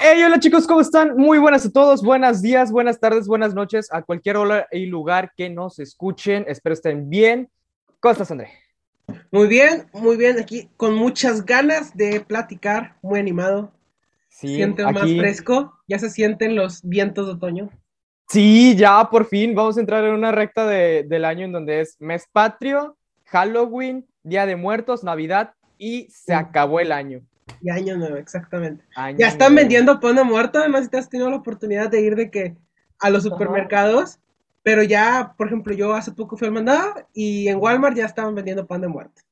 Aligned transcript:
Hey, 0.00 0.22
hola 0.22 0.38
chicos, 0.38 0.66
¿cómo 0.66 0.80
están? 0.82 1.16
Muy 1.16 1.38
buenas 1.38 1.64
a 1.64 1.70
todos, 1.72 2.02
buenos 2.02 2.42
días, 2.42 2.70
buenas 2.70 3.00
tardes, 3.00 3.26
buenas 3.26 3.54
noches, 3.54 3.88
a 3.90 4.02
cualquier 4.02 4.36
hora 4.36 4.68
y 4.70 4.84
lugar 4.86 5.32
que 5.36 5.48
nos 5.48 5.78
escuchen. 5.78 6.44
Espero 6.48 6.74
estén 6.74 7.08
bien. 7.08 7.48
¿Cómo 8.00 8.12
estás, 8.12 8.30
André? 8.30 8.50
Muy 9.30 9.46
bien, 9.48 9.86
muy 9.94 10.16
bien, 10.18 10.38
aquí 10.38 10.68
con 10.76 10.94
muchas 10.94 11.46
ganas 11.46 11.96
de 11.96 12.20
platicar, 12.20 12.96
muy 13.00 13.18
animado. 13.18 13.72
Sí, 14.28 14.56
Siente 14.56 14.84
más 14.84 15.10
fresco, 15.16 15.78
ya 15.88 15.98
se 15.98 16.10
sienten 16.10 16.56
los 16.56 16.82
vientos 16.82 17.26
de 17.26 17.32
otoño. 17.32 17.70
Sí, 18.28 18.74
ya 18.76 19.08
por 19.10 19.26
fin 19.26 19.54
vamos 19.54 19.78
a 19.78 19.80
entrar 19.80 20.04
en 20.04 20.12
una 20.14 20.32
recta 20.32 20.66
de- 20.66 21.04
del 21.08 21.24
año 21.24 21.46
en 21.46 21.52
donde 21.52 21.80
es 21.80 21.96
mes 22.00 22.26
patrio, 22.32 22.98
Halloween, 23.26 24.06
Día 24.24 24.46
de 24.46 24.56
Muertos, 24.56 25.04
Navidad 25.04 25.54
y 25.78 26.08
se 26.10 26.34
Mm. 26.34 26.38
acabó 26.38 26.80
el 26.80 26.90
año. 26.92 27.20
Y 27.60 27.70
año 27.70 27.96
nuevo, 27.96 28.16
exactamente. 28.16 28.84
Año 28.96 29.18
Ya 29.18 29.28
están 29.28 29.52
nuevo. 29.54 29.62
vendiendo 29.68 30.00
pan 30.00 30.16
de 30.16 30.24
muerto, 30.24 30.58
además 30.58 30.84
si 30.84 30.90
te 30.90 30.98
has 30.98 31.08
tenido 31.08 31.30
la 31.30 31.36
oportunidad 31.36 31.90
de 31.90 32.00
ir 32.00 32.16
de 32.16 32.30
que 32.30 32.56
a 33.00 33.10
los 33.10 33.22
supermercados, 33.22 34.18
pero 34.62 34.82
ya, 34.82 35.34
por 35.36 35.46
ejemplo, 35.48 35.74
yo 35.74 35.92
hace 35.94 36.12
poco 36.12 36.36
fui 36.36 36.48
al 36.48 36.54
mandado 36.54 36.94
y 37.12 37.48
en 37.48 37.58
Walmart 37.58 37.96
ya 37.96 38.06
estaban 38.06 38.34
vendiendo 38.34 38.66
pan 38.66 38.80
de 38.80 38.88
muerto. 38.88 39.22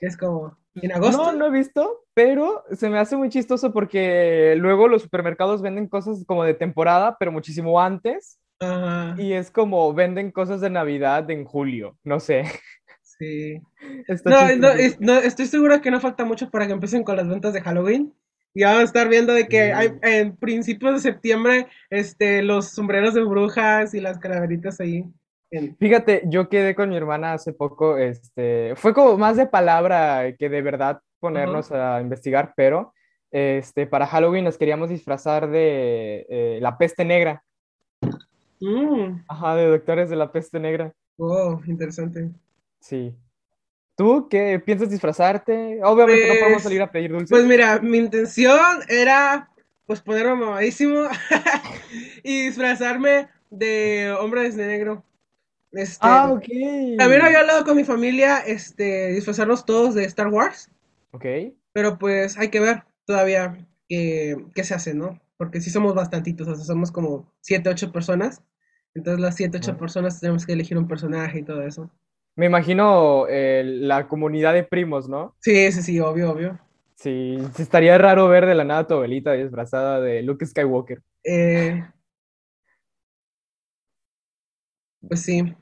Es 0.00 0.16
como, 0.16 0.56
en 0.76 0.92
agosto. 0.92 1.16
No, 1.16 1.32
no 1.32 1.46
he 1.46 1.50
visto, 1.50 2.04
pero 2.14 2.62
se 2.72 2.88
me 2.88 2.98
hace 2.98 3.16
muy 3.16 3.30
chistoso 3.30 3.72
porque 3.72 4.54
luego 4.58 4.86
los 4.86 5.02
supermercados 5.02 5.60
venden 5.62 5.88
cosas 5.88 6.24
como 6.26 6.44
de 6.44 6.54
temporada, 6.54 7.16
pero 7.18 7.32
muchísimo 7.32 7.80
antes. 7.80 8.38
Ajá, 8.60 9.14
Y 9.18 9.32
es 9.32 9.50
como 9.50 9.92
venden 9.92 10.30
cosas 10.30 10.60
de 10.60 10.70
Navidad 10.70 11.28
en 11.30 11.44
julio, 11.44 11.98
no 12.04 12.20
sé. 12.20 12.44
sí. 13.18 13.60
No, 14.24 14.56
no, 14.56 14.68
es- 14.72 15.00
no, 15.00 15.14
estoy 15.18 15.46
seguro 15.46 15.80
que 15.80 15.90
no 15.90 16.00
falta 16.00 16.24
mucho 16.24 16.50
para 16.50 16.66
que 16.66 16.72
empiecen 16.72 17.04
con 17.04 17.16
las 17.16 17.28
ventas 17.28 17.52
de 17.52 17.60
Halloween. 17.60 18.12
Y 18.54 18.64
vamos 18.64 18.80
a 18.80 18.84
estar 18.84 19.08
viendo 19.08 19.34
de 19.34 19.48
que 19.48 19.72
hay, 19.74 19.92
en 20.02 20.34
principios 20.36 20.94
de 20.94 21.00
septiembre 21.00 21.66
este, 21.90 22.42
los 22.42 22.70
sombreros 22.70 23.12
de 23.12 23.22
brujas 23.22 23.92
y 23.92 24.00
las 24.00 24.18
calaveritas 24.18 24.80
ahí. 24.80 25.04
Fíjate, 25.78 26.22
yo 26.26 26.48
quedé 26.48 26.74
con 26.74 26.88
mi 26.88 26.96
hermana 26.96 27.34
hace 27.34 27.52
poco, 27.52 27.98
este, 27.98 28.74
fue 28.76 28.94
como 28.94 29.18
más 29.18 29.36
de 29.36 29.46
palabra 29.46 30.34
que 30.38 30.48
de 30.48 30.62
verdad 30.62 31.00
ponernos 31.20 31.70
a 31.70 32.00
investigar, 32.00 32.54
pero 32.56 32.94
este, 33.30 33.86
para 33.86 34.06
Halloween 34.06 34.44
nos 34.44 34.56
queríamos 34.56 34.88
disfrazar 34.88 35.50
de 35.50 36.26
eh, 36.28 36.58
la 36.60 36.78
peste 36.78 37.04
negra, 37.04 37.42
Mm, 38.58 39.20
ajá, 39.28 39.54
de 39.54 39.66
doctores 39.66 40.08
de 40.08 40.16
la 40.16 40.32
peste 40.32 40.58
negra, 40.58 40.92
oh, 41.18 41.60
interesante. 41.66 42.30
Sí. 42.88 43.14
¿Tú 43.96 44.28
qué 44.28 44.60
piensas 44.64 44.90
disfrazarte? 44.90 45.80
Obviamente 45.82 46.28
no 46.28 46.34
podemos 46.34 46.52
Pues- 46.54 46.62
salir 46.64 46.82
a 46.82 46.90
pedir 46.92 47.10
dulces. 47.12 47.30
Pues 47.30 47.44
mira, 47.46 47.78
mi 47.80 47.96
intención 47.98 48.60
era 48.88 49.50
pues 49.86 50.00
ponerme 50.02 50.34
mamadísimo 50.34 51.04
y 52.22 52.46
disfrazarme 52.46 53.28
de 53.50 54.14
hombre 54.20 54.50
de 54.50 54.66
negro. 54.66 55.02
Este, 55.72 55.98
Ah, 56.02 56.30
ok. 56.32 56.44
También 56.98 57.22
había 57.22 57.40
hablado 57.40 57.64
con 57.64 57.76
mi 57.76 57.84
familia, 57.84 58.38
este, 58.40 59.12
disfrazarnos 59.12 59.64
todos 59.64 59.94
de 59.94 60.04
Star 60.04 60.28
Wars. 60.28 60.70
Ok. 61.12 61.24
Pero 61.72 61.98
pues 61.98 62.36
hay 62.36 62.48
que 62.48 62.60
ver 62.60 62.82
todavía 63.06 63.56
qué, 63.88 64.36
qué 64.54 64.64
se 64.64 64.74
hace, 64.74 64.92
¿no? 64.94 65.20
Porque 65.38 65.60
sí 65.60 65.70
somos 65.70 65.94
bastantitos, 65.94 66.48
o 66.48 66.54
sea, 66.54 66.64
somos 66.64 66.90
como 66.90 67.32
7, 67.40 67.68
8 67.70 67.92
personas. 67.92 68.42
Entonces 68.94 69.20
las 69.20 69.36
7, 69.36 69.56
8 69.58 69.70
Ajá. 69.72 69.78
personas 69.80 70.20
tenemos 70.20 70.44
que 70.46 70.52
elegir 70.52 70.76
un 70.78 70.88
personaje 70.88 71.38
y 71.38 71.42
todo 71.44 71.62
eso. 71.62 71.90
Me 72.36 72.46
imagino 72.46 73.26
eh, 73.28 73.62
la 73.64 74.06
comunidad 74.08 74.52
de 74.52 74.62
primos, 74.62 75.08
¿no? 75.08 75.34
Sí, 75.40 75.72
sí, 75.72 75.82
sí, 75.82 76.00
obvio, 76.00 76.32
obvio. 76.32 76.60
Sí, 76.94 77.38
estaría 77.58 77.96
raro 77.96 78.28
ver 78.28 78.44
de 78.44 78.54
la 78.54 78.64
nada 78.64 78.80
a 78.80 78.86
tu 78.86 78.94
abuelita 78.94 79.32
disfrazada 79.32 80.00
de 80.00 80.22
Luke 80.22 80.44
Skywalker. 80.44 81.02
Eh, 81.24 81.82
pues 85.08 85.22
sí. 85.22 85.54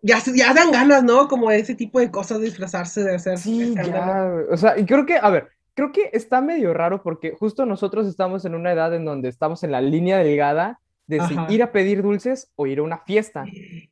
Ya, 0.00 0.18
ya 0.34 0.54
dan 0.54 0.72
ganas, 0.72 1.04
¿no? 1.04 1.28
Como 1.28 1.50
de 1.50 1.58
ese 1.58 1.74
tipo 1.74 2.00
de 2.00 2.10
cosas, 2.10 2.40
disfrazarse, 2.40 3.04
de 3.04 3.14
hacer 3.14 3.38
Sí, 3.38 3.74
ya. 3.74 4.32
O 4.50 4.56
sea, 4.56 4.78
y 4.78 4.84
creo 4.84 5.06
que, 5.06 5.16
a 5.16 5.30
ver, 5.30 5.48
creo 5.74 5.92
que 5.92 6.10
está 6.12 6.40
medio 6.40 6.72
raro 6.72 7.02
porque 7.02 7.32
justo 7.32 7.66
nosotros 7.66 8.06
estamos 8.06 8.44
en 8.44 8.54
una 8.54 8.72
edad 8.72 8.94
en 8.94 9.04
donde 9.04 9.28
estamos 9.28 9.62
en 9.64 9.72
la 9.72 9.80
línea 9.80 10.18
delgada 10.18 10.80
de 11.06 11.20
si 11.20 11.36
ir 11.50 11.62
a 11.62 11.72
pedir 11.72 12.02
dulces 12.02 12.50
o 12.56 12.66
ir 12.66 12.78
a 12.78 12.82
una 12.82 12.98
fiesta. 12.98 13.44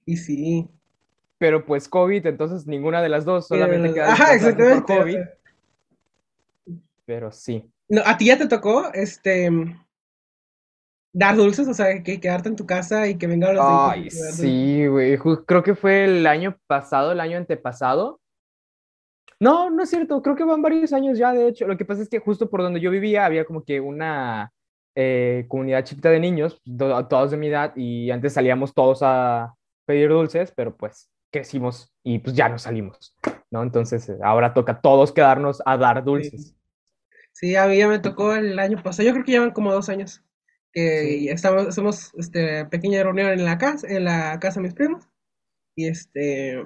Y 0.07 0.17
sí. 0.17 0.69
Pero 1.41 1.65
pues 1.65 1.89
COVID, 1.89 2.27
entonces 2.27 2.67
ninguna 2.67 3.01
de 3.01 3.09
las 3.09 3.25
dos, 3.25 3.49
solamente 3.49 3.95
queda 3.95 4.13
Ajá, 4.13 4.35
disfrazarse 4.35 4.53
por 4.53 4.63
exactamente. 4.67 4.99
COVID, 4.99 5.19
pero 7.07 7.33
sí. 7.33 7.65
No, 7.89 8.03
¿a 8.05 8.19
ti 8.19 8.27
ya 8.27 8.37
te 8.37 8.47
tocó, 8.47 8.93
este, 8.93 9.51
dar 11.15 11.37
dulces? 11.37 11.67
O 11.67 11.73
sea, 11.73 12.03
que 12.03 12.21
quedarte 12.21 12.51
en 12.51 12.57
tu 12.57 12.67
casa 12.67 13.09
y 13.09 13.17
que 13.17 13.27
vengan 13.27 13.55
los 13.55 13.65
Ay, 13.67 14.11
sí, 14.11 14.87
güey. 14.87 15.17
Creo 15.47 15.63
que 15.63 15.75
fue 15.75 16.05
el 16.05 16.27
año 16.27 16.59
pasado, 16.67 17.13
el 17.13 17.21
año 17.21 17.39
antepasado. 17.39 18.21
No, 19.41 19.71
no 19.71 19.83
es 19.83 19.89
cierto. 19.89 20.21
Creo 20.21 20.37
que 20.37 20.45
van 20.45 20.61
varios 20.61 20.93
años 20.93 21.17
ya, 21.17 21.33
de 21.33 21.49
hecho. 21.49 21.67
Lo 21.67 21.79
que 21.79 21.87
pasa 21.87 22.03
es 22.03 22.11
que 22.11 22.19
justo 22.19 22.51
por 22.51 22.61
donde 22.61 22.81
yo 22.81 22.91
vivía 22.91 23.25
había 23.25 23.47
como 23.47 23.65
que 23.65 23.81
una 23.81 24.53
eh, 24.95 25.47
comunidad 25.49 25.85
chiquita 25.85 26.11
de 26.11 26.21
niños, 26.21 26.61
do- 26.67 27.07
todos 27.09 27.31
de 27.31 27.39
mi 27.39 27.47
edad, 27.47 27.73
y 27.77 28.11
antes 28.11 28.35
salíamos 28.35 28.75
todos 28.75 28.99
a 29.03 29.55
pedir 29.87 30.11
dulces, 30.11 30.53
pero 30.55 30.77
pues 30.77 31.09
crecimos 31.31 31.93
y 32.03 32.19
pues 32.19 32.35
ya 32.37 32.49
no 32.49 32.59
salimos, 32.59 33.15
¿no? 33.51 33.63
Entonces 33.63 34.09
eh, 34.09 34.19
ahora 34.23 34.53
toca 34.55 34.81
todos 34.81 35.13
quedarnos 35.13 35.63
a 35.65 35.77
dar 35.77 36.05
dulces. 36.05 36.55
Sí, 37.33 37.57
a 37.57 37.67
mí 37.67 37.79
ya 37.79 37.89
me 37.89 37.99
tocó 38.01 38.35
el 38.35 38.59
año 38.59 38.83
pasado. 38.83 39.07
Yo 39.07 39.13
creo 39.13 39.25
que 39.25 39.33
llevan 39.33 39.53
como 39.53 39.73
dos 39.73 39.89
años 39.89 40.23
que 40.73 41.01
Sí. 41.21 41.29
estamos, 41.29 41.67
hacemos 41.69 42.13
este 42.17 42.65
pequeña 42.67 43.03
reunión 43.03 43.31
en 43.31 43.45
la 43.45 43.59
casa, 43.59 43.87
en 43.89 44.05
la 44.05 44.39
casa 44.41 44.61
de 44.61 44.65
mis 44.67 44.75
primos. 44.75 45.09
Y 45.77 45.87
este 45.87 46.63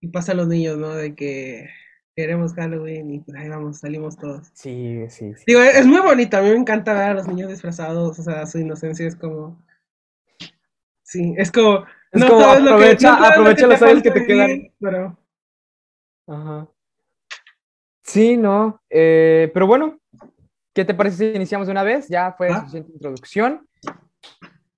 y 0.00 0.08
pasan 0.08 0.36
los 0.36 0.48
niños, 0.48 0.76
¿no? 0.76 0.90
De 0.94 1.14
que 1.14 1.68
queremos 2.16 2.52
Halloween 2.54 3.10
y 3.10 3.20
pues 3.20 3.36
ahí 3.36 3.48
vamos, 3.48 3.78
salimos 3.78 4.16
todos. 4.16 4.50
Sí, 4.54 5.04
sí, 5.08 5.34
sí. 5.34 5.44
Digo, 5.46 5.60
es 5.62 5.86
muy 5.86 6.00
bonito, 6.00 6.36
a 6.36 6.42
mí 6.42 6.50
me 6.50 6.56
encanta 6.56 6.92
ver 6.92 7.02
a 7.10 7.14
los 7.14 7.26
niños 7.26 7.50
disfrazados, 7.50 8.18
o 8.18 8.22
sea, 8.22 8.46
su 8.46 8.58
inocencia 8.58 9.06
es 9.06 9.16
como 9.16 9.64
Sí, 11.02 11.34
es 11.36 11.52
como 11.52 11.84
Es 12.14 12.20
no 12.20 12.28
como 12.28 12.40
sabes 12.40 12.60
lo 12.62 12.66
que- 12.68 12.72
aprovecha- 12.74 13.10
no 13.10 13.16
sabes 13.16 13.28
lo 13.28 13.34
aprovecha 13.42 13.66
los 13.66 13.78
te 13.78 13.84
años 13.86 14.02
que 14.02 14.10
te 14.10 14.26
quedan. 14.26 14.72
pero 14.80 15.18
Ajá. 16.26 16.68
Sí, 18.02 18.36
no. 18.36 18.80
eh, 18.90 19.50
pero 19.54 19.66
bueno, 19.66 19.98
¿qué 20.74 20.84
te 20.84 20.94
parece 20.94 21.16
si 21.16 21.24
iniciamos 21.36 21.66
de 21.66 21.72
una 21.72 21.82
vez? 21.82 22.08
Ya 22.08 22.32
fue 22.32 22.48
Ah. 22.50 22.60
suficiente 22.60 22.92
introducción. 22.92 23.66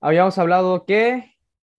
Habíamos 0.01 0.39
hablado 0.39 0.85
que... 0.87 1.33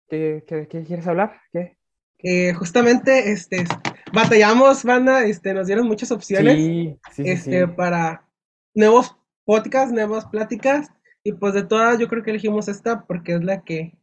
¿Qué, 0.09 0.43
qué- 0.47 0.67
qué 0.69 0.83
quieres 0.83 1.07
hablar? 1.07 1.41
¿Qué? 1.51 1.75
eh, 2.23 2.51
justamente 2.53 3.31
este 3.31 3.63
batallamos, 4.11 4.83
banda, 4.83 5.23
este 5.25 5.53
nos 5.53 5.67
dieron 5.67 5.85
muchas 5.87 6.11
opciones. 6.11 6.55
Sí, 6.55 6.97
sí, 7.11 7.23
sí, 7.23 7.29
este, 7.29 7.65
sí. 7.65 7.71
para 7.75 8.25
nuevos 8.73 9.15
podcasts, 9.45 9.91
nuevas 9.93 10.25
pláticas. 10.25 10.89
Y 11.23 11.33
pues 11.33 11.53
de 11.53 11.63
todas, 11.63 11.99
yo 11.99 12.07
creo 12.07 12.23
que 12.23 12.31
elegimos 12.31 12.69
esta 12.69 13.05
porque 13.05 13.33
es 13.35 13.43
la 13.43 13.61
que 13.63 13.93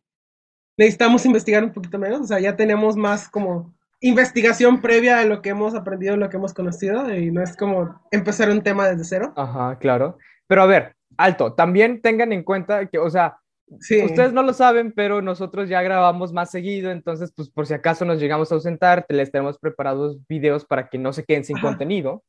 necesitamos 0.77 1.25
investigar 1.27 1.65
un 1.65 1.73
poquito 1.73 1.99
menos. 1.99 2.21
O 2.21 2.27
sea, 2.27 2.41
ya 2.41 2.57
tenemos 2.57 2.97
más 2.97 3.29
como 3.29 3.75
investigación 4.01 4.81
previa 4.81 5.21
a 5.21 5.25
lo 5.25 5.41
que 5.41 5.51
hemos 5.51 5.75
aprendido, 5.75 6.17
lo 6.17 6.29
que 6.29 6.37
hemos 6.37 6.55
conocido. 6.55 7.15
Y 7.15 7.31
no 7.31 7.43
es 7.43 7.57
como 7.57 8.01
empezar 8.11 8.51
un 8.51 8.63
tema 8.63 8.89
desde 8.89 9.05
cero. 9.05 9.33
Ajá, 9.37 9.79
claro. 9.79 10.19
Pero 10.47 10.63
a 10.63 10.67
ver, 10.67 10.95
alto, 11.17 11.55
también 11.55 12.01
tengan 12.03 12.33
en 12.33 12.43
cuenta 12.43 12.87
que, 12.87 12.99
o 12.99 13.11
sea, 13.11 13.39
Sí, 13.81 14.03
ustedes 14.05 14.33
no 14.33 14.43
lo 14.43 14.53
saben, 14.53 14.93
pero 14.93 15.23
nosotros 15.23 15.69
ya 15.69 15.83
grabamos 15.83 16.33
más 16.33 16.51
seguido, 16.51 16.91
entonces, 16.91 17.33
pues 17.35 17.49
por 17.51 17.67
si 17.67 17.75
acaso 17.75 18.05
nos 18.05 18.21
llegamos 18.21 18.53
a 18.53 18.57
ausentar, 18.57 19.07
les 19.09 19.33
tenemos 19.33 19.59
preparados 19.59 20.19
videos 20.29 20.65
para 20.65 20.89
que 20.89 20.99
no 20.99 21.13
se 21.13 21.25
queden 21.25 21.45
sin 21.45 21.57
Ajá. 21.57 21.69
contenido. 21.69 22.23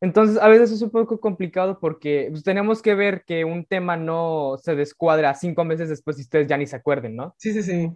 Entonces, 0.00 0.38
a 0.38 0.48
veces 0.48 0.72
es 0.72 0.82
un 0.82 0.90
poco 0.90 1.20
complicado 1.20 1.78
porque 1.78 2.28
pues, 2.30 2.42
tenemos 2.42 2.80
que 2.82 2.94
ver 2.94 3.24
que 3.24 3.44
un 3.44 3.64
tema 3.66 3.96
no 3.96 4.56
se 4.62 4.74
descuadra 4.74 5.34
cinco 5.34 5.64
meses 5.64 5.88
después 5.90 6.18
y 6.18 6.22
ustedes 6.22 6.46
ya 6.48 6.56
ni 6.56 6.66
se 6.66 6.76
acuerden, 6.76 7.16
¿no? 7.16 7.36
sí, 7.36 7.52
sí, 7.52 7.62
sí. 7.62 7.90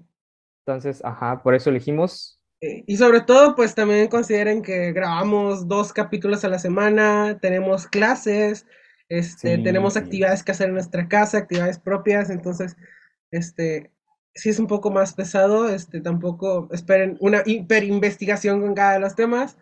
Entonces, 0.67 1.03
ajá, 1.05 1.43
por 1.43 1.55
eso 1.55 1.71
elegimos. 1.71 2.39
Eh, 2.61 2.85
Y 2.87 2.97
sobre 2.97 3.21
todo, 3.21 3.55
pues 3.57 3.75
también 3.75 4.09
consideren 4.09 4.63
que 4.63 4.93
grabamos 4.93 5.69
dos 5.69 5.93
capítulos 5.93 6.45
a 6.45 6.49
la 6.49 6.59
semana, 6.59 7.39
tenemos 7.41 7.87
clases, 7.87 8.67
este, 9.09 9.59
Sí, 9.59 9.63
tenemos 9.63 9.95
sí. 9.95 9.99
actividades 9.99 10.43
que 10.43 10.53
hacer 10.53 10.69
en 10.69 10.75
nuestra 10.75 11.09
casa, 11.09 11.39
actividades 11.39 11.79
propias, 11.79 12.31
entonces, 12.31 12.77
este, 13.31 13.91
si 14.35 14.51
es 14.51 14.59
un 14.59 14.67
poco 14.67 14.91
más 14.91 15.15
pesado, 15.15 15.69
este, 15.69 16.01
tampoco 16.01 16.69
esperen 16.73 17.17
una 17.21 17.43
hiperinvestigación 17.47 18.61
con 18.63 18.75
cada 18.75 18.95
de 18.95 19.01
los 19.01 19.15
temas, 19.15 19.59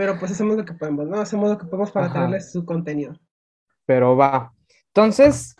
pero 0.00 0.18
pues 0.18 0.32
hacemos 0.32 0.56
lo 0.56 0.64
que 0.64 0.72
podemos, 0.72 1.06
¿no? 1.06 1.20
Hacemos 1.20 1.50
lo 1.50 1.58
que 1.58 1.66
podemos 1.66 1.90
para 1.92 2.06
Ajá. 2.06 2.14
traerles 2.14 2.50
su 2.50 2.64
contenido. 2.64 3.20
Pero 3.84 4.16
va. 4.16 4.50
Entonces, 4.86 5.54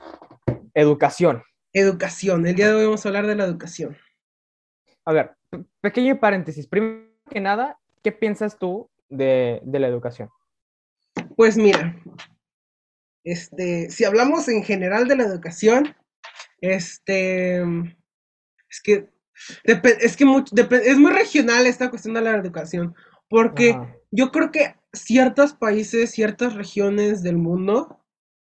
educación. 0.73 1.43
Educación, 1.75 2.47
el 2.47 2.55
día 2.55 2.69
de 2.69 2.75
hoy 2.77 2.85
vamos 2.87 3.05
a 3.05 3.11
hablar 3.11 3.27
de 3.27 3.35
la 3.35 3.45
educación. 3.45 3.99
A 5.05 5.13
ver, 5.13 5.37
pe- 5.51 5.67
pequeño 5.83 6.19
paréntesis. 6.19 6.67
Primero 6.67 7.07
que 7.29 7.39
nada, 7.39 7.79
¿qué 8.03 8.13
piensas 8.13 8.59
tú 8.59 8.89
de, 9.11 9.61
de 9.63 9.79
la 9.79 9.89
educación? 9.89 10.31
Pues 11.37 11.59
mira, 11.59 11.95
este, 13.25 13.91
si 13.91 14.05
hablamos 14.05 14.49
en 14.49 14.63
general 14.65 15.07
de 15.07 15.17
la 15.17 15.25
educación, 15.25 15.95
este, 16.63 17.61
es 18.71 18.81
que, 18.83 19.11
es 19.65 20.17
que 20.17 20.25
es 20.83 20.99
muy 20.99 21.13
regional 21.13 21.67
esta 21.67 21.91
cuestión 21.91 22.15
de 22.15 22.23
la 22.23 22.37
educación, 22.37 22.95
porque 23.31 23.79
yo 24.11 24.31
creo 24.33 24.51
que 24.51 24.75
ciertos 24.93 25.55
países, 25.55 26.11
ciertas 26.11 26.55
regiones 26.55 27.23
del 27.23 27.39
mundo 27.39 28.01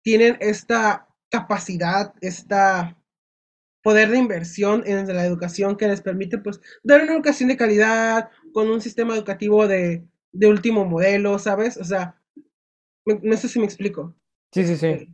tienen 0.03 0.39
esta 0.41 1.09
capacidad, 1.29 2.15
esta 2.23 2.97
poder 3.83 4.11
de 4.11 4.19
inversión 4.19 4.85
en 4.87 5.07
la 5.09 5.25
educación 5.25 5.77
que 5.77 5.89
les 5.89 6.01
permite 6.01 6.39
pues 6.39 6.61
dar 6.83 7.03
una 7.03 7.13
educación 7.13 7.49
de 7.49 7.57
calidad 7.57 8.31
con 8.53 8.71
un 8.71 8.81
sistema 8.81 9.15
educativo 9.15 9.67
de, 9.67 10.07
de 10.33 10.47
último 10.47 10.85
modelo, 10.85 11.39
¿sabes? 11.39 11.77
O 11.77 11.85
sea, 11.85 12.21
no 13.05 13.37
sé 13.37 13.49
si 13.49 13.59
me 13.59 13.65
explico. 13.65 14.15
Sí, 14.53 14.65
sí, 14.65 14.77
sí. 14.77 14.87
Eh, 14.87 15.09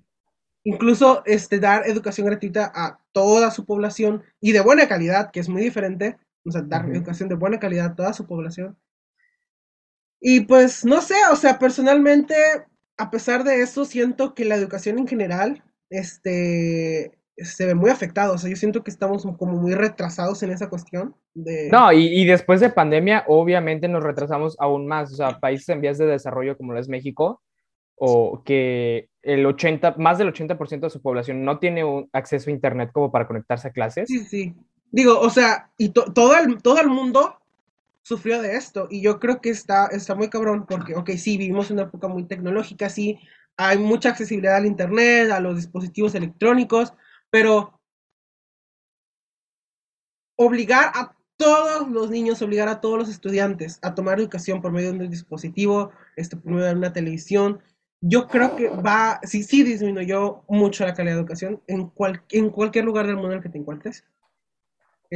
incluso 0.65 1.23
este, 1.25 1.59
dar 1.59 1.89
educación 1.89 2.27
gratuita 2.27 2.71
a 2.75 3.01
toda 3.13 3.51
su 3.51 3.65
población 3.65 4.23
y 4.41 4.53
de 4.53 4.61
buena 4.61 4.89
calidad, 4.89 5.31
que 5.31 5.41
es 5.41 5.49
muy 5.49 5.63
diferente, 5.63 6.19
o 6.45 6.51
sea, 6.51 6.63
dar 6.63 6.89
educación 6.91 7.29
de 7.29 7.37
buena 7.37 7.59
calidad 7.59 7.87
a 7.87 7.95
toda 7.95 8.13
su 8.13 8.27
población. 8.27 8.77
Y 10.27 10.41
pues, 10.41 10.87
no 10.87 11.03
sé, 11.03 11.17
o 11.31 11.37
sea, 11.37 11.59
personalmente, 11.59 12.35
a 12.97 13.11
pesar 13.11 13.45
de 13.45 13.61
eso, 13.61 13.85
siento 13.85 14.35
que 14.35 14.47
la 14.47 14.55
educación 14.55 14.99
en 14.99 15.07
general, 15.07 15.63
este, 15.91 17.13
se 17.37 17.67
ve 17.67 17.75
muy 17.75 17.91
afectado. 17.91 18.33
O 18.33 18.39
sea, 18.39 18.49
yo 18.49 18.57
siento 18.57 18.83
que 18.83 18.91
estamos 18.91 19.27
como 19.37 19.53
muy 19.61 19.75
retrasados 19.75 20.43
en 20.43 20.51
esa 20.51 20.71
cuestión. 20.71 21.15
De... 21.35 21.69
No, 21.71 21.93
y, 21.93 22.07
y, 22.07 22.25
después 22.25 22.61
de 22.61 22.71
pandemia, 22.71 23.25
obviamente 23.29 23.87
nos 23.87 24.03
retrasamos 24.03 24.57
aún 24.59 24.87
más. 24.87 25.13
O 25.13 25.17
sea, 25.17 25.39
países 25.41 25.69
en 25.69 25.83
vías 25.83 25.99
de 25.99 26.07
desarrollo 26.07 26.57
como 26.57 26.73
lo 26.73 26.81
es 26.81 26.89
México, 26.89 27.43
o 27.97 28.43
que 28.47 29.11
el 29.21 29.45
80, 29.45 29.97
más 29.99 30.17
del 30.17 30.33
80% 30.33 30.81
de 30.81 30.91
su 30.91 31.03
población 31.03 31.45
no 31.45 31.59
tiene 31.59 31.85
un 31.85 32.09
acceso 32.15 32.49
a 32.49 32.55
Internet 32.55 32.93
como 32.95 33.13
para 33.13 33.27
conectarse 33.27 33.69
a 33.69 33.73
clases. 33.73 34.09
Sí, 34.09 34.25
sí. 34.25 34.55
Digo, 34.91 35.21
o 35.21 35.29
sea, 35.29 35.71
y 35.77 35.91
todo, 35.91 36.35
el, 36.35 36.63
todo 36.63 36.81
el 36.81 36.89
mundo 36.89 37.37
sufrió 38.05 38.41
de 38.41 38.57
esto. 38.57 38.87
Y 38.91 39.03
yo 39.03 39.19
creo 39.19 39.41
que 39.41 39.51
está, 39.51 39.87
está 39.87 40.15
muy 40.15 40.31
cabrón 40.31 40.67
porque, 40.67 40.95
ok, 40.95 41.11
sí, 41.17 41.37
vivimos 41.37 41.71
una 41.71 41.83
época 41.83 42.07
muy 42.07 42.25
tecnológica, 42.25 42.89
sí, 42.89 43.19
hay 43.57 43.79
mucha 43.79 44.11
accesibilidad 44.11 44.57
al 44.57 44.67
Internet, 44.67 45.31
a 45.31 45.41
los 45.41 45.57
dispositivos 45.57 46.15
electrónicos, 46.15 46.93
pero 47.31 47.81
obligar 50.37 50.93
a 50.95 51.17
todos 51.37 51.89
los 51.91 52.11
niños, 52.11 52.43
obligar 52.43 52.69
a 52.69 52.81
todos 52.81 52.99
los 52.99 53.09
estudiantes 53.09 53.79
a 53.83 53.95
tomar 53.95 54.21
educación 54.21 54.61
por 54.61 54.73
medio 54.73 54.93
de 54.93 54.99
un 54.99 55.11
dispositivo, 55.11 55.91
este, 56.17 56.37
por 56.37 56.53
medio 56.53 56.67
de 56.67 56.75
una 56.75 56.93
televisión, 56.93 57.61
yo 58.01 58.29
creo 58.29 58.55
que 58.55 58.69
va, 58.69 59.19
sí, 59.23 59.43
sí 59.43 59.63
disminuyó 59.63 60.45
mucho 60.49 60.85
la 60.85 60.95
calidad 60.95 61.15
de 61.15 61.21
educación 61.21 61.63
en, 61.67 61.89
cual, 61.89 62.23
en 62.31 62.51
cualquier 62.51 62.85
lugar 62.85 63.07
del 63.07 63.17
mundo 63.17 63.33
en 63.33 63.39
el 63.39 63.43
que 63.43 63.49
te 63.49 63.59
encuentres. 63.59 64.05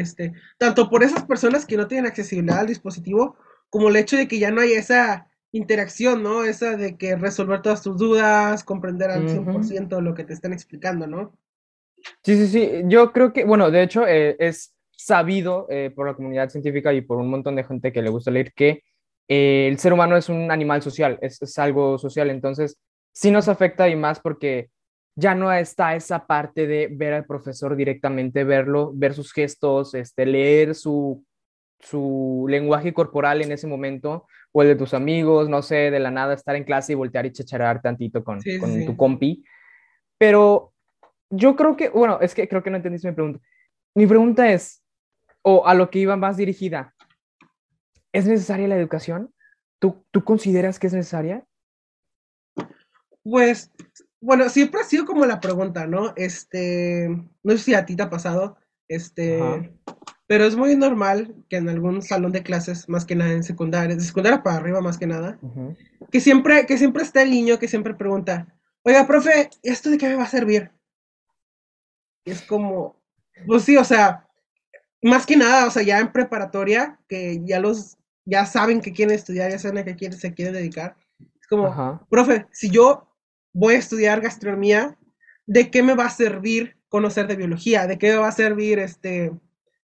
Este, 0.01 0.33
tanto 0.59 0.89
por 0.89 1.03
esas 1.03 1.25
personas 1.25 1.67
que 1.67 1.77
no 1.77 1.87
tienen 1.87 2.07
accesibilidad 2.07 2.61
al 2.61 2.67
dispositivo, 2.67 3.37
como 3.71 3.89
el 3.89 3.97
hecho 3.97 4.17
de 4.17 4.29
que 4.29 4.39
ya 4.39 4.51
no 4.51 4.61
hay 4.61 4.73
esa 4.73 5.29
interacción, 5.53 6.23
¿no? 6.23 6.45
Esa 6.45 6.77
de 6.77 6.97
que 6.97 7.17
resolver 7.17 7.63
todas 7.63 7.83
tus 7.83 7.97
dudas, 7.97 8.65
comprender 8.65 9.11
al 9.11 9.29
100% 9.29 10.01
lo 10.01 10.15
que 10.15 10.25
te 10.25 10.33
están 10.33 10.53
explicando, 10.53 11.07
¿no? 11.07 11.37
Sí, 12.23 12.37
sí, 12.37 12.47
sí. 12.47 12.71
Yo 12.85 13.13
creo 13.13 13.33
que, 13.33 13.45
bueno, 13.45 13.71
de 13.71 13.83
hecho, 13.83 14.07
eh, 14.07 14.37
es 14.39 14.75
sabido 14.97 15.67
eh, 15.71 15.91
por 15.95 16.07
la 16.07 16.15
comunidad 16.15 16.51
científica 16.51 16.93
y 16.93 17.01
por 17.01 17.19
un 17.19 17.31
montón 17.31 17.57
de 17.57 17.65
gente 17.65 17.93
que 17.93 18.03
le 18.03 18.11
gusta 18.11 18.31
leer 18.31 18.53
que 18.53 18.83
eh, 19.29 19.69
el 19.69 19.79
ser 19.79 19.93
humano 19.93 20.17
es 20.17 20.29
un 20.29 20.51
animal 20.51 20.83
social, 20.83 21.19
es, 21.23 21.59
algo 21.59 21.99
social, 21.99 22.31
entonces 22.31 22.79
sí 23.13 23.31
nos 23.31 23.49
afecta 23.49 23.89
y 23.89 23.97
más 23.97 24.21
porque 24.21 24.71
ya 25.19 25.35
no 25.35 25.53
está 25.53 25.97
esa 25.97 26.27
parte 26.27 26.67
de 26.67 26.89
ver 26.91 27.13
al 27.13 27.25
profesor 27.25 27.75
directamente, 27.75 28.45
verlo, 28.45 28.93
ver 28.95 29.15
sus 29.15 29.33
gestos, 29.33 29.95
este, 29.95 30.27
leer 30.27 30.75
su, 30.75 31.25
su 31.81 32.47
lenguaje 32.49 32.93
corporal 32.93 33.43
en 33.43 33.53
ese 33.53 33.67
momento, 33.67 34.27
o 34.53 34.63
el 34.63 34.69
de 34.69 34.77
tus 34.77 34.95
amigos, 34.95 35.49
no 35.49 35.63
sé, 35.63 35.91
de 35.91 35.99
la 35.99 36.11
nada 36.11 36.35
estar 36.35 36.55
en 36.57 36.65
clase 36.65 36.93
y 36.93 36.97
voltear 36.97 37.27
y 37.27 37.33
chacharar 37.33 37.83
tantito 37.83 38.23
con, 38.23 38.41
con 38.61 38.87
tu 38.87 38.97
compi. 38.97 39.45
Pero 40.19 40.73
yo 41.31 41.57
creo 41.57 41.77
que, 41.77 41.89
bueno, 41.89 42.19
es 42.21 42.35
que 42.35 42.49
creo 42.49 42.63
que 42.63 42.71
no 42.71 42.77
entendiste 42.77 43.09
mi 43.09 43.15
pregunta. 43.15 43.41
Mi 43.95 44.07
pregunta 44.07 44.53
es, 44.53 44.83
o 45.43 45.67
a 45.67 45.75
lo 45.75 45.91
que 45.91 45.99
iba 45.99 46.17
más 46.17 46.37
dirigida, 46.37 46.95
¿Es 48.13 48.27
necesaria 48.27 48.69
la 48.69 48.77
educación? 48.77 49.35
¿Tú, 49.79 50.05
¿Tú 50.11 50.25
consideras 50.25 50.79
que 50.79 50.87
es 50.87 50.93
necesaria? 50.93 51.45
Pues, 53.23 53.71
bueno, 54.21 54.49
siempre 54.49 54.81
ha 54.81 54.85
sido 54.85 55.05
como 55.05 55.25
la 55.27 55.41
pregunta, 55.41 55.87
¿no? 55.87 56.13
Este, 56.17 57.09
no 57.43 57.53
sé 57.53 57.59
si 57.59 57.75
a 57.75 57.87
ti 57.87 57.97
te 57.97 58.03
ha 58.03 58.11
pasado, 58.11 58.57
este, 58.89 59.73
pero 60.27 60.45
es 60.45 60.57
muy 60.57 60.75
normal 60.77 61.35
que 61.49 61.57
en 61.57 61.69
algún 61.69 62.03
salón 62.03 62.33
de 62.33 62.43
clases, 62.43 62.89
más 62.89 63.05
que 63.05 63.15
nada 63.15 63.33
en 63.33 63.45
secundaria, 63.45 63.95
de 63.95 64.03
secundaria 64.03 64.43
para 64.43 64.57
arriba 64.57 64.81
más 64.81 64.99
que 64.99 65.07
nada, 65.07 65.39
que 66.11 66.21
siempre, 66.21 66.67
que 66.67 66.79
siempre 66.79 67.03
está 67.03 67.23
el 67.23 67.31
niño 67.31 67.59
que 67.59 67.69
siempre 67.69 67.95
pregunta, 67.95 68.55
oiga, 68.83 69.07
profe, 69.07 69.51
¿esto 69.63 69.91
de 69.91 69.99
qué 69.99 70.09
me 70.09 70.17
va 70.17 70.25
a 70.25 70.29
servir? 70.29 70.71
Y 72.25 72.33
es 72.33 72.43
como, 72.43 73.01
pues 73.47 73.65
sí, 73.65 73.77
o 73.77 73.85
sea, 73.85 74.29
más 75.03 75.27
que 75.27 75.37
nada, 75.37 75.67
o 75.67 75.71
sea, 75.71 75.83
ya 75.83 76.01
en 76.01 76.13
preparatoria, 76.13 76.99
que 77.09 77.41
ya 77.45 77.61
los 77.61 77.97
ya 78.25 78.45
saben 78.45 78.83
que 78.83 78.93
quieren 78.93 79.15
estudiar, 79.15 79.51
ya 79.51 79.59
saben 79.59 79.79
a 79.79 79.85
qué 79.85 79.97
quieren, 79.97 80.19
se 80.19 80.35
quieren 80.35 80.53
dedicar. 80.53 80.97
Es 81.41 81.47
como, 81.49 82.07
profe, 82.11 82.47
si 82.53 82.69
yo 82.69 83.08
voy 83.59 83.75
a 83.75 83.79
estudiar 83.79 84.21
gastronomía, 84.21 84.97
¿de 85.47 85.71
qué 85.71 85.83
me 85.83 85.97
va 85.97 86.07
a 86.07 86.11
servir 86.11 86.77
conocer 86.89 87.27
de 87.27 87.35
biología? 87.35 87.89
¿De 87.89 87.99
qué 87.99 88.13
me 88.13 88.19
va 88.19 88.29
a 88.29 88.33
servir 88.33 88.79
este, 88.79 89.33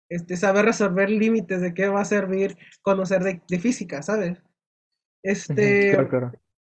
este, 0.09 0.37
saber 0.37 0.65
resolver 0.65 1.09
límites? 1.09 1.59
¿De 1.59 1.73
qué 1.73 1.83
me 1.83 1.93
va 1.93 2.01
a 2.01 2.05
servir 2.05 2.55
conocer 2.83 3.23
de, 3.23 3.59
física, 3.59 4.03
sabes? 4.03 4.37
Este, 5.23 5.97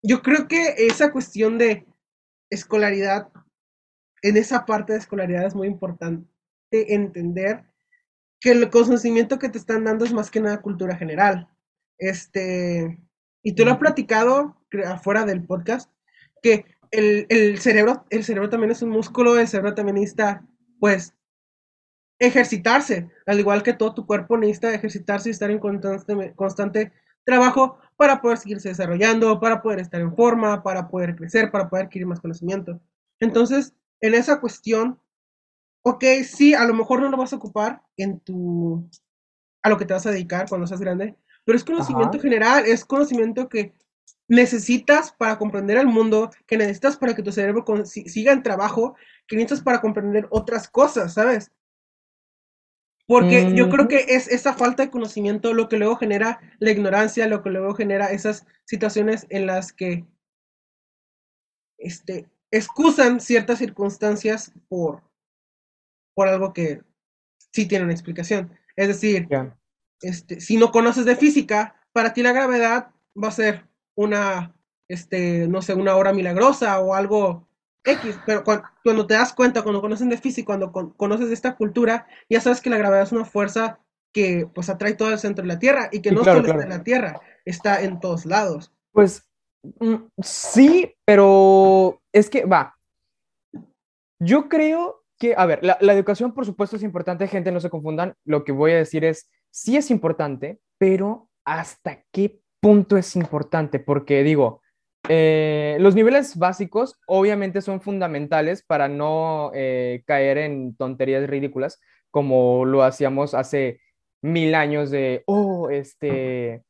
Yo 0.00 0.22
creo 0.22 0.46
que 0.46 0.74
esa 0.78 1.10
cuestión 1.10 1.58
de 1.58 1.86
escolaridad, 2.50 3.28
en 4.22 4.36
esa 4.36 4.64
parte 4.64 4.92
de 4.92 5.00
escolaridad 5.00 5.46
es 5.46 5.56
muy 5.56 5.66
importante 5.66 6.28
entender 6.70 7.64
que 8.38 8.52
el 8.52 8.70
conocimiento 8.70 9.40
que 9.40 9.48
te 9.48 9.58
están 9.58 9.84
dando 9.84 10.04
es 10.04 10.12
más 10.12 10.30
que 10.30 10.40
nada 10.40 10.62
cultura 10.62 10.96
general. 10.96 11.48
Este, 11.98 12.96
y 13.42 13.54
tú 13.54 13.64
lo 13.64 13.72
has 13.72 13.78
platicado 13.78 14.56
afuera 14.86 15.24
del 15.24 15.44
podcast, 15.44 15.90
que 16.42 16.64
el, 16.92 17.58
cerebro, 17.58 18.04
el 18.10 18.22
cerebro 18.22 18.50
también 18.50 18.70
es 18.70 18.82
un 18.82 18.90
músculo, 18.90 19.38
el 19.38 19.48
cerebro 19.48 19.74
también 19.74 19.96
necesita, 19.96 20.46
pues, 20.78 21.14
ejercitarse, 22.18 23.10
al 23.26 23.40
igual 23.40 23.62
que 23.62 23.72
todo 23.72 23.94
tu 23.94 24.06
cuerpo 24.06 24.36
necesita 24.36 24.72
ejercitarse 24.72 25.28
y 25.28 25.32
estar 25.32 25.50
en 25.50 25.58
constante, 25.58 26.32
constante 26.36 26.92
trabajo 27.24 27.78
para 27.96 28.20
poder 28.20 28.38
seguirse 28.38 28.68
desarrollando, 28.68 29.40
para 29.40 29.62
poder 29.62 29.80
estar 29.80 30.00
en 30.00 30.14
forma, 30.14 30.62
para 30.62 30.88
poder 30.88 31.16
crecer, 31.16 31.50
para 31.50 31.68
poder 31.68 31.86
adquirir 31.86 32.06
más 32.06 32.20
conocimiento. 32.20 32.80
Entonces, 33.20 33.74
en 34.00 34.14
esa 34.14 34.40
cuestión, 34.40 35.00
ok, 35.82 36.04
sí, 36.24 36.54
a 36.54 36.64
lo 36.64 36.74
mejor 36.74 37.00
no 37.00 37.08
lo 37.08 37.16
vas 37.16 37.32
a 37.32 37.36
ocupar 37.36 37.82
en 37.96 38.20
tu, 38.20 38.88
a 39.62 39.68
lo 39.68 39.78
que 39.78 39.84
te 39.84 39.94
vas 39.94 40.06
a 40.06 40.10
dedicar 40.10 40.48
cuando 40.48 40.66
seas 40.66 40.80
grande, 40.80 41.16
pero 41.44 41.56
es 41.56 41.64
conocimiento 41.64 42.20
general, 42.20 42.64
es 42.66 42.84
conocimiento 42.84 43.48
que 43.48 43.74
necesitas 44.32 45.12
para 45.12 45.36
comprender 45.36 45.76
el 45.76 45.86
mundo, 45.86 46.30
que 46.46 46.56
necesitas 46.56 46.96
para 46.96 47.14
que 47.14 47.22
tu 47.22 47.30
cerebro 47.32 47.66
siga 47.84 48.32
en 48.32 48.42
trabajo, 48.42 48.96
que 49.26 49.36
necesitas 49.36 49.62
para 49.62 49.82
comprender 49.82 50.26
otras 50.30 50.68
cosas, 50.68 51.12
¿sabes? 51.12 51.52
Porque 53.06 53.52
yo 53.54 53.68
creo 53.68 53.88
que 53.88 54.06
es 54.08 54.28
esa 54.28 54.54
falta 54.54 54.84
de 54.84 54.90
conocimiento 54.90 55.52
lo 55.52 55.68
que 55.68 55.76
luego 55.76 55.96
genera 55.96 56.40
la 56.60 56.70
ignorancia, 56.70 57.26
lo 57.26 57.42
que 57.42 57.50
luego 57.50 57.74
genera 57.74 58.10
esas 58.10 58.46
situaciones 58.64 59.26
en 59.28 59.44
las 59.44 59.74
que 59.74 60.06
este, 61.76 62.30
excusan 62.50 63.20
ciertas 63.20 63.58
circunstancias 63.58 64.50
por, 64.70 65.02
por 66.14 66.28
algo 66.28 66.54
que 66.54 66.80
sí 67.52 67.66
tiene 67.66 67.84
una 67.84 67.92
explicación. 67.92 68.58
Es 68.76 68.88
decir, 68.88 69.28
este, 70.00 70.40
si 70.40 70.56
no 70.56 70.72
conoces 70.72 71.04
de 71.04 71.16
física, 71.16 71.76
para 71.92 72.14
ti 72.14 72.22
la 72.22 72.32
gravedad 72.32 72.92
va 73.14 73.28
a 73.28 73.32
ser 73.32 73.71
una, 73.94 74.54
este, 74.88 75.48
no 75.48 75.62
sé, 75.62 75.74
una 75.74 75.96
hora 75.96 76.12
milagrosa 76.12 76.80
o 76.80 76.94
algo 76.94 77.48
X, 77.84 78.18
pero 78.26 78.44
cuando, 78.44 79.06
te 79.06 79.14
das 79.14 79.32
cuenta, 79.32 79.62
cuando 79.62 79.80
conoces 79.80 80.08
de 80.08 80.16
física, 80.16 80.46
cuando 80.46 80.94
conoces 80.96 81.28
de 81.28 81.34
esta 81.34 81.56
cultura, 81.56 82.06
ya 82.28 82.40
sabes 82.40 82.60
que 82.60 82.70
la 82.70 82.78
gravedad 82.78 83.02
es 83.02 83.12
una 83.12 83.24
fuerza 83.24 83.80
que 84.12 84.46
pues 84.54 84.68
atrae 84.68 84.94
todo 84.94 85.10
el 85.10 85.18
centro 85.18 85.42
de 85.42 85.48
la 85.48 85.58
Tierra 85.58 85.88
y 85.90 86.00
que 86.00 86.12
no 86.12 86.22
solo 86.22 86.40
está 86.40 86.62
en 86.62 86.68
la 86.68 86.84
Tierra, 86.84 87.20
está 87.44 87.82
en 87.82 87.98
todos 87.98 88.26
lados. 88.26 88.72
Pues 88.92 89.28
mm, 89.80 89.94
sí, 90.22 90.94
pero 91.04 92.00
es 92.12 92.30
que 92.30 92.44
va. 92.44 92.76
Yo 94.20 94.48
creo 94.48 95.02
que, 95.18 95.34
a 95.36 95.46
ver, 95.46 95.64
la, 95.64 95.78
la 95.80 95.92
educación 95.94 96.32
por 96.32 96.46
supuesto 96.46 96.76
es 96.76 96.82
importante, 96.82 97.26
gente, 97.26 97.50
no 97.50 97.60
se 97.60 97.70
confundan. 97.70 98.14
Lo 98.24 98.44
que 98.44 98.52
voy 98.52 98.72
a 98.72 98.76
decir 98.76 99.04
es, 99.04 99.28
sí 99.50 99.76
es 99.76 99.90
importante, 99.90 100.60
pero 100.78 101.28
¿hasta 101.44 102.04
qué 102.12 102.41
punto 102.62 102.96
es 102.96 103.16
importante? 103.16 103.80
Porque 103.80 104.22
digo, 104.22 104.62
eh, 105.08 105.76
los 105.80 105.96
niveles 105.96 106.36
básicos 106.36 106.96
obviamente 107.06 107.60
son 107.60 107.80
fundamentales 107.80 108.62
para 108.62 108.88
no 108.88 109.50
eh, 109.52 110.04
caer 110.06 110.38
en 110.38 110.76
tonterías 110.76 111.28
ridículas 111.28 111.80
como 112.12 112.64
lo 112.64 112.84
hacíamos 112.84 113.34
hace 113.34 113.80
mil 114.22 114.54
años 114.54 114.90
de, 114.90 115.24
oh, 115.26 115.68
este... 115.70 116.62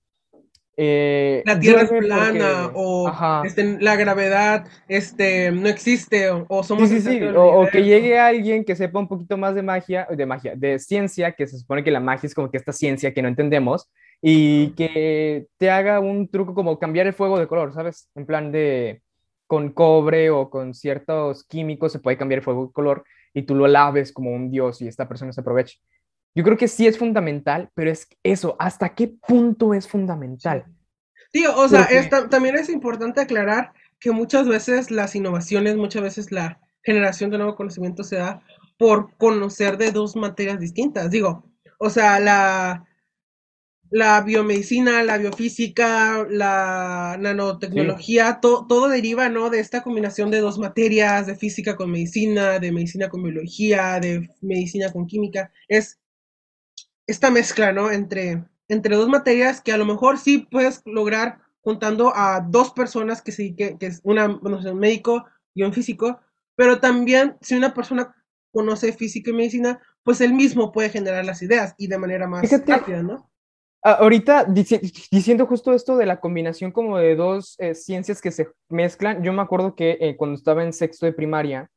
Eh, 0.78 1.42
la 1.44 1.60
Tierra 1.60 1.82
es 1.82 1.90
plana 1.90 2.70
o 2.74 3.12
este, 3.44 3.78
la 3.78 3.94
gravedad 3.94 4.66
este, 4.88 5.52
no 5.52 5.68
existe 5.68 6.30
o, 6.30 6.62
somos... 6.64 6.88
Sí, 6.88 7.02
sí, 7.02 7.18
sí. 7.18 7.24
O, 7.36 7.68
que 7.70 7.82
llegue 7.82 8.18
alguien 8.18 8.64
que 8.64 8.74
sepa 8.74 8.98
un 8.98 9.08
poquito 9.08 9.36
más 9.36 9.54
de 9.54 9.62
magia, 9.62 10.08
de 10.10 10.24
magia, 10.24 10.54
de 10.56 10.78
ciencia, 10.78 11.32
que 11.32 11.46
se 11.46 11.58
supone 11.58 11.84
que 11.84 11.90
la 11.90 12.00
magia 12.00 12.26
es 12.26 12.34
como 12.34 12.50
que 12.50 12.56
esta 12.56 12.72
ciencia 12.72 13.12
que 13.12 13.20
no 13.20 13.28
entendemos, 13.28 13.90
y 14.24 14.70
que 14.70 15.48
te 15.58 15.70
haga 15.70 15.98
un 15.98 16.28
truco 16.28 16.54
como 16.54 16.78
cambiar 16.78 17.08
el 17.08 17.12
fuego 17.12 17.40
de 17.40 17.48
color, 17.48 17.74
¿sabes? 17.74 18.08
En 18.14 18.24
plan 18.24 18.52
de 18.52 19.02
con 19.48 19.70
cobre 19.72 20.30
o 20.30 20.48
con 20.48 20.72
ciertos 20.72 21.44
químicos 21.44 21.92
se 21.92 21.98
puede 21.98 22.16
cambiar 22.16 22.38
el 22.38 22.44
fuego 22.44 22.66
de 22.66 22.72
color 22.72 23.04
y 23.34 23.42
tú 23.42 23.56
lo 23.56 23.66
laves 23.66 24.12
como 24.12 24.30
un 24.30 24.50
dios 24.50 24.80
y 24.80 24.86
esta 24.88 25.08
persona 25.08 25.32
se 25.32 25.40
aproveche. 25.40 25.78
Yo 26.34 26.44
creo 26.44 26.56
que 26.56 26.68
sí 26.68 26.86
es 26.86 26.96
fundamental, 26.96 27.68
pero 27.74 27.90
es 27.90 28.08
eso, 28.22 28.56
¿hasta 28.58 28.94
qué 28.94 29.08
punto 29.08 29.74
es 29.74 29.88
fundamental? 29.88 30.64
Tío, 31.32 31.54
o 31.56 31.68
sea, 31.68 31.88
también 32.30 32.56
es 32.56 32.70
importante 32.70 33.20
aclarar 33.20 33.72
que 33.98 34.12
muchas 34.12 34.48
veces 34.48 34.90
las 34.90 35.14
innovaciones, 35.16 35.76
muchas 35.76 36.02
veces 36.02 36.32
la 36.32 36.60
generación 36.82 37.30
de 37.30 37.38
nuevo 37.38 37.56
conocimiento 37.56 38.04
se 38.04 38.16
da 38.16 38.40
por 38.78 39.14
conocer 39.16 39.78
de 39.78 39.90
dos 39.90 40.16
materias 40.16 40.58
distintas. 40.58 41.10
Digo, 41.10 41.44
o 41.78 41.90
sea, 41.90 42.18
la, 42.20 42.84
la 43.92 44.22
biomedicina, 44.22 45.02
la 45.02 45.18
biofísica, 45.18 46.26
la 46.30 47.18
nanotecnología, 47.20 48.40
todo 48.40 48.88
deriva, 48.88 49.28
¿no? 49.28 49.50
De 49.50 49.60
esta 49.60 49.82
combinación 49.82 50.30
de 50.30 50.40
dos 50.40 50.58
materias, 50.58 51.26
de 51.26 51.36
física 51.36 51.76
con 51.76 51.90
medicina, 51.90 52.58
de 52.58 52.72
medicina 52.72 53.10
con 53.10 53.22
biología, 53.22 54.00
de 54.00 54.30
medicina 54.40 54.90
con 54.90 55.06
química. 55.06 55.52
Es 55.68 56.00
esta 57.06 57.30
mezcla, 57.30 57.72
¿no? 57.72 57.90
Entre, 57.90 58.42
entre 58.68 58.96
dos 58.96 59.10
materias 59.10 59.60
que 59.60 59.72
a 59.72 59.76
lo 59.76 59.84
mejor 59.84 60.16
sí 60.16 60.38
puedes 60.38 60.80
lograr 60.86 61.40
juntando 61.60 62.16
a 62.16 62.40
dos 62.40 62.72
personas 62.72 63.20
que 63.20 63.30
sí, 63.30 63.54
que, 63.54 63.76
que 63.76 63.86
es 63.86 64.00
una, 64.04 64.26
bueno, 64.26 64.58
un 64.58 64.78
médico 64.78 65.26
y 65.52 65.64
un 65.64 65.74
físico, 65.74 66.18
pero 66.56 66.80
también 66.80 67.36
si 67.42 67.56
una 67.56 67.74
persona 67.74 68.16
conoce 68.52 68.94
física 68.94 69.30
y 69.30 69.34
medicina, 69.34 69.82
pues 70.02 70.22
él 70.22 70.32
mismo 70.32 70.72
puede 70.72 70.88
generar 70.88 71.26
las 71.26 71.42
ideas 71.42 71.74
y 71.76 71.88
de 71.88 71.98
manera 71.98 72.26
más 72.26 72.50
rápida, 72.66 73.02
¿no? 73.02 73.30
Ahorita 73.84 74.44
diciendo 74.44 75.46
justo 75.46 75.72
esto 75.72 75.96
de 75.96 76.06
la 76.06 76.20
combinación 76.20 76.70
como 76.70 76.98
de 76.98 77.16
dos 77.16 77.56
eh, 77.58 77.74
ciencias 77.74 78.22
que 78.22 78.30
se 78.30 78.48
mezclan, 78.68 79.24
yo 79.24 79.32
me 79.32 79.42
acuerdo 79.42 79.74
que 79.74 79.98
eh, 80.00 80.16
cuando 80.16 80.36
estaba 80.36 80.62
en 80.62 80.72
sexto 80.72 81.04
de 81.04 81.12
primaria, 81.12 81.68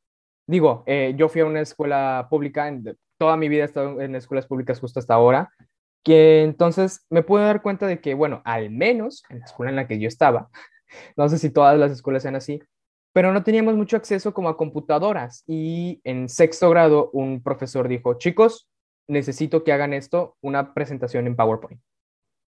digo, 0.46 0.84
eh, 0.86 1.14
yo 1.16 1.28
fui 1.28 1.40
a 1.40 1.46
una 1.46 1.62
escuela 1.62 2.28
pública, 2.30 2.68
en, 2.68 2.96
toda 3.18 3.36
mi 3.36 3.48
vida 3.48 3.62
he 3.62 3.66
estado 3.66 4.00
en 4.00 4.14
escuelas 4.14 4.46
públicas 4.46 4.78
justo 4.78 5.00
hasta 5.00 5.14
ahora, 5.14 5.50
que 6.04 6.44
entonces 6.44 7.04
me 7.10 7.24
pude 7.24 7.42
dar 7.42 7.60
cuenta 7.60 7.88
de 7.88 8.00
que, 8.00 8.14
bueno, 8.14 8.40
al 8.44 8.70
menos 8.70 9.24
en 9.28 9.40
la 9.40 9.44
escuela 9.44 9.70
en 9.70 9.76
la 9.76 9.88
que 9.88 9.98
yo 9.98 10.06
estaba, 10.06 10.48
no 11.16 11.28
sé 11.28 11.38
si 11.38 11.50
todas 11.50 11.76
las 11.76 11.90
escuelas 11.90 12.22
sean 12.22 12.36
así, 12.36 12.62
pero 13.12 13.32
no 13.32 13.42
teníamos 13.42 13.74
mucho 13.74 13.96
acceso 13.96 14.32
como 14.32 14.48
a 14.48 14.56
computadoras 14.56 15.42
y 15.48 16.00
en 16.04 16.28
sexto 16.28 16.70
grado 16.70 17.10
un 17.12 17.42
profesor 17.42 17.88
dijo, 17.88 18.14
chicos, 18.14 18.68
necesito 19.08 19.64
que 19.64 19.72
hagan 19.72 19.92
esto, 19.92 20.36
una 20.40 20.72
presentación 20.72 21.26
en 21.26 21.34
PowerPoint. 21.34 21.80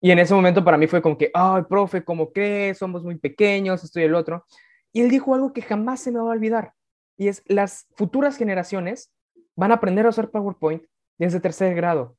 Y 0.01 0.12
en 0.12 0.20
ese 0.20 0.34
momento 0.34 0.63
para 0.63 0.77
mí 0.77 0.88
fue 0.88 1.01
como 1.01 1.18
que, 1.18 1.32
ay, 1.34 1.63
profe, 1.68 2.04
¿cómo 2.04 2.32
crees? 2.32 2.77
Somos 2.77 3.04
muy 3.04 3.18
pequeños, 3.18 3.84
esto 3.84 4.00
el 4.00 4.16
otro. 4.16 4.46
Y 4.94 5.01
él 5.01 5.10
dijo 5.10 5.34
algo 5.34 5.54
que 5.54 5.62
jamás 5.62 6.01
se 6.01 6.12
me 6.12 6.20
va 6.20 6.30
a 6.30 6.36
olvidar. 6.36 6.74
Y 7.18 7.30
es, 7.30 7.44
las 7.48 7.88
futuras 7.96 8.38
generaciones 8.38 9.12
van 9.56 9.72
a 9.72 9.75
aprender 9.75 10.06
a 10.06 10.10
usar 10.10 10.30
PowerPoint 10.30 10.84
desde 11.18 11.39
tercer 11.39 11.74
grado. 11.75 12.16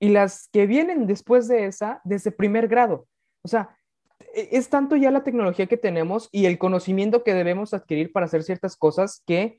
Y 0.00 0.08
las 0.08 0.48
que 0.52 0.66
vienen 0.66 1.06
después 1.06 1.48
de 1.48 1.66
esa, 1.66 2.00
desde 2.04 2.32
primer 2.32 2.66
grado. 2.66 3.06
O 3.42 3.48
sea, 3.48 3.76
e, 4.34 4.48
es 4.52 4.68
tanto 4.68 4.96
ya 4.96 5.10
la 5.10 5.22
tecnología 5.22 5.66
que 5.66 5.76
tenemos 5.76 6.28
y 6.32 6.46
el 6.46 6.58
conocimiento 6.58 7.22
que 7.22 7.34
debemos 7.34 7.74
adquirir 7.74 8.10
para 8.12 8.26
hacer 8.26 8.42
ciertas 8.42 8.76
cosas 8.76 9.22
que 9.26 9.58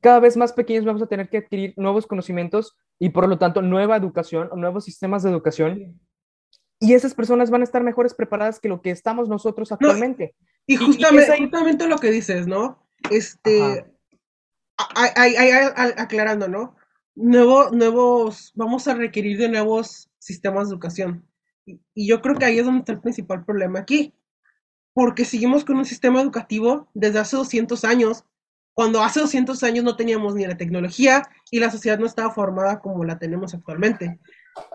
cada 0.00 0.20
vez 0.20 0.36
más 0.36 0.52
pequeños 0.52 0.84
vamos 0.84 1.02
a 1.02 1.06
tener 1.06 1.28
que 1.28 1.38
adquirir 1.38 1.74
nuevos 1.76 2.06
conocimientos 2.06 2.76
y 2.98 3.10
por 3.10 3.28
lo 3.28 3.38
tanto 3.38 3.62
nueva 3.62 3.96
educación 3.96 4.50
nuevos 4.56 4.84
sistemas 4.84 5.22
de 5.22 5.30
educación 5.30 6.00
y 6.86 6.94
esas 6.94 7.14
personas 7.14 7.50
van 7.50 7.62
a 7.62 7.64
estar 7.64 7.82
mejores 7.82 8.14
preparadas 8.14 8.60
que 8.60 8.68
lo 8.68 8.80
que 8.80 8.90
estamos 8.90 9.28
nosotros 9.28 9.72
actualmente. 9.72 10.36
y, 10.68 10.76
justamente, 10.76 11.36
justamente 11.36 11.88
lo 11.88 11.98
que 11.98 12.12
dices, 12.12 12.46
¿no? 12.46 12.86
Este, 13.10 13.84
aclarando, 14.76 16.46
¿no? 16.46 16.76
Nuevo, 17.16 17.70
nuevos, 17.70 18.52
vamos 18.54 18.86
a 18.86 18.94
requerir 18.94 19.36
de 19.36 19.48
nuevos 19.48 20.08
sistemas 20.20 20.68
de 20.68 20.74
educación. 20.74 21.26
Y, 21.64 21.80
y 21.92 22.08
yo 22.08 22.22
creo 22.22 22.36
que 22.36 22.44
ahí 22.44 22.60
es 22.60 22.64
donde 22.64 22.80
está 22.80 22.92
el 22.92 23.00
principal 23.00 23.44
problema 23.44 23.80
aquí. 23.80 24.14
Porque 24.92 25.24
seguimos 25.24 25.64
con 25.64 25.78
un 25.78 25.84
sistema 25.84 26.22
educativo 26.22 26.88
desde 26.94 27.18
hace 27.18 27.36
200 27.36 27.84
años, 27.84 28.24
cuando 28.74 29.02
hace 29.02 29.18
200 29.18 29.60
años 29.64 29.84
no 29.84 29.96
teníamos 29.96 30.36
ni 30.36 30.46
la 30.46 30.56
tecnología 30.56 31.22
y 31.50 31.58
la 31.58 31.70
sociedad 31.72 31.98
no 31.98 32.06
estaba 32.06 32.30
formada 32.30 32.78
como 32.78 33.04
la 33.04 33.18
tenemos 33.18 33.54
actualmente. 33.54 34.20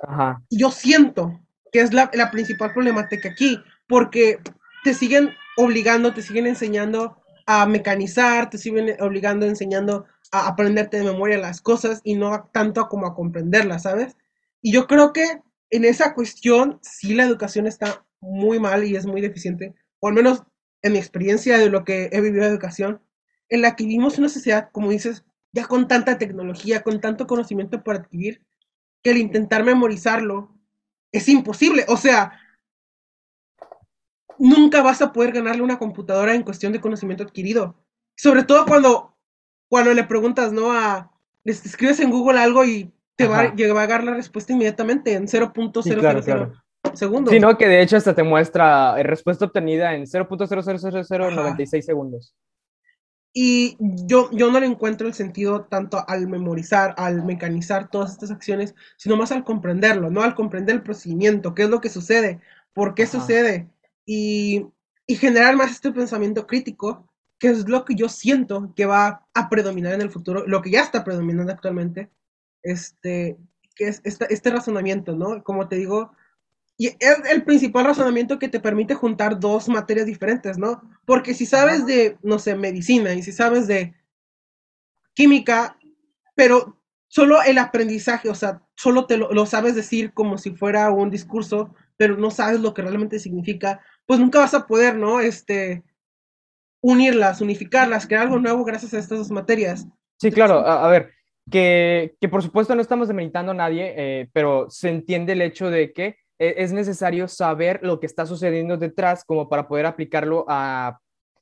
Ajá. 0.03 0.43
Yo 0.49 0.71
siento 0.71 1.39
que 1.71 1.81
es 1.81 1.93
la, 1.93 2.09
principal 2.31 2.73
problemática 2.73 3.29
aquí, 3.29 3.59
porque 3.87 4.39
te 4.83 4.93
siguen 4.93 5.31
obligando, 5.57 6.13
te 6.13 6.21
siguen 6.21 6.47
enseñando 6.47 7.17
a 7.45 7.65
mecanizar, 7.65 8.49
te 8.49 8.57
siguen 8.57 8.95
obligando, 9.01 9.45
enseñando 9.45 10.05
a 10.31 10.47
aprenderte 10.47 10.97
de 10.97 11.03
memoria 11.03 11.37
las 11.37 11.61
cosas 11.61 12.01
y 12.03 12.15
no 12.15 12.49
tanto 12.53 12.87
como 12.87 13.07
a 13.07 13.15
comprenderlas, 13.15 13.83
¿sabes? 13.83 14.15
Y 14.61 14.71
yo 14.71 14.87
creo 14.87 15.13
que 15.13 15.41
en 15.69 15.85
esa 15.85 16.13
cuestión 16.13 16.79
sí 16.81 17.13
la 17.13 17.23
educación 17.23 17.67
está 17.67 18.05
muy 18.19 18.59
mal 18.59 18.83
y 18.83 18.95
es 18.95 19.05
muy 19.05 19.21
deficiente, 19.21 19.73
o 19.99 20.07
al 20.09 20.13
menos 20.13 20.43
en 20.81 20.93
mi 20.93 20.99
experiencia 20.99 21.57
de 21.57 21.69
lo 21.69 21.83
que 21.83 22.09
he 22.11 22.21
vivido 22.21 22.43
de 22.43 22.51
educación, 22.51 23.01
en 23.49 23.61
la 23.61 23.75
que 23.75 23.83
vivimos 23.83 24.17
una 24.17 24.29
sociedad, 24.29 24.69
como 24.71 24.89
dices, 24.89 25.25
ya 25.51 25.67
con 25.67 25.87
tanta 25.87 26.17
tecnología, 26.17 26.81
con 26.81 27.01
tanto 27.01 27.27
conocimiento 27.27 27.83
por 27.83 27.95
adquirir, 27.95 28.45
que 29.03 29.11
el 29.11 29.17
intentar 29.17 29.63
memorizarlo 29.63 30.60
es 31.11 31.27
imposible. 31.29 31.85
O 31.87 31.97
sea, 31.97 32.39
nunca 34.37 34.81
vas 34.81 35.01
a 35.01 35.13
poder 35.13 35.31
ganarle 35.31 35.61
una 35.61 35.77
computadora 35.77 36.33
en 36.33 36.43
cuestión 36.43 36.73
de 36.73 36.81
conocimiento 36.81 37.23
adquirido. 37.23 37.75
Sobre 38.15 38.43
todo 38.43 38.65
cuando, 38.65 39.15
cuando 39.69 39.93
le 39.93 40.03
preguntas, 40.03 40.51
¿no? 40.51 40.71
A, 40.71 41.11
le 41.43 41.51
escribes 41.51 41.99
en 41.99 42.11
Google 42.11 42.39
algo 42.39 42.65
y 42.65 42.91
te 43.15 43.27
va, 43.27 43.39
a 43.41 43.55
llegar 43.55 44.03
la 44.03 44.13
respuesta 44.13 44.53
inmediatamente 44.53 45.13
en 45.13 45.27
0.000 45.27 46.61
segundos. 46.93 47.33
Sí, 47.33 47.39
no, 47.39 47.57
que 47.57 47.67
de 47.67 47.81
hecho 47.81 47.97
hasta 47.97 48.15
te 48.15 48.23
muestra 48.23 48.99
eh, 48.99 49.03
respuesta 49.03 49.45
obtenida 49.45 49.93
en 49.93 50.03
0.00096 50.03 51.81
segundos. 51.81 52.33
Y 53.33 53.77
yo, 53.79 54.29
yo 54.31 54.51
no 54.51 54.59
le 54.59 54.65
encuentro 54.65 55.07
el 55.07 55.13
sentido 55.13 55.63
tanto 55.65 56.03
al 56.07 56.27
memorizar, 56.27 56.93
al 56.97 57.23
mecanizar 57.23 57.89
todas 57.89 58.11
estas 58.11 58.31
acciones, 58.31 58.75
sino 58.97 59.15
más 59.15 59.31
al 59.31 59.45
comprenderlo, 59.45 60.09
¿no? 60.09 60.21
Al 60.21 60.35
comprender 60.35 60.75
el 60.75 60.83
procedimiento, 60.83 61.55
qué 61.55 61.63
es 61.63 61.69
lo 61.69 61.79
que 61.79 61.89
sucede, 61.89 62.41
por 62.73 62.93
qué 62.93 63.07
sucede, 63.07 63.69
y, 64.05 64.65
y 65.07 65.15
generar 65.15 65.55
más 65.55 65.71
este 65.71 65.91
pensamiento 65.91 66.45
crítico, 66.45 67.07
que 67.39 67.49
es 67.49 67.67
lo 67.69 67.85
que 67.85 67.95
yo 67.95 68.09
siento 68.09 68.73
que 68.75 68.85
va 68.85 69.25
a 69.33 69.49
predominar 69.49 69.93
en 69.93 70.01
el 70.01 70.11
futuro, 70.11 70.45
lo 70.45 70.61
que 70.61 70.71
ya 70.71 70.81
está 70.81 71.03
predominando 71.03 71.53
actualmente, 71.53 72.09
este, 72.63 73.37
que 73.75 73.87
es 73.87 74.01
este 74.03 74.49
razonamiento, 74.49 75.15
¿no? 75.15 75.41
Como 75.43 75.67
te 75.67 75.77
digo, 75.77 76.11
y 76.81 76.87
es 76.87 76.97
el 77.29 77.43
principal 77.43 77.85
razonamiento 77.85 78.39
que 78.39 78.49
te 78.49 78.59
permite 78.59 78.95
juntar 78.95 79.39
dos 79.39 79.69
materias 79.69 80.07
diferentes, 80.07 80.57
¿no? 80.57 80.81
Porque 81.05 81.35
si 81.35 81.45
sabes 81.45 81.85
de, 81.85 82.17
no 82.23 82.39
sé, 82.39 82.55
medicina 82.55 83.13
y 83.13 83.21
si 83.21 83.31
sabes 83.31 83.67
de 83.67 83.93
química, 85.13 85.77
pero 86.33 86.81
solo 87.07 87.39
el 87.43 87.59
aprendizaje, 87.59 88.31
o 88.31 88.33
sea, 88.33 88.63
solo 88.75 89.05
te 89.05 89.17
lo, 89.17 89.45
sabes 89.45 89.75
decir 89.75 90.11
como 90.15 90.39
si 90.39 90.55
fuera 90.55 90.89
un 90.89 91.11
discurso, 91.11 91.71
pero 91.97 92.17
no 92.17 92.31
sabes 92.31 92.61
lo 92.61 92.73
que 92.73 92.81
realmente 92.81 93.19
significa, 93.19 93.79
pues 94.07 94.19
nunca 94.19 94.39
vas 94.39 94.55
a 94.55 94.65
poder, 94.65 94.95
¿no? 94.95 95.19
Este, 95.19 95.83
unirlas, 96.81 97.41
unificarlas, 97.41 98.07
crear 98.07 98.23
algo 98.23 98.39
nuevo 98.39 98.65
gracias 98.65 98.95
a 98.95 98.97
estas 98.97 99.19
dos 99.19 99.29
materias. 99.29 99.85
Sí, 100.19 100.31
claro, 100.31 100.65
a, 100.67 100.87
ver, 100.87 101.11
que, 101.51 102.15
que, 102.19 102.27
por 102.27 102.41
supuesto 102.41 102.73
no 102.73 102.81
estamos 102.81 103.07
demeritando 103.07 103.51
a 103.51 103.55
nadie, 103.55 103.93
eh, 103.95 104.29
pero 104.33 104.67
se 104.71 104.89
entiende 104.89 105.33
el 105.33 105.43
hecho 105.43 105.69
de 105.69 105.93
que 105.93 106.15
es 106.41 106.73
necesario 106.73 107.27
saber 107.27 107.79
lo 107.83 107.99
que 107.99 108.07
está 108.07 108.25
sucediendo 108.25 108.77
detrás 108.77 109.23
como 109.23 109.47
para 109.47 109.67
poder 109.67 109.85
aplicarlo 109.85 110.45
a 110.47 110.99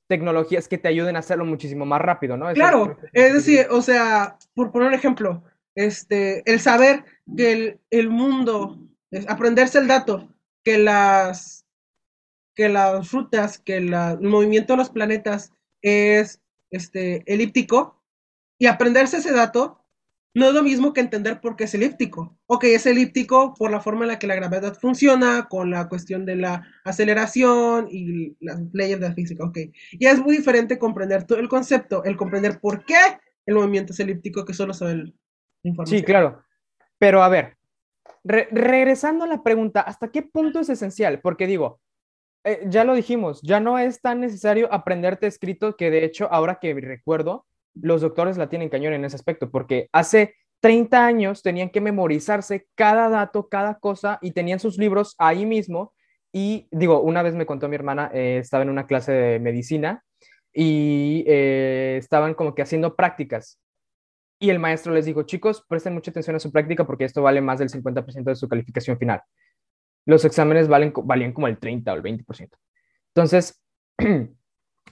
tecnologías 0.08 0.68
que 0.68 0.78
te 0.78 0.88
ayuden 0.90 1.16
a 1.16 1.20
hacerlo 1.20 1.46
muchísimo 1.46 1.86
más 1.86 2.02
rápido, 2.02 2.36
¿no? 2.36 2.52
claro, 2.54 2.98
es 3.14 3.34
decir, 3.34 3.68
o 3.70 3.82
sea, 3.82 4.38
por 4.56 4.72
poner 4.72 4.90
un 4.90 4.96
ejemplo, 4.96 5.44
este, 5.76 6.42
el 6.52 6.60
saber 6.60 7.06
que 7.38 7.80
el, 7.92 8.10
mundo, 8.10 8.80
aprenderse 9.28 9.78
el 9.78 9.88
dato, 9.88 10.28
que 10.64 10.78
las 10.78 11.66
que 12.56 12.68
las 12.68 13.14
rutas, 13.14 13.58
que 13.58 13.78
el 13.78 13.92
movimiento 14.20 14.74
de 14.74 14.78
los 14.78 14.90
planetas 14.90 15.54
es 15.82 16.42
este, 16.72 17.24
elíptico, 17.32 18.02
y 18.58 18.66
aprenderse 18.66 19.18
ese 19.18 19.32
dato 19.32 19.79
no 20.34 20.48
es 20.48 20.54
lo 20.54 20.64
mismo 20.64 20.94
que 20.94 21.02
entender 21.02 21.42
por 21.42 21.56
qué 21.56 21.64
es 21.64 21.74
elíptico. 21.74 22.38
Ok, 22.46 22.66
es 22.66 22.86
elíptico 22.86 23.54
por 23.58 23.72
la 23.72 23.82
forma 23.82 24.04
en 24.04 24.10
la 24.10 24.20
que 24.20 24.28
la 24.28 24.36
gravedad 24.36 24.78
funciona, 24.80 25.48
con 25.50 25.72
la 25.72 25.90
cuestión 25.90 26.26
de 26.26 26.36
la 26.36 26.68
aceleración 26.84 27.88
y 27.90 28.36
las 28.40 28.60
leyes 28.74 29.00
de 29.00 29.10
la 29.10 29.16
física. 29.16 29.44
Ok, 29.44 29.58
y 29.92 30.06
es 30.06 30.20
muy 30.20 30.38
diferente 30.38 30.78
comprender 30.78 31.26
todo 31.26 31.40
el 31.40 31.50
concepto, 31.50 32.04
el 32.04 32.16
comprender 32.16 32.60
por 32.60 32.86
qué 32.86 33.00
el 33.46 33.56
movimiento 33.56 33.94
es 33.94 34.00
elíptico, 34.00 34.46
que 34.46 34.54
solo 34.54 34.74
sabe 34.74 34.92
el 34.92 35.16
Sí, 35.86 36.04
claro. 36.04 36.44
Pero 36.98 37.22
a 37.22 37.30
ver, 37.30 37.58
regresando 38.24 39.26
a 39.26 39.28
la 39.28 39.44
pregunta, 39.44 39.82
¿hasta 39.82 40.12
qué 40.12 40.22
punto 40.22 40.60
es 40.60 40.70
esencial? 40.70 41.20
Porque 41.22 41.48
digo, 41.48 41.82
eh, 42.44 42.62
ya 42.68 42.84
lo 42.84 42.94
dijimos, 42.94 43.42
ya 43.42 43.60
no 43.60 43.78
es 43.80 44.02
tan 44.02 44.22
necesario 44.22 44.72
aprenderte 44.72 45.28
escrito 45.28 45.76
que 45.76 45.92
de 45.92 46.06
hecho, 46.06 46.32
ahora 46.32 46.60
que 46.60 46.74
recuerdo, 46.74 47.46
los 47.82 48.02
doctores 48.02 48.38
la 48.38 48.50
tienen 48.50 48.70
cañón 48.70 48.94
en 48.94 49.06
ese 49.06 49.16
aspecto, 49.16 49.50
porque 49.50 49.90
hace 49.92 50.36
30 50.62 51.06
años 51.06 51.42
tenían 51.42 51.70
que 51.70 51.82
memorizarse 51.82 52.68
cada 52.76 53.10
dato, 53.10 53.48
cada 53.50 53.80
cosa, 53.80 54.20
y 54.22 54.32
tenían 54.32 54.60
sus 54.60 54.78
libros 54.78 55.16
ahí 55.18 55.46
mismo. 55.46 55.94
Y 56.32 56.68
digo, 56.72 57.02
una 57.02 57.24
vez 57.24 57.36
me 57.36 57.46
contó 57.46 57.68
mi 57.68 57.76
hermana, 57.76 58.12
eh, 58.14 58.40
estaba 58.42 58.64
en 58.64 58.70
una 58.70 58.86
clase 58.86 59.12
de 59.12 59.40
medicina 59.40 60.04
y 60.54 61.24
eh, 61.28 61.98
estaban 61.98 62.34
como 62.34 62.54
que 62.54 62.62
haciendo 62.62 62.96
prácticas. 62.96 63.60
Y 64.40 64.50
el 64.50 64.60
maestro 64.60 64.94
les 64.94 65.06
dijo, 65.06 65.24
chicos, 65.24 65.66
presten 65.68 65.94
mucha 65.94 66.12
atención 66.12 66.36
a 66.36 66.40
su 66.40 66.52
práctica 66.52 66.86
porque 66.86 67.06
esto 67.06 67.22
vale 67.22 67.42
más 67.42 67.60
del 67.60 67.70
50% 67.70 68.24
de 68.24 68.36
su 68.36 68.48
calificación 68.48 68.98
final. 68.98 69.22
Los 70.06 70.24
exámenes 70.24 70.68
valen, 70.68 70.94
valían 71.04 71.34
como 71.34 71.48
el 71.48 71.60
30 71.60 71.92
o 71.92 71.96
el 71.96 72.04
20%. 72.04 72.50
Entonces, 73.14 73.62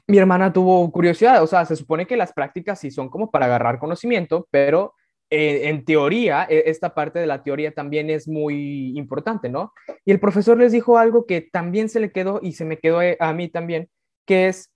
mi 0.06 0.18
hermana 0.18 0.54
tuvo 0.54 0.92
curiosidad, 0.92 1.42
o 1.42 1.48
sea, 1.48 1.66
se 1.66 1.76
supone 1.76 2.06
que 2.06 2.18
las 2.18 2.34
prácticas 2.34 2.80
sí 2.80 2.92
son 2.92 3.10
como 3.10 3.32
para 3.32 3.46
agarrar 3.46 3.80
conocimiento, 3.80 4.48
pero 4.52 4.94
eh, 5.30 5.68
en 5.70 5.84
teoría, 5.84 6.48
e, 6.50 6.64
esta 6.68 6.94
parte 6.94 7.20
de 7.20 7.28
la 7.28 7.44
teoría 7.44 7.74
también 7.74 8.10
es 8.10 8.28
muy 8.28 8.98
importante, 8.98 9.50
¿no? 9.50 9.74
Y 10.06 10.12
el 10.12 10.20
profesor 10.20 10.58
les 10.58 10.72
dijo 10.72 10.98
algo 10.98 11.26
que 11.26 11.42
también 11.42 11.90
se 11.90 12.00
le 12.00 12.12
quedó 12.12 12.40
y 12.42 12.54
se 12.54 12.64
me 12.64 12.78
quedó 12.78 13.02
eh, 13.02 13.18
a 13.20 13.34
mí 13.34 13.50
también, 13.50 13.90
que 14.26 14.48
es, 14.48 14.72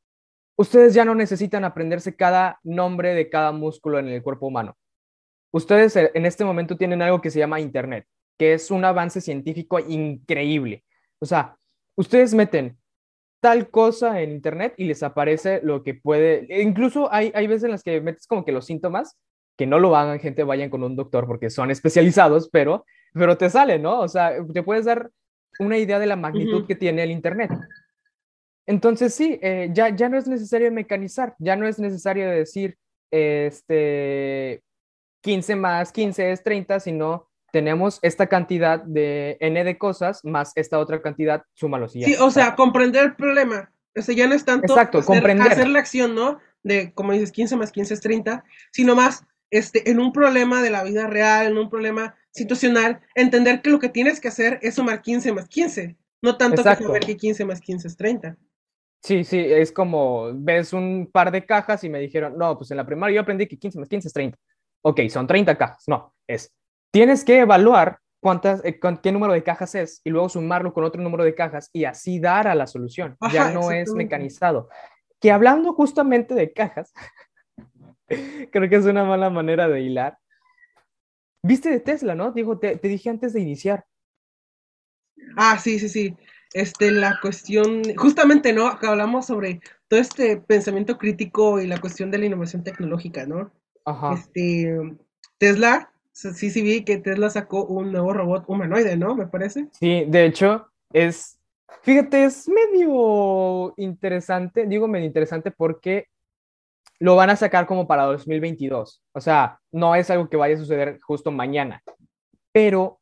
ustedes 0.58 0.94
ya 0.94 1.06
no 1.06 1.16
necesitan 1.16 1.64
aprenderse 1.64 2.16
cada 2.16 2.60
nombre 2.64 3.14
de 3.14 3.30
cada 3.30 3.54
músculo 3.54 4.00
en 4.00 4.10
el 4.10 4.22
cuerpo 4.22 4.48
humano. 4.48 4.76
Ustedes 5.52 5.96
eh, 5.96 6.12
en 6.14 6.26
este 6.26 6.44
momento 6.44 6.76
tienen 6.78 7.02
algo 7.02 7.22
que 7.22 7.32
se 7.32 7.40
llama 7.40 7.62
Internet, 7.62 8.06
que 8.38 8.54
es 8.54 8.72
un 8.72 8.84
avance 8.84 9.22
científico 9.22 9.80
increíble. 9.80 10.84
O 11.20 11.26
sea, 11.26 11.56
ustedes 11.96 12.34
meten 12.34 12.78
tal 13.42 13.70
cosa 13.70 14.22
en 14.22 14.32
internet 14.32 14.76
y 14.78 14.86
les 14.86 15.04
aparece 15.04 15.60
lo 15.64 15.84
que 15.84 15.96
puede, 15.96 16.46
e 16.48 16.62
incluso 16.62 17.12
hay, 17.12 17.32
hay 17.36 17.48
veces 17.48 17.66
en 17.66 17.72
las 17.72 17.84
que 17.84 18.00
metes 18.00 18.28
como 18.28 18.46
que 18.46 18.52
los 18.52 18.66
síntomas, 18.66 19.18
que 19.58 19.66
no 19.66 19.80
lo 19.80 19.96
hagan, 19.96 20.20
gente, 20.20 20.44
vayan 20.44 20.70
con 20.70 20.84
un 20.84 20.96
doctor 20.96 21.28
porque 21.28 21.50
son 21.50 21.72
especializados, 21.72 22.50
pero, 22.50 22.86
pero 23.14 23.38
te 23.38 23.50
sale, 23.50 23.80
¿no? 23.80 24.00
O 24.00 24.08
sea, 24.08 24.34
te 24.54 24.64
puedes 24.64 24.86
dar 24.86 25.10
una 25.60 25.78
idea 25.78 26.00
de 26.00 26.06
la 26.06 26.16
magnitud 26.16 26.66
que 26.66 26.76
tiene 26.76 27.04
el 27.04 27.12
internet. 27.12 27.52
Entonces 28.68 29.14
sí, 29.14 29.40
eh, 29.42 29.70
ya, 29.74 29.90
ya 29.90 30.08
no 30.08 30.18
es 30.18 30.28
necesario 30.28 30.72
mecanizar, 30.72 31.36
ya 31.40 31.56
no 31.56 31.68
es 31.68 31.80
necesario 31.80 32.30
decir, 32.30 32.78
este, 33.12 34.64
15 35.22 35.56
más 35.56 35.92
15 35.92 36.32
es 36.32 36.44
30, 36.44 36.80
sino 36.80 37.28
tenemos 37.52 38.00
esta 38.02 38.28
cantidad 38.28 38.82
de 38.82 39.38
n 39.40 39.64
de 39.64 39.78
cosas 39.78 40.24
más 40.24 40.54
esta 40.56 40.80
otra 40.80 41.02
cantidad, 41.02 41.44
súmalo. 41.54 41.88
Sí, 41.88 42.04
sí 42.04 42.16
o 42.20 42.32
sea, 42.32 42.56
comprender 42.56 43.04
el 43.06 43.16
problema. 43.16 43.72
O 43.96 44.02
sea, 44.02 44.16
ya 44.16 44.28
no 44.28 44.36
es 44.36 44.46
tanto 44.46 44.74
Exacto, 44.74 45.00
hacer, 45.00 45.08
comprender. 45.08 45.52
hacer 45.52 45.68
la 45.68 45.80
acción, 45.80 46.16
¿no? 46.16 46.40
De, 46.64 46.94
como 46.94 47.12
dices, 47.12 47.32
15 47.32 47.58
más 47.58 47.72
15 47.72 47.94
es 47.94 48.00
30, 48.02 48.44
sino 48.72 48.96
más 48.96 49.26
este, 49.50 49.90
en 49.92 50.00
un 50.00 50.14
problema 50.14 50.62
de 50.62 50.70
la 50.70 50.84
vida 50.84 51.08
real, 51.08 51.48
en 51.48 51.58
un 51.58 51.70
problema 51.70 52.16
situacional, 52.32 53.02
entender 53.16 53.62
que 53.62 53.70
lo 53.70 53.80
que 53.80 53.90
tienes 53.90 54.22
que 54.22 54.30
hacer 54.30 54.60
es 54.62 54.76
sumar 54.76 55.02
15 55.02 55.34
más 55.34 55.50
15, 55.50 55.98
no 56.22 56.38
tanto 56.38 56.64
que 56.64 56.76
saber 56.76 57.06
que 57.06 57.18
15 57.18 57.46
más 57.46 57.60
15 57.60 57.88
es 57.88 57.98
30. 57.98 58.38
Sí, 59.04 59.24
sí, 59.24 59.40
es 59.40 59.72
como 59.72 60.32
ves 60.34 60.74
un 60.74 61.10
par 61.12 61.32
de 61.32 61.46
cajas 61.46 61.84
y 61.84 61.90
me 61.90 62.00
dijeron, 62.00 62.38
no, 62.38 62.58
pues 62.58 62.72
en 62.72 62.78
la 62.78 62.86
primaria 62.86 63.16
yo 63.16 63.22
aprendí 63.22 63.48
que 63.48 63.58
15 63.58 63.80
más 63.80 63.90
15 63.90 64.08
es 64.08 64.14
30. 64.14 64.38
Ok, 64.84 65.02
son 65.10 65.28
30 65.28 65.58
cajas. 65.58 65.84
No, 65.88 66.14
es 66.28 66.54
Tienes 66.92 67.24
que 67.24 67.40
evaluar 67.40 68.00
cuántas, 68.22 68.64
eh, 68.66 68.80
qué 69.02 69.12
número 69.12 69.34
de 69.34 69.44
cajas 69.44 69.76
es 69.76 70.02
y 70.04 70.10
luego 70.10 70.30
sumarlo 70.30 70.74
con 70.74 70.84
otro 70.84 71.02
número 71.02 71.24
de 71.24 71.36
cajas 71.36 71.70
y 71.74 71.86
así 71.86 72.20
dar 72.20 72.48
a 72.48 72.56
la 72.56 72.68
solución. 72.68 73.18
ya 73.32 73.52
no 73.52 73.72
es 73.72 73.92
mecanizado. 73.94 74.70
Que 75.20 75.32
hablando 75.32 75.74
justamente 75.74 76.34
de 76.34 76.52
cajas, 76.52 76.94
creo 78.52 78.70
que 78.70 78.76
es 78.76 78.86
una 78.86 79.04
mala 79.04 79.30
manera 79.30 79.68
de 79.68 79.82
hilar. 79.82 80.18
Viste 81.44 81.70
de 81.70 81.80
Tesla, 81.80 82.14
¿no? 82.14 82.32
Digo, 82.32 82.60
te, 82.60 82.78
te 82.78 82.88
dije 82.88 83.10
antes 83.10 83.34
de 83.34 83.42
iniciar. 83.42 83.86
Ah, 85.36 85.58
sí, 85.58 85.80
sí, 85.80 85.90
sí. 85.90 86.16
Este, 86.54 86.92
la 86.92 87.18
cuestión, 87.22 87.82
justamente, 87.96 88.52
¿no? 88.52 88.68
Acá 88.68 88.90
hablamos 88.90 89.26
sobre 89.26 89.62
todo 89.88 90.00
este 90.00 90.38
pensamiento 90.38 90.98
crítico 90.98 91.62
y 91.62 91.68
la 91.68 91.80
cuestión 91.80 92.12
de 92.12 92.18
la 92.18 92.26
innovación 92.26 92.64
tecnológica, 92.64 93.26
¿no? 93.26 93.52
Ajá. 93.86 94.14
Este, 94.14 94.98
Tesla 95.38 95.91
sí, 96.12 96.50
sí 96.50 96.62
vi 96.62 96.84
que 96.84 96.98
Tesla 96.98 97.30
sacó 97.30 97.66
un 97.66 97.92
nuevo 97.92 98.14
robot 98.14 98.46
humanoide, 98.48 98.98
¿no? 98.98 99.16
Me 99.16 99.28
parece. 99.28 99.68
Sí, 99.74 100.06
de 100.08 100.26
hecho, 100.26 100.68
es, 100.94 101.40
fíjate, 101.82 102.26
es 102.26 102.48
medio 102.50 103.74
interesante, 103.78 104.66
digo 104.66 104.88
medio 104.88 105.06
interesante 105.06 105.52
porque 105.52 106.08
lo 107.00 107.16
van 107.16 107.32
a 107.32 107.36
sacar 107.36 107.66
como 107.66 107.88
para 107.88 108.04
2022. 108.04 109.02
O 109.14 109.22
sea, 109.22 109.60
no 109.72 109.96
es 109.96 110.10
algo 110.10 110.30
que 110.30 110.38
vaya 110.38 110.56
a 110.56 110.60
suceder 110.60 111.00
justo 111.02 111.32
mañana. 111.32 111.82
Pero 112.52 113.00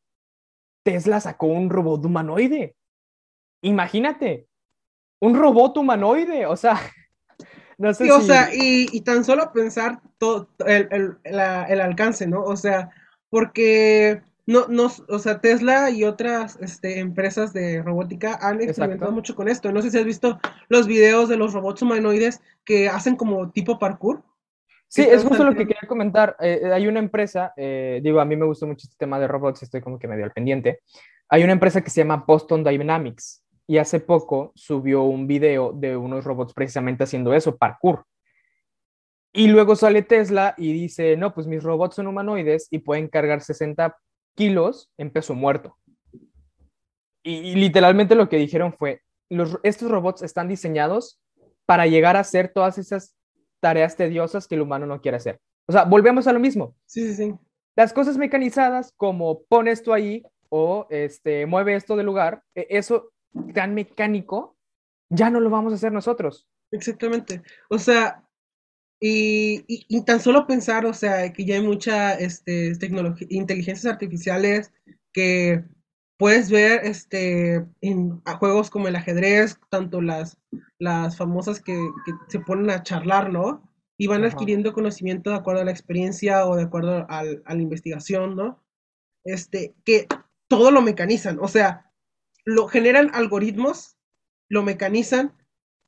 Tesla 0.82 1.20
sacó 1.20 1.46
un 1.46 1.68
robot 1.68 2.04
humanoide. 2.04 2.76
Imagínate, 3.62 4.46
un 5.20 5.36
robot 5.36 5.76
humanoide, 5.76 6.46
o 6.46 6.56
sea, 6.56 6.80
no 7.80 7.94
sé 7.94 8.04
sí, 8.04 8.10
o 8.10 8.20
sea, 8.20 8.54
y, 8.54 8.88
y, 8.92 9.00
tan 9.00 9.24
solo 9.24 9.52
pensar 9.54 10.00
todo 10.18 10.50
el, 10.66 10.86
el, 10.90 11.16
el, 11.24 11.80
alcance, 11.80 12.26
¿no? 12.26 12.42
O 12.42 12.54
sea, 12.54 12.90
porque 13.30 14.20
no, 14.46 14.66
no, 14.68 14.90
o 15.08 15.18
sea, 15.18 15.40
Tesla 15.40 15.88
y 15.88 16.04
otras 16.04 16.58
este, 16.60 16.98
empresas 16.98 17.54
de 17.54 17.82
robótica 17.82 18.38
han 18.42 18.60
experimentado 18.60 19.12
mucho 19.12 19.34
con 19.34 19.48
esto. 19.48 19.72
No 19.72 19.80
sé 19.80 19.90
si 19.90 19.96
has 19.96 20.04
visto 20.04 20.38
los 20.68 20.86
videos 20.86 21.30
de 21.30 21.38
los 21.38 21.54
robots 21.54 21.80
humanoides 21.80 22.42
que 22.66 22.90
hacen 22.90 23.16
como 23.16 23.50
tipo 23.50 23.78
parkour. 23.78 24.24
Sí, 24.86 25.00
es 25.00 25.24
justo 25.24 25.42
lo 25.42 25.52
que 25.52 25.66
quería 25.66 25.88
comentar. 25.88 26.36
Eh, 26.38 26.60
eh, 26.62 26.72
hay 26.74 26.86
una 26.86 26.98
empresa, 26.98 27.54
eh, 27.56 28.00
digo, 28.02 28.20
a 28.20 28.26
mí 28.26 28.36
me 28.36 28.44
gustó 28.44 28.66
mucho 28.66 28.84
este 28.84 28.96
tema 28.98 29.18
de 29.18 29.26
robots, 29.26 29.62
estoy 29.62 29.80
como 29.80 29.98
que 29.98 30.06
medio 30.06 30.24
al 30.24 30.32
pendiente. 30.32 30.80
Hay 31.30 31.44
una 31.44 31.54
empresa 31.54 31.80
que 31.80 31.88
se 31.88 32.02
llama 32.02 32.24
Boston 32.26 32.62
Dynamics 32.62 33.42
y 33.70 33.78
hace 33.78 34.00
poco 34.00 34.50
subió 34.56 35.04
un 35.04 35.28
video 35.28 35.70
de 35.72 35.96
unos 35.96 36.24
robots 36.24 36.52
precisamente 36.54 37.04
haciendo 37.04 37.32
eso, 37.32 37.56
parkour. 37.56 38.04
Y 39.32 39.46
luego 39.46 39.76
sale 39.76 40.02
Tesla 40.02 40.56
y 40.58 40.72
dice, 40.72 41.16
no, 41.16 41.32
pues 41.32 41.46
mis 41.46 41.62
robots 41.62 41.94
son 41.94 42.08
humanoides 42.08 42.66
y 42.72 42.80
pueden 42.80 43.06
cargar 43.06 43.42
60 43.42 43.96
kilos 44.34 44.90
en 44.98 45.12
peso 45.12 45.36
muerto. 45.36 45.78
Y, 47.22 47.54
literalmente 47.54 48.16
lo 48.16 48.28
que 48.28 48.38
dijeron 48.38 48.72
fue, 48.72 49.02
los, 49.28 49.56
estos 49.62 49.88
robots 49.88 50.22
están 50.22 50.48
diseñados 50.48 51.20
para 51.64 51.86
llegar 51.86 52.16
a 52.16 52.20
hacer 52.20 52.52
todas 52.52 52.76
esas 52.76 53.14
tareas 53.60 53.94
tediosas 53.94 54.48
que 54.48 54.56
el 54.56 54.62
humano 54.62 54.84
no 54.84 55.00
quiere 55.00 55.18
hacer. 55.18 55.38
O 55.68 55.72
sea, 55.72 55.84
volvemos 55.84 56.26
a 56.26 56.32
lo 56.32 56.40
mismo. 56.40 56.74
Sí, 56.86 57.06
sí, 57.06 57.14
sí. 57.14 57.34
Las 57.76 57.92
cosas 57.92 58.18
mecanizadas, 58.18 58.92
como 58.96 59.44
pon 59.44 59.68
esto 59.68 59.92
ahí 59.92 60.24
o 60.48 60.88
este, 60.90 61.46
mueve 61.46 61.76
esto 61.76 61.94
de 61.94 62.02
lugar, 62.02 62.42
e, 62.56 62.66
eso 62.70 63.12
tan 63.54 63.74
mecánico, 63.74 64.56
ya 65.08 65.30
no 65.30 65.40
lo 65.40 65.50
vamos 65.50 65.72
a 65.72 65.76
hacer 65.76 65.92
nosotros. 65.92 66.48
Exactamente. 66.72 67.42
O 67.68 67.78
sea, 67.78 68.24
y, 69.00 69.64
y, 69.66 70.04
tan 70.04 70.20
solo 70.20 70.46
pensar, 70.46 70.84
o 70.84 70.92
sea, 70.92 71.32
que 71.32 71.44
ya 71.44 71.54
hay 71.54 71.62
muchas 71.62 72.20
este, 72.20 72.72
inteligencias 73.30 73.90
artificiales 73.90 74.72
que 75.12 75.64
puedes 76.18 76.50
ver 76.50 76.82
este, 76.84 77.66
en 77.80 78.20
juegos 78.38 78.68
como 78.68 78.88
el 78.88 78.96
ajedrez, 78.96 79.58
tanto 79.70 80.02
las, 80.02 80.36
las 80.78 81.16
famosas 81.16 81.60
que, 81.60 81.72
que 82.04 82.12
se 82.28 82.40
ponen 82.40 82.68
a 82.68 82.82
charlar, 82.82 83.32
¿no? 83.32 83.66
Y 83.98 84.06
van 84.06 84.24
adquiriendo 84.24 84.74
conocimiento 84.74 85.30
de 85.30 85.36
acuerdo 85.36 85.62
a 85.62 85.64
la 85.64 85.70
experiencia 85.70 86.46
o 86.46 86.56
de 86.56 86.64
acuerdo 86.64 87.06
al, 87.08 87.42
a 87.46 87.54
la 87.54 87.62
investigación, 87.62 88.36
¿no? 88.36 88.62
Este, 89.24 89.74
que 89.84 90.06
todo 90.46 90.70
lo 90.70 90.82
mecanizan, 90.82 91.38
o 91.40 91.48
sea, 91.48 91.89
lo 92.44 92.68
generan 92.68 93.10
algoritmos, 93.14 93.96
lo 94.48 94.62
mecanizan 94.62 95.32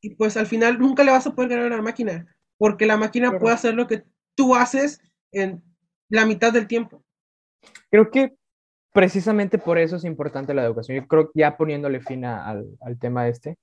y 0.00 0.14
pues 0.14 0.36
al 0.36 0.46
final 0.46 0.78
nunca 0.78 1.04
le 1.04 1.12
vas 1.12 1.26
a 1.26 1.34
poder 1.34 1.50
ganar 1.50 1.72
a 1.72 1.76
la 1.76 1.82
máquina 1.82 2.36
porque 2.58 2.86
la 2.86 2.96
máquina 2.96 3.38
puede 3.38 3.54
hacer 3.54 3.74
lo 3.74 3.88
que 3.88 4.04
tú 4.36 4.54
haces 4.54 5.00
en 5.32 5.62
la 6.08 6.26
mitad 6.26 6.52
del 6.52 6.68
tiempo. 6.68 7.02
Creo 7.90 8.08
que 8.10 8.34
precisamente 8.92 9.58
por 9.58 9.78
eso 9.78 9.96
es 9.96 10.04
importante 10.04 10.54
la 10.54 10.64
educación. 10.64 10.96
Yo 10.96 11.08
creo 11.08 11.26
que 11.26 11.40
ya 11.40 11.56
poniéndole 11.56 12.00
fin 12.00 12.24
al, 12.24 12.66
al 12.80 12.98
tema 13.00 13.26
este, 13.26 13.58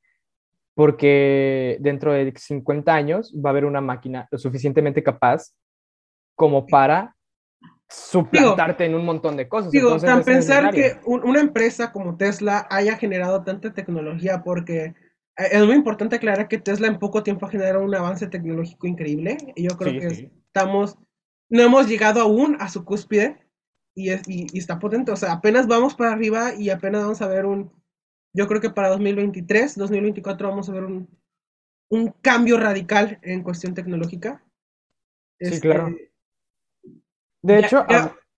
porque 0.74 1.78
dentro 1.80 2.14
de 2.14 2.34
50 2.36 2.94
años 2.94 3.34
va 3.34 3.50
a 3.50 3.52
haber 3.52 3.66
una 3.66 3.82
máquina 3.82 4.28
lo 4.32 4.38
suficientemente 4.38 5.04
capaz 5.04 5.54
como 6.36 6.66
para 6.68 7.16
suplantarte 7.90 8.86
en 8.86 8.96
un 8.96 9.04
montón 9.04 9.36
de 9.36 9.48
cosas. 9.48 9.72
Digo, 9.72 9.98
tan 9.98 10.24
pensar 10.24 10.72
que 10.72 11.00
una 11.06 11.40
empresa 11.40 11.92
como 11.92 12.18
Tesla 12.18 12.68
haya 12.70 12.98
generado 12.98 13.44
tanta 13.44 13.74
tecnología, 13.74 14.44
porque 14.44 14.94
eh, 15.38 15.50
es 15.52 15.66
muy 15.66 15.76
importante 15.76 16.18
aclarar 16.18 16.48
que 16.48 16.60
Tesla 16.60 16.88
en 16.88 17.00
poco 17.00 17.24
tiempo 17.24 17.46
ha 17.46 17.50
generado 17.50 17.84
un 17.84 17.96
avance 17.96 18.28
tecnológico 18.28 18.86
increíble. 18.86 19.38
Y 19.56 19.68
yo 19.68 19.76
creo 19.76 20.00
que 20.00 20.32
estamos, 20.48 20.98
no 21.50 21.62
hemos 21.62 21.88
llegado 21.88 22.22
aún 22.22 22.58
a 22.60 22.70
su 22.70 22.86
cúspide 22.86 23.40
y, 23.96 24.12
es, 24.12 24.22
y, 24.28 24.56
está 24.58 24.78
potente. 24.78 25.12
O 25.12 25.16
sea, 25.16 25.34
apenas 25.34 25.68
vamos 25.68 25.96
para 25.96 26.12
arriba 26.12 26.54
y 26.56 26.70
apenas 26.70 27.02
vamos 27.02 27.22
a 27.24 27.28
ver 27.28 27.48
un, 27.48 27.72
yo 28.34 28.48
creo 28.48 28.62
que 28.62 28.70
para 28.70 28.90
2023, 28.90 29.76
2024 29.76 30.48
vamos 30.48 30.70
a 30.70 30.74
ver 30.74 30.84
un, 30.84 31.10
un 31.90 32.14
cambio 32.22 32.60
radical 32.60 33.18
en 33.24 33.42
cuestión 33.42 33.74
tecnológica. 33.74 34.44
Sí, 35.40 35.60
claro. 35.60 35.96
De 37.42 37.60
hecho, 37.60 37.86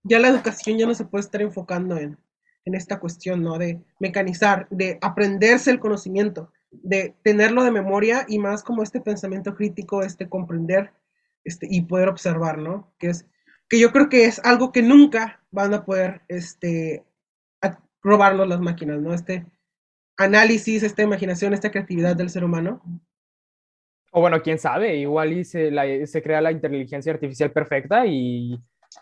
ya, 0.04 0.20
la 0.20 0.28
educación 0.30 0.78
ya 0.78 0.86
no 0.86 0.94
se 0.94 1.06
puede 1.06 1.24
estar 1.24 1.42
enfocando 1.42 1.98
en, 1.98 2.18
esta 2.66 3.00
cuestión, 3.00 3.44
¿no? 3.44 3.58
De 3.58 3.82
mecanizar, 4.00 4.68
de 4.70 4.98
aprenderse 5.02 5.72
el 5.72 5.80
conocimiento, 5.80 6.52
de 6.70 7.16
tenerlo 7.24 7.64
de 7.64 7.72
memoria 7.72 8.26
y 8.28 8.40
más 8.40 8.64
como 8.64 8.84
este 8.84 9.02
pensamiento 9.02 9.56
crítico, 9.56 10.04
este 10.04 10.30
comprender 10.30 10.92
este, 11.44 11.68
y 11.70 11.82
poder 11.82 12.08
observar, 12.08 12.60
¿no? 12.60 12.94
Que 13.00 13.10
es 13.10 13.26
que 13.68 13.80
yo 13.80 13.92
creo 13.92 14.10
que 14.10 14.26
es 14.26 14.40
algo 14.46 14.72
que 14.72 14.84
nunca 14.84 15.42
van 15.50 15.74
a 15.74 15.86
poder 15.86 16.22
este, 16.28 17.04
robarnos 18.04 18.48
las 18.48 18.60
máquinas, 18.60 19.02
¿no? 19.02 19.14
Este 19.14 19.46
análisis, 20.18 20.84
esta 20.84 21.04
imaginación, 21.04 21.54
esta 21.54 21.72
creatividad 21.72 22.16
del 22.16 22.30
ser 22.30 22.44
humano. 22.44 22.82
O 24.12 24.22
bueno, 24.22 24.42
quién 24.42 24.60
sabe, 24.60 24.98
igual 24.98 25.34
y 25.34 25.46
se, 25.46 26.06
se 26.06 26.22
crea 26.22 26.42
la 26.42 26.52
inteligencia 26.52 27.14
artificial 27.14 27.52
perfecta 27.52 28.06
y 28.06 28.60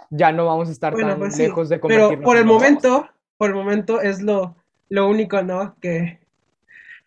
ya 0.10 0.32
no 0.32 0.46
vamos 0.46 0.70
a 0.70 0.72
estar 0.72 0.96
tan 0.96 1.18
pues 1.18 1.38
lejos 1.38 1.70
de 1.70 1.80
convertirnos 1.80 2.12
Pero 2.18 2.24
por 2.24 2.38
el 2.38 2.46
momento, 2.46 3.10
por 3.38 3.50
el 3.50 3.56
momento 3.56 4.02
es 4.02 4.22
lo, 4.22 4.56
lo 4.90 5.08
único, 5.08 5.42
¿no? 5.42 5.76
Que, 5.80 6.20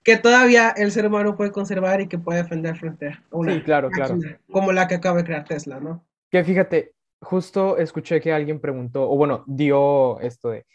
que 0.02 0.16
todavía 0.16 0.70
el 0.70 0.90
ser 0.90 1.06
humano 1.06 1.36
puede 1.36 1.52
conservar 1.52 2.00
y 2.00 2.08
que 2.08 2.18
puede 2.18 2.42
defender 2.42 2.76
frente 2.76 3.08
a 3.08 3.22
una 3.30 3.54
sí, 3.54 3.62
claro, 3.62 3.90
claro. 3.90 4.18
como 4.50 4.72
la 4.72 4.88
que 4.88 4.96
acaba 4.96 5.18
de 5.18 5.24
crear 5.24 5.44
Tesla, 5.44 5.80
¿no? 5.80 6.04
Que 6.30 6.44
fíjate, 6.44 6.94
justo 7.20 7.76
escuché 7.76 8.20
que 8.20 8.32
alguien 8.32 8.60
preguntó, 8.60 9.08
o 9.08 9.16
bueno, 9.16 9.44
dio 9.46 10.20
esto 10.20 10.50
de, 10.50 10.66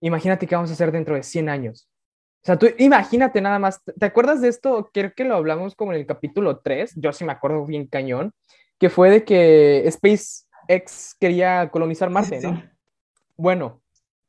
imagínate 0.00 0.46
qué 0.46 0.54
vamos 0.54 0.70
a 0.70 0.74
hacer 0.74 0.92
dentro 0.92 1.14
de 1.14 1.22
100 1.22 1.48
años. 1.48 1.88
O 2.42 2.46
sea, 2.46 2.58
tú 2.58 2.68
imagínate 2.78 3.40
nada 3.40 3.58
más, 3.58 3.82
¿te 3.82 4.06
acuerdas 4.06 4.40
de 4.40 4.48
esto? 4.48 4.88
Creo 4.92 5.12
que 5.14 5.24
lo 5.24 5.34
hablamos 5.34 5.74
como 5.74 5.92
en 5.92 5.98
el 5.98 6.06
capítulo 6.06 6.58
3, 6.58 6.94
yo 6.96 7.12
sí 7.12 7.24
me 7.24 7.32
acuerdo 7.32 7.66
bien 7.66 7.86
cañón, 7.86 8.32
que 8.78 8.90
fue 8.90 9.10
de 9.10 9.24
que 9.24 9.86
Space 9.88 10.45
ex 10.68 11.16
quería 11.18 11.70
colonizar 11.70 12.10
Marte, 12.10 12.40
¿no? 12.40 12.62
Bueno, 13.36 13.82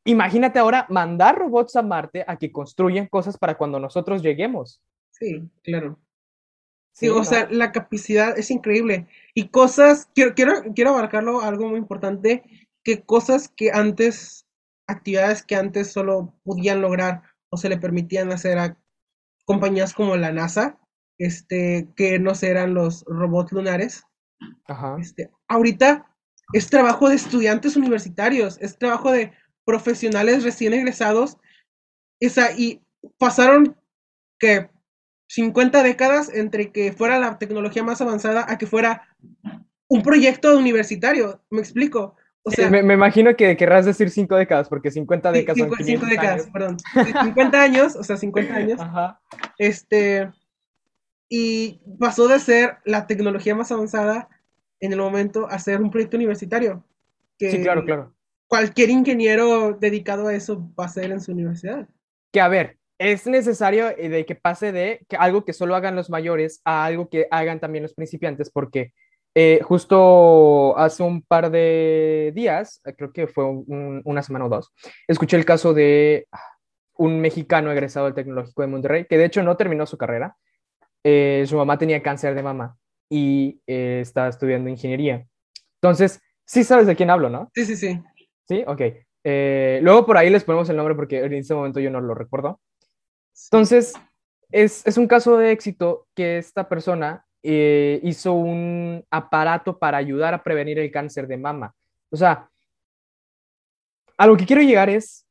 imagínate 0.03 0.59
ahora 0.59 0.85
mandar 0.89 1.37
robots 1.37 1.75
a 1.75 1.81
Marte 1.81 2.23
a 2.27 2.37
que 2.37 2.51
construyan 2.51 3.07
cosas 3.07 3.37
para 3.37 3.57
cuando 3.57 3.79
nosotros 3.79 4.21
lleguemos. 4.21 4.81
Sí, 5.11 5.49
claro. 5.63 5.99
Sí, 6.97 7.09
o 7.09 7.23
sea, 7.23 7.47
la 7.51 7.71
capacidad 7.71 8.37
es 8.39 8.49
increíble. 8.49 9.07
Y 9.35 9.49
cosas, 9.49 10.09
quiero, 10.15 10.33
quiero, 10.33 10.53
quiero 10.73 10.89
abarcarlo 10.91 11.41
algo 11.41 11.67
muy 11.67 11.77
importante, 11.77 12.43
que 12.83 13.03
cosas 13.03 13.49
que 13.55 13.69
antes, 13.71 14.47
actividades 14.87 15.43
que 15.43 15.55
antes 15.55 15.91
solo 15.91 16.33
podían 16.43 16.81
lograr 16.81 17.21
o 17.49 17.57
se 17.57 17.69
le 17.69 17.77
permitían 17.77 18.31
hacer 18.31 18.57
a 18.57 18.77
compañías 19.45 19.93
como 19.93 20.17
la 20.17 20.31
NASA, 20.31 20.79
este, 21.19 21.87
que 21.95 22.17
no 22.17 22.31
eran 22.41 22.73
los 22.73 23.03
robots 23.05 23.51
lunares. 23.51 24.03
Ajá. 24.65 24.97
Este, 24.99 25.29
ahorita 25.47 26.16
es 26.53 26.69
trabajo 26.69 27.09
de 27.09 27.15
estudiantes 27.15 27.75
universitarios, 27.75 28.57
es 28.61 28.77
trabajo 28.77 29.11
de 29.11 29.33
profesionales 29.65 30.43
recién 30.43 30.73
egresados. 30.73 31.37
Esa, 32.19 32.51
y 32.53 32.81
pasaron 33.17 33.75
que 34.39 34.69
50 35.29 35.83
décadas 35.83 36.33
entre 36.33 36.71
que 36.71 36.93
fuera 36.93 37.19
la 37.19 37.37
tecnología 37.37 37.83
más 37.83 38.01
avanzada 38.01 38.45
a 38.47 38.57
que 38.57 38.65
fuera 38.65 39.07
un 39.87 40.01
proyecto 40.01 40.57
universitario. 40.57 41.41
¿Me 41.49 41.59
explico? 41.59 42.15
O 42.43 42.51
sea, 42.51 42.69
me, 42.69 42.79
imagino 42.79 43.35
que 43.35 43.57
querrás 43.57 43.85
decir 43.85 44.09
5 44.09 44.35
décadas, 44.37 44.69
porque 44.69 44.89
50 44.89 45.33
décadas 45.33 45.59
son 45.59 45.69
5 45.77 46.05
décadas, 46.05 46.41
años. 46.43 46.49
perdón. 46.53 46.77
50 47.23 47.61
años, 47.61 47.95
o 47.97 48.03
sea, 48.03 48.15
50 48.15 48.55
años. 48.55 48.79
Ajá. 48.79 49.19
Este, 49.57 50.31
y 51.27 51.81
pasó 51.99 52.29
de 52.29 52.39
ser 52.39 52.77
la 52.85 53.05
tecnología 53.05 53.53
más 53.53 53.69
avanzada 53.73 54.29
en 54.79 54.93
el 54.93 54.99
momento 54.99 55.47
hacer 55.47 55.81
un 55.81 55.91
proyecto 55.91 56.17
universitario. 56.17 56.83
sí, 57.39 57.61
claro, 57.61 57.83
claro. 57.83 58.13
Cualquier 58.47 58.89
ingeniero 58.89 59.73
dedicado 59.73 60.27
a 60.27 60.33
eso 60.33 60.69
va 60.79 60.85
a 60.85 60.89
ser 60.89 61.11
en 61.11 61.19
su 61.19 61.33
universidad. 61.33 61.87
Que 62.31 62.39
a 62.39 62.47
ver, 62.47 62.77
es 62.97 63.27
necesario 63.27 63.89
eh, 63.89 64.09
de 64.09 64.25
que 64.25 64.35
pase 64.35 64.71
de 64.71 65.05
que 65.07 65.17
algo 65.17 65.45
que 65.45 65.53
solo 65.53 65.75
hagan 65.75 65.95
los 65.95 66.09
mayores 66.09 66.61
a 66.63 66.85
algo 66.85 67.09
que 67.09 67.27
hagan 67.29 67.59
también 67.59 67.83
los 67.83 67.93
principiantes, 67.93 68.49
porque 68.49 68.93
eh, 69.35 69.59
justo 69.63 70.77
hace 70.77 71.03
un 71.03 71.21
par 71.21 71.51
de 71.51 72.31
días, 72.33 72.81
eh, 72.85 72.93
creo 72.97 73.11
que 73.11 73.27
fue 73.27 73.45
una 73.45 74.23
semana 74.23 74.45
o 74.45 74.49
dos, 74.49 74.73
escuché 75.07 75.37
el 75.37 75.45
caso 75.45 75.73
de 75.73 76.27
ah, 76.31 76.41
un 76.95 77.19
mexicano 77.19 77.71
egresado 77.71 78.05
del 78.05 78.15
Tecnológico 78.15 78.61
de 78.61 78.67
Monterrey, 78.67 79.05
que 79.05 79.17
de 79.17 79.25
hecho 79.25 79.43
no 79.43 79.57
terminó 79.57 79.85
su 79.85 79.97
carrera. 79.97 80.35
su 81.03 81.55
mamá 81.55 81.77
tenía 81.77 82.01
cáncer 82.01 82.33
de 82.33 82.43
mama 82.43 82.77
y 83.09 83.61
eh, 83.67 83.99
está 84.01 84.27
estudiando 84.27 84.69
ingeniería. 84.69 85.27
Entonces, 85.81 86.21
sí 86.45 86.63
sabes 86.63 86.87
de 86.87 86.95
quién 86.95 87.09
hablo, 87.09 87.29
¿no? 87.29 87.49
Sí, 87.53 87.65
sí, 87.65 87.75
sí. 87.75 88.01
Sí, 88.47 88.63
ok. 88.65 88.81
Eh, 89.23 89.79
luego 89.83 90.05
por 90.05 90.17
ahí 90.17 90.29
les 90.29 90.43
ponemos 90.43 90.69
el 90.69 90.77
nombre 90.77 90.95
porque 90.95 91.19
en 91.19 91.33
este 91.33 91.53
momento 91.53 91.79
yo 91.79 91.89
no 91.89 91.99
lo 92.01 92.13
recuerdo. 92.13 92.61
Entonces, 93.51 93.93
es, 94.51 94.85
es 94.87 94.97
un 94.97 95.07
caso 95.07 95.37
de 95.37 95.51
éxito 95.51 96.07
que 96.15 96.37
esta 96.37 96.69
persona 96.69 97.25
eh, 97.43 97.99
hizo 98.03 98.33
un 98.33 99.05
aparato 99.11 99.77
para 99.77 99.97
ayudar 99.97 100.33
a 100.33 100.43
prevenir 100.43 100.79
el 100.79 100.91
cáncer 100.91 101.27
de 101.27 101.37
mama. 101.37 101.75
O 102.09 102.17
sea, 102.17 102.49
a 104.17 104.27
lo 104.27 104.35
que 104.35 104.45
quiero 104.45 104.61
llegar 104.61 104.89
es 104.89 105.26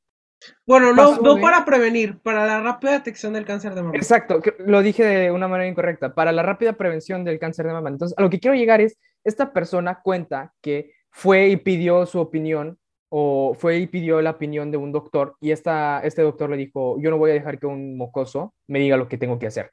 bueno, 0.67 0.93
no, 0.93 1.19
no 1.21 1.41
para 1.41 1.65
prevenir, 1.65 2.19
para 2.19 2.47
la 2.47 2.61
rápida 2.61 2.93
detección 2.93 3.33
del 3.33 3.45
cáncer 3.45 3.75
de 3.75 3.83
mama. 3.83 3.97
Exacto, 3.97 4.41
lo 4.59 4.83
dije 4.83 5.05
de 5.05 5.31
una 5.31 5.49
manera 5.49 5.69
incorrecta, 5.69 6.15
para 6.15 6.33
la 6.33 6.43
rápida 6.43 6.75
prevención 6.75 7.25
del 7.25 7.39
cáncer 7.39 7.67
de 7.67 7.73
mama. 7.73 7.89
Entonces, 7.89 8.17
a 8.19 8.23
lo 8.23 8.31
que 8.31 8.41
quiero 8.41 8.57
llegar 8.57 8.81
es, 8.81 8.99
esta 9.25 9.53
persona 9.53 10.01
cuenta 10.03 10.53
que 10.61 10.93
fue 11.11 11.49
y 11.49 11.57
pidió 11.57 12.07
su 12.07 12.21
opinión 12.21 12.79
o 13.09 13.55
fue 13.59 13.79
y 13.79 13.87
pidió 13.87 14.21
la 14.21 14.33
opinión 14.33 14.71
de 14.71 14.77
un 14.77 14.93
doctor 14.93 15.37
y 15.41 15.53
esta, 15.53 16.01
este 16.01 16.23
doctor 16.23 16.51
le 16.51 16.57
dijo, 16.57 17.01
yo 17.01 17.11
no 17.11 17.19
voy 17.19 17.31
a 17.31 17.35
dejar 17.35 17.59
que 17.59 17.67
un 17.67 17.97
mocoso 17.97 18.55
me 18.67 18.79
diga 18.79 18.97
lo 18.97 19.09
que 19.09 19.19
tengo 19.19 19.39
que 19.39 19.47
hacer. 19.47 19.73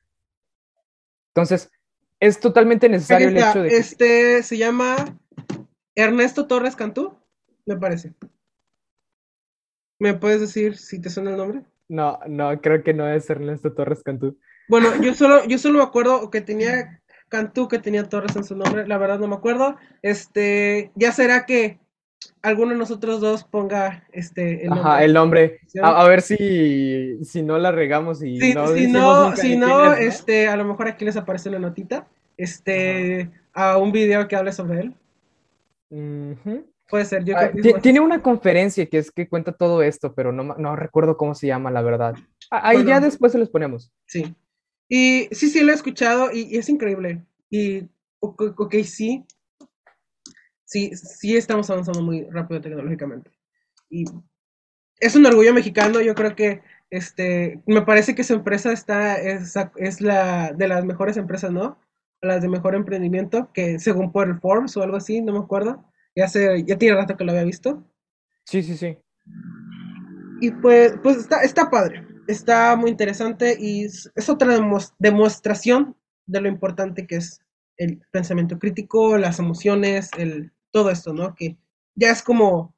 Entonces, 1.36 1.72
es 2.20 2.40
totalmente 2.40 2.88
necesario 2.88 3.30
el 3.30 3.38
hecho 3.38 3.62
de... 3.64 3.70
Este 3.70 4.44
se 4.44 4.58
llama 4.58 5.18
Ernesto 5.96 6.48
Torres 6.48 6.76
Cantú, 6.76 7.18
me 7.66 7.76
parece. 7.76 8.14
¿Me 10.00 10.14
puedes 10.14 10.42
decir 10.42 10.78
si 10.78 11.00
te 11.00 11.10
suena 11.10 11.32
el 11.32 11.38
nombre? 11.38 11.62
No, 11.88 12.20
no, 12.28 12.60
creo 12.62 12.84
que 12.84 12.94
no 12.94 13.08
es 13.08 13.30
Ernesto 13.30 13.74
Torres 13.74 14.04
Cantú. 14.04 14.38
Bueno, 14.68 14.90
yo 15.02 15.14
solo, 15.14 15.46
yo 15.46 15.58
solo 15.58 15.80
me 15.80 15.84
acuerdo 15.84 16.30
que 16.30 16.42
tenía 16.42 17.02
Cantú, 17.30 17.68
que 17.68 17.80
tenía 17.80 18.08
Torres 18.10 18.36
en 18.36 18.44
su 18.44 18.56
nombre, 18.56 18.88
la 18.88 18.98
verdad 18.98 19.20
no 19.20 19.28
me 19.28 19.36
acuerdo. 19.36 19.76
Este, 20.02 20.92
ya 20.96 21.12
será 21.12 21.46
que 21.46 21.80
alguno 22.42 22.72
de 22.72 22.78
nosotros 22.78 23.22
dos 23.22 23.44
ponga 23.44 24.06
este 24.12 24.64
el 24.64 24.70
nombre. 24.70 24.82
Ajá, 24.82 25.04
el 25.04 25.14
nombre. 25.14 25.60
A, 25.82 26.08
ver 26.08 26.22
si, 26.22 27.24
si 27.24 27.42
no 27.42 27.58
la 27.58 27.72
regamos 27.72 28.24
y 28.24 28.38
no 28.54 28.68
si 28.68 28.88
no, 28.88 29.36
si 29.36 29.58
no, 29.58 29.94
este, 29.94 30.48
a 30.48 30.56
lo 30.56 30.66
mejor 30.66 30.88
aquí 30.88 31.06
les 31.06 31.18
aparece 31.18 31.50
una 31.50 31.60
notita, 31.60 32.08
este, 32.38 33.32
a 33.54 33.78
un 33.78 33.92
video 33.92 34.28
que 34.28 34.36
hable 34.36 34.52
sobre 34.52 34.82
él. 34.82 34.96
Puede 36.94 37.06
ser, 37.06 37.24
yo 37.24 37.36
ah, 37.36 37.50
Tiene 37.82 38.02
una 38.02 38.22
conferencia 38.22 38.86
que 38.86 39.00
es 39.00 39.10
que 39.10 39.28
cuenta 39.28 39.52
todo 39.52 39.82
esto, 39.82 40.14
pero 40.14 40.32
no, 40.32 40.44
no 40.44 40.76
recuerdo 40.76 41.18
cómo 41.18 41.34
se 41.34 41.48
llama, 41.48 41.72
la 41.72 41.82
verdad. 41.82 42.14
Ahí 42.52 42.86
ya 42.86 43.00
después 43.00 43.32
se 43.32 43.40
los 43.40 43.50
ponemos. 43.50 43.92
Sí. 44.06 44.36
Y 44.88 45.28
sí, 45.32 45.50
sí, 45.50 45.64
lo 45.64 45.72
he 45.72 45.76
escuchado 45.76 46.30
y, 46.32 46.56
es 46.56 46.70
increíble. 46.70 47.26
Y, 47.50 47.90
ok, 48.20 48.76
sí. 48.84 49.26
Sí, 50.66 50.96
sí 50.96 51.36
estamos 51.36 51.68
avanzando 51.72 52.04
muy 52.04 52.30
rápido 52.30 52.62
tecnológicamente. 52.62 53.32
Y 53.90 54.06
es 55.00 55.16
un 55.16 55.26
orgullo 55.26 55.52
mexicano, 55.52 56.00
yo 56.00 56.14
creo 56.14 56.36
que 56.36 56.62
este, 56.92 57.60
me 57.66 57.82
parece 57.82 58.14
que 58.14 58.24
su 58.24 58.36
empresa 58.36 58.72
está, 58.72 59.16
es, 59.16 59.56
es 59.78 60.00
la 60.00 60.54
de 60.54 60.68
las 60.68 60.86
mejores 60.86 61.18
empresas, 61.18 61.52
¿no? 61.52 61.80
Las 62.22 62.44
de 62.44 62.50
mejor 62.50 62.76
emprendimiento, 62.76 63.50
que 63.52 63.80
según 63.80 64.12
por 64.12 64.28
el 64.28 64.40
Forbes 64.40 64.78
o 64.78 64.84
algo 64.84 64.98
así, 64.98 65.22
no 65.22 65.34
me 65.34 65.40
acuerdo. 65.40 65.84
Ya, 66.16 66.28
sé, 66.28 66.64
ya 66.66 66.78
tiene 66.78 66.96
rato 66.96 67.18
que 67.18 67.24
lo 67.24 67.32
había 67.32 67.44
visto. 67.44 67.84
Sí, 68.46 68.62
sí, 68.64 68.78
sí. 68.78 68.98
Y 70.42 70.52
pues, 70.52 70.94
pues 71.02 71.18
está, 71.18 71.42
está 71.44 71.70
padre. 71.70 72.06
está 72.28 72.76
muy 72.76 72.90
interesante 72.92 73.58
y 73.60 73.86
es, 73.86 74.10
otra 74.30 74.56
demos- 74.58 74.94
demostración 75.00 75.96
de 76.26 76.42
lo 76.42 76.48
importante 76.48 77.06
que 77.08 77.18
es 77.18 77.42
el 77.78 78.02
pensamiento 78.12 78.60
crítico, 78.60 79.18
las 79.18 79.40
emociones, 79.40 80.10
el, 80.18 80.52
todo 80.72 80.90
esto, 80.90 81.14
¿no? 81.14 81.36
Que 81.36 81.58
ya 81.96 82.12
es 82.12 82.22
como, 82.24 82.74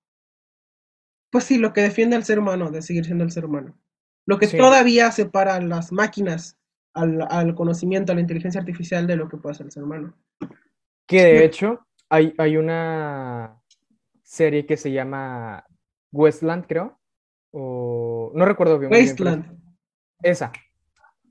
pues 1.31 1.43
sí, 1.43 1.57
lo 1.57 1.73
que 1.73 1.81
defiende 1.81 2.15
al 2.15 2.23
ser 2.23 2.39
humano, 2.39 2.71
de 2.71 2.81
seguir 2.81 3.05
siendo 3.05 3.23
el 3.23 3.31
ser 3.31 3.45
humano. 3.45 3.77
Lo 4.25 4.39
que 4.39 4.47
Sí. 4.47 4.57
todavía 4.57 5.11
separa 5.11 5.55
a 5.55 5.61
las 5.61 5.91
máquinas, 5.91 6.57
al, 6.93 7.21
al 7.29 7.53
conocimiento, 7.55 8.11
a 8.11 8.15
la 8.15 8.21
inteligencia 8.21 8.59
artificial 8.61 9.05
de 9.05 9.17
lo 9.17 9.27
que 9.27 9.37
puede 9.37 9.51
hacer 9.53 9.65
el 9.67 9.71
ser 9.71 9.83
humano. 9.83 10.15
Que 11.07 11.21
de 11.23 11.45
hecho 11.45 11.84
hay, 12.09 12.33
hay 12.37 12.57
una 12.57 13.61
serie 14.23 14.65
que 14.65 14.77
se 14.77 14.91
llama 14.91 15.65
Westland, 16.11 16.65
creo. 16.67 16.99
O 17.51 18.31
no 18.33 18.45
recuerdo 18.45 18.79
bien. 18.79 18.91
Wasteland. 18.91 19.57
Esa. 20.21 20.51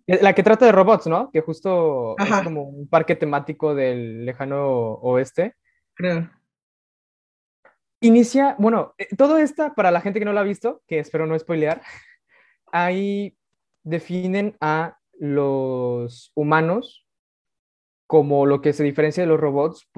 Eh, 0.07 0.19
La 0.23 0.33
que 0.35 0.43
trata 0.43 0.67
de 0.67 0.73
robots, 0.73 1.07
¿no? 1.07 1.31
Que 1.31 1.41
justo 1.41 2.19
Ajá. 2.19 2.39
es 2.39 2.45
como 2.45 2.63
un 2.63 2.89
parque 2.89 3.17
temático 3.17 3.75
del 3.75 4.25
lejano 4.25 4.95
oeste. 4.95 5.55
creo. 5.95 6.31
Inicia, 8.01 8.55
bueno, 8.59 8.95
eh, 8.99 9.09
todo 9.17 9.39
esta, 9.39 9.75
para 9.75 9.91
la 9.91 10.03
gente 10.03 10.19
que 10.19 10.27
no 10.27 10.35
lo 10.35 10.41
ha 10.41 10.45
visto, 10.45 10.83
que 10.87 10.99
espero 10.99 11.27
no 11.27 11.39
spoilear, 11.39 11.81
ahí 12.73 13.37
definen 13.83 14.57
a 14.61 14.99
los 15.19 16.31
humanos 16.35 17.07
como 18.07 18.45
lo 18.47 18.61
que 18.61 18.73
se 18.73 18.85
diferencia 18.85 19.23
de 19.23 19.29
los 19.29 19.41
robots 19.41 19.89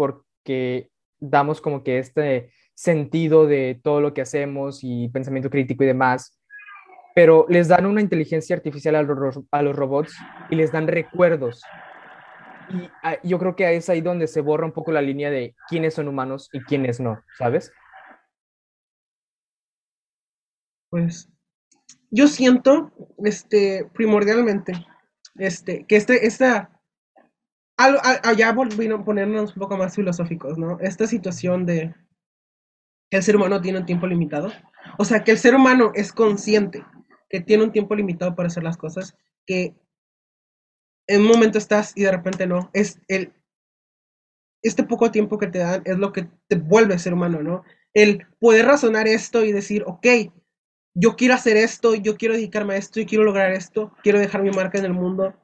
porque 0.47 0.91
damos 1.19 1.61
como 1.61 1.83
que 1.83 1.99
este 1.99 2.53
sentido 2.73 3.47
de 3.47 3.81
todo 3.83 4.01
lo 4.01 4.15
que 4.15 4.21
hacemos 4.21 4.81
y 4.83 5.09
pensamiento 5.09 5.51
crítico 5.51 5.83
y 5.83 5.89
demás, 5.89 6.39
pero 7.17 7.47
les 7.49 7.67
dan 7.67 7.85
una 7.85 8.01
inteligencia 8.01 8.55
artificial 8.55 8.95
a 8.95 9.03
los, 9.03 9.77
robots 9.77 10.17
y 10.49 10.55
les 10.55 10.71
dan 10.71 10.87
recuerdos. 10.87 11.63
Y 12.69 13.29
yo 13.29 13.41
creo 13.41 13.57
que 13.57 13.75
es 13.75 13.89
ahí 13.89 14.01
donde 14.01 14.29
se 14.29 14.41
borra 14.41 14.67
un 14.67 14.73
poco 14.73 14.93
la 14.93 15.03
línea 15.03 15.31
de 15.31 15.57
quiénes 15.69 15.95
son 15.95 16.07
humanos 16.07 16.49
y 16.53 16.61
quiénes 16.61 17.01
no, 17.01 17.21
¿sabes? 17.37 17.73
Pues 20.91 21.29
yo 22.11 22.29
siento, 22.29 22.93
este, 23.25 23.91
primordialmente, 23.95 24.75
este, 25.35 25.85
que 25.87 25.97
este, 25.97 26.27
esta, 26.27 26.76
allá 27.77 28.53
volvieron 28.53 29.03
a 29.03 29.05
ponernos 29.05 29.55
un 29.55 29.61
poco 29.61 29.77
más 29.77 29.95
filosóficos, 29.95 30.59
¿no? 30.59 30.79
Esta 30.81 31.07
situación 31.07 31.67
de 31.67 31.95
que 33.11 33.19
el 33.19 33.23
ser 33.23 33.37
humano 33.37 33.61
tiene 33.61 33.79
un 33.79 33.87
tiempo 33.87 34.07
limitado. 34.07 34.51
O 34.99 35.05
sea, 35.05 35.25
que 35.25 35.33
el 35.33 35.39
ser 35.39 35.55
humano 35.55 35.93
es 35.95 36.13
consciente 36.13 36.85
que 37.29 37.41
tiene 37.41 37.65
un 37.65 37.73
tiempo 37.73 37.95
limitado 37.95 38.35
para 38.35 38.47
hacer 38.49 38.63
las 38.63 38.77
cosas, 38.77 39.17
que 39.47 39.75
en 41.09 41.21
un 41.23 41.29
momento 41.29 41.59
estás 41.59 41.93
y 41.95 42.03
de 42.03 42.13
repente 42.13 42.47
no. 42.47 42.71
Es 42.73 43.01
el, 43.09 43.33
este 44.63 44.85
poco 44.85 45.11
tiempo 45.11 45.39
que 45.39 45.49
te 45.49 45.59
dan 45.59 45.83
es 45.85 45.99
lo 45.99 46.13
que 46.13 46.29
te 46.49 46.57
vuelve 46.57 46.99
ser 46.99 47.15
humano, 47.15 47.43
¿no? 47.43 47.65
El 47.95 48.27
poder 48.41 48.67
razonar 48.67 49.09
esto 49.09 49.45
y 49.45 49.53
decir, 49.53 49.85
ok, 49.87 50.07
yo 50.95 51.17
quiero 51.17 51.35
hacer 51.35 51.57
esto, 51.57 51.95
yo 51.95 52.17
quiero 52.17 52.35
dedicarme 52.35 52.75
a 52.75 52.79
esto, 52.79 53.01
y 53.01 53.07
quiero 53.07 53.25
lograr 53.25 53.53
esto, 53.53 53.93
quiero 54.03 54.19
dejar 54.19 54.43
mi 54.43 54.51
marca 54.51 54.79
en 54.79 54.87
el 54.87 54.93
mundo, 54.93 55.35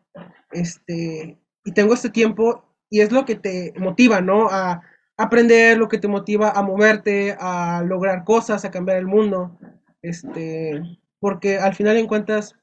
este, 0.51 1.38
y 1.64 1.72
tengo 1.72 1.94
este 1.94 2.11
tiempo, 2.11 2.64
y 2.90 3.01
es 3.01 3.12
lo 3.12 3.25
que 3.25 3.37
te 3.37 3.72
motiva, 3.79 4.20
¿no? 4.20 4.48
A 4.51 4.83
aprender, 5.16 5.79
lo 5.79 5.88
que 5.88 5.98
te 5.98 6.09
motiva 6.09 6.51
a 6.51 6.62
moverte, 6.62 7.37
a 7.38 7.83
lograr 7.87 8.25
cosas, 8.25 8.64
a 8.64 8.70
cambiar 8.70 8.98
el 8.98 9.07
mundo, 9.07 9.59
este, 10.03 10.83
porque 11.20 11.59
al 11.59 11.75
final 11.75 11.96
en 11.96 12.07
cuentas, 12.07 12.57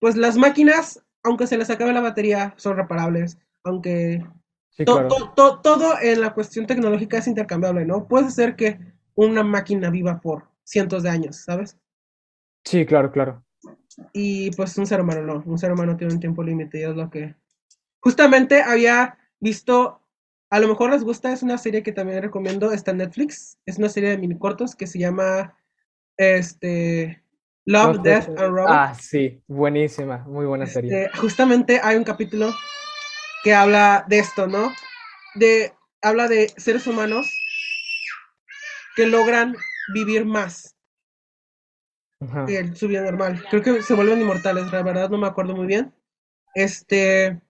pues 0.00 0.16
las 0.16 0.36
máquinas, 0.36 1.04
aunque 1.22 1.46
se 1.46 1.58
les 1.58 1.70
acabe 1.70 1.92
la 1.92 2.00
batería, 2.00 2.54
son 2.56 2.76
reparables, 2.76 3.38
aunque 3.64 4.24
Sí, 4.70 4.84
claro. 4.84 5.08
to- 5.08 5.32
to- 5.36 5.60
todo 5.60 5.94
en 6.02 6.20
la 6.20 6.34
cuestión 6.34 6.66
tecnológica 6.66 7.18
es 7.18 7.28
intercambiable, 7.28 7.84
¿no? 7.84 8.08
Puedes 8.08 8.28
hacer 8.28 8.56
que 8.56 8.78
una 9.14 9.44
máquina 9.44 9.88
viva 9.90 10.20
por 10.20 10.48
cientos 10.64 11.04
de 11.04 11.10
años, 11.10 11.36
¿sabes? 11.44 11.78
Sí, 12.64 12.84
claro, 12.84 13.12
claro. 13.12 13.44
Y 14.12 14.50
pues 14.56 14.76
un 14.76 14.86
ser 14.86 15.00
humano 15.00 15.22
no, 15.22 15.42
un 15.46 15.58
ser 15.58 15.70
humano 15.72 15.96
tiene 15.96 16.14
un 16.14 16.20
tiempo 16.20 16.42
límite 16.42 16.80
y 16.80 16.82
es 16.82 16.96
lo 16.96 17.08
que... 17.08 17.36
Justamente 18.04 18.60
había 18.62 19.16
visto, 19.40 19.98
a 20.50 20.60
lo 20.60 20.68
mejor 20.68 20.90
les 20.90 21.02
gusta, 21.02 21.32
es 21.32 21.42
una 21.42 21.56
serie 21.56 21.82
que 21.82 21.90
también 21.90 22.20
recomiendo, 22.20 22.70
está 22.70 22.90
en 22.90 22.98
Netflix, 22.98 23.56
es 23.64 23.78
una 23.78 23.88
serie 23.88 24.10
de 24.10 24.18
mini 24.18 24.38
cortos 24.38 24.76
que 24.76 24.86
se 24.86 24.98
llama, 24.98 25.56
este, 26.18 27.24
Love, 27.64 28.02
Death 28.02 28.28
and 28.28 28.54
Robots. 28.54 28.68
Ah, 28.68 28.94
sí, 28.94 29.42
buenísima, 29.48 30.18
muy 30.18 30.44
buena 30.44 30.66
serie. 30.66 31.04
Este, 31.04 31.18
justamente 31.18 31.80
hay 31.82 31.96
un 31.96 32.04
capítulo 32.04 32.54
que 33.42 33.54
habla 33.54 34.04
de 34.06 34.18
esto, 34.18 34.46
¿no? 34.46 34.70
De, 35.34 35.72
habla 36.02 36.28
de 36.28 36.52
seres 36.58 36.86
humanos 36.86 37.26
que 38.96 39.06
logran 39.06 39.56
vivir 39.94 40.26
más 40.26 40.76
Ajá. 42.20 42.44
que 42.44 42.58
el- 42.58 42.76
su 42.76 42.86
vida 42.86 43.00
normal. 43.00 43.42
Creo 43.48 43.62
que 43.62 43.80
se 43.80 43.94
vuelven 43.94 44.20
inmortales, 44.20 44.70
la 44.70 44.82
verdad 44.82 45.08
no 45.08 45.16
me 45.16 45.26
acuerdo 45.26 45.56
muy 45.56 45.66
bien. 45.66 45.94
Este, 46.54 47.40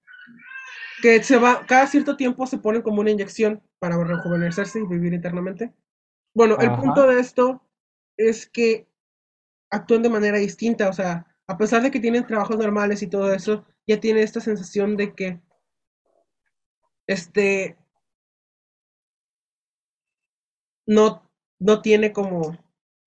que 1.05 1.23
se 1.23 1.37
va, 1.37 1.67
cada 1.67 1.87
cierto 1.87 2.17
tiempo 2.17 2.47
se 2.47 2.57
ponen 2.57 2.81
como 2.81 3.03
una 3.03 3.11
inyección 3.11 3.63
para 3.79 4.03
rejuvenecerse 4.03 4.81
y 4.81 4.87
vivir 4.87 5.13
eternamente. 5.13 5.71
Bueno, 6.33 6.57
el 6.59 6.75
punto 6.77 7.07
de 7.07 7.21
esto 7.21 7.61
es 8.17 8.49
que 8.49 8.89
actúan 9.71 10.03
de 10.03 10.09
manera 10.09 10.39
distinta, 10.39 10.89
o 10.89 10.95
sea, 10.95 11.27
a 11.47 11.59
pesar 11.59 11.83
de 11.83 11.91
que 11.91 12.01
tienen 12.01 12.27
trabajos 12.27 12.57
normales 12.57 13.03
y 13.03 13.07
todo 13.07 13.35
eso, 13.35 13.67
ya 13.87 14.01
tiene 14.01 14.23
esta 14.23 14.41
sensación 14.41 14.97
de 14.97 15.15
que, 15.15 15.41
este, 17.07 17.77
no, 20.87 21.31
no 21.59 21.83
tiene 21.83 22.15
como, 22.15 22.57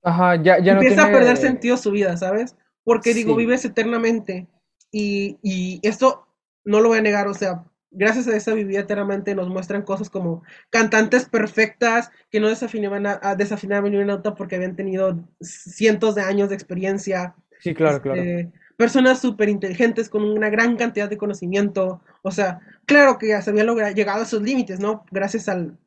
Ajá, 0.04 0.36
ya, 0.36 0.60
ya 0.60 0.76
no 0.76 0.82
empieza 0.82 1.06
a 1.06 1.12
perder 1.12 1.38
sentido 1.38 1.78
su 1.78 1.90
vida, 1.90 2.16
¿sabes? 2.16 2.56
Porque 2.84 3.16
digo, 3.16 3.32
Sí. 3.32 3.40
vives 3.40 3.66
eternamente 3.66 4.48
y, 4.92 5.40
y 5.42 5.80
esto 5.82 6.28
no 6.64 6.80
lo 6.80 6.90
voy 6.90 7.00
a 7.00 7.02
negar, 7.02 7.28
o 7.28 7.34
sea, 7.34 7.66
gracias 7.92 8.28
a 8.28 8.36
esa 8.36 8.54
vivida 8.54 8.80
eternamente 8.82 9.34
nos 9.36 9.50
muestran 9.50 9.82
cosas 9.84 10.10
como 10.10 10.44
cantantes 10.70 11.26
perfectas 11.26 12.12
que 12.30 12.40
no 12.40 12.50
desafinaban, 12.50 13.06
a, 13.08 13.20
a- 13.22 13.36
desafinaban 13.36 13.92
ni 13.92 13.98
una 13.98 14.06
nota 14.16 14.36
porque 14.36 14.56
habían 14.56 14.76
tenido 14.76 15.20
cientos 15.42 16.16
de 16.16 16.22
años 16.22 16.50
de 16.50 16.56
experiencia. 16.56 17.36
Sí, 17.60 17.74
claro, 17.74 18.02
claro. 18.02 18.22
este, 18.22 18.52
Personas 18.78 19.20
súper 19.20 19.50
inteligentes 19.50 20.08
con 20.08 20.24
una 20.24 20.50
gran 20.52 20.78
cantidad 20.78 21.10
de 21.10 21.18
conocimiento. 21.18 22.00
O 22.22 22.30
sea, 22.30 22.60
claro 22.86 23.18
que 23.18 23.30
ya 23.30 23.42
se 23.42 23.50
había 23.50 23.64
logrado, 23.64 23.96
llegado 23.96 24.22
a 24.22 24.26
sus 24.26 24.44
límites, 24.44 24.80
¿no? 24.80 25.04
Gracias 25.10 25.50
al, 25.50 25.80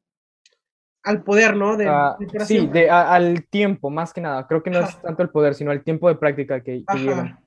al 1.05 1.23
poder, 1.23 1.55
¿no? 1.57 1.77
De, 1.77 1.87
Ah, 1.89 2.17
de 2.19 2.41
sí, 2.45 2.67
de, 2.67 2.91
a- 2.91 3.15
al 3.15 3.47
tiempo, 3.47 3.91
más 3.91 4.13
que 4.13 4.21
nada. 4.21 4.47
Creo 4.49 4.63
que 4.63 4.71
no 4.71 4.81
es 4.81 5.01
tanto 5.01 5.23
el 5.23 5.31
poder, 5.31 5.55
sino 5.55 5.71
el 5.71 5.85
tiempo 5.85 6.09
de 6.09 6.17
práctica 6.17 6.63
que, 6.63 6.85
que 6.85 6.99
llevan. 6.99 7.39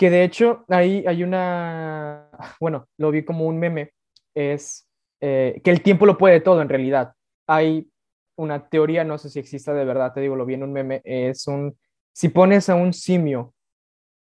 Que 0.00 0.08
de 0.08 0.24
hecho, 0.24 0.64
ahí 0.68 1.04
hay 1.06 1.22
una, 1.22 2.30
bueno, 2.58 2.88
lo 2.96 3.10
vi 3.10 3.22
como 3.22 3.44
un 3.44 3.58
meme, 3.58 3.92
es 4.34 4.88
eh, 5.20 5.60
que 5.62 5.70
el 5.70 5.82
tiempo 5.82 6.06
lo 6.06 6.16
puede 6.16 6.40
todo 6.40 6.62
en 6.62 6.70
realidad. 6.70 7.12
Hay 7.46 7.86
una 8.38 8.66
teoría, 8.66 9.04
no 9.04 9.18
sé 9.18 9.28
si 9.28 9.38
exista 9.38 9.74
de 9.74 9.84
verdad, 9.84 10.14
te 10.14 10.22
digo, 10.22 10.36
lo 10.36 10.46
vi 10.46 10.54
en 10.54 10.62
un 10.62 10.72
meme, 10.72 11.02
es 11.04 11.46
un, 11.46 11.78
si 12.14 12.30
pones 12.30 12.70
a 12.70 12.76
un 12.76 12.94
simio 12.94 13.52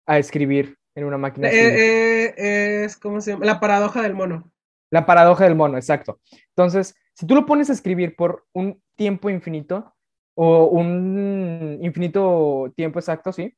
a 0.06 0.18
escribir 0.18 0.76
en 0.96 1.04
una 1.04 1.18
máquina 1.18 1.48
Eh, 1.48 2.34
eh, 2.36 2.84
es, 2.84 2.96
¿cómo 2.96 3.20
se 3.20 3.30
llama? 3.30 3.46
La 3.46 3.60
paradoja 3.60 4.02
del 4.02 4.14
mono. 4.14 4.50
La 4.90 5.06
paradoja 5.06 5.44
del 5.44 5.54
mono, 5.54 5.76
exacto. 5.76 6.18
Entonces, 6.48 6.96
si 7.14 7.26
tú 7.26 7.36
lo 7.36 7.46
pones 7.46 7.70
a 7.70 7.74
escribir 7.74 8.16
por 8.16 8.44
un 8.54 8.82
tiempo 8.96 9.30
infinito 9.30 9.94
o 10.34 10.64
un 10.66 11.78
infinito 11.80 12.72
tiempo 12.74 12.98
exacto, 12.98 13.32
¿sí? 13.32 13.54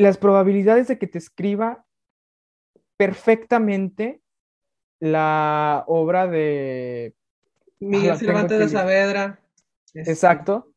Las 0.00 0.16
probabilidades 0.16 0.88
de 0.88 0.98
que 0.98 1.06
te 1.06 1.18
escriba 1.18 1.84
perfectamente 2.96 4.22
la 4.98 5.84
obra 5.86 6.26
de... 6.26 7.14
Miguel 7.80 8.16
Cervantes 8.16 8.58
de. 8.58 8.68
Saavedra. 8.70 9.40
este, 9.92 10.10
Exacto. 10.10 10.72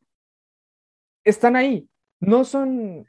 Están 1.24 1.56
ahí. 1.56 1.88
No 2.20 2.44
son... 2.44 3.06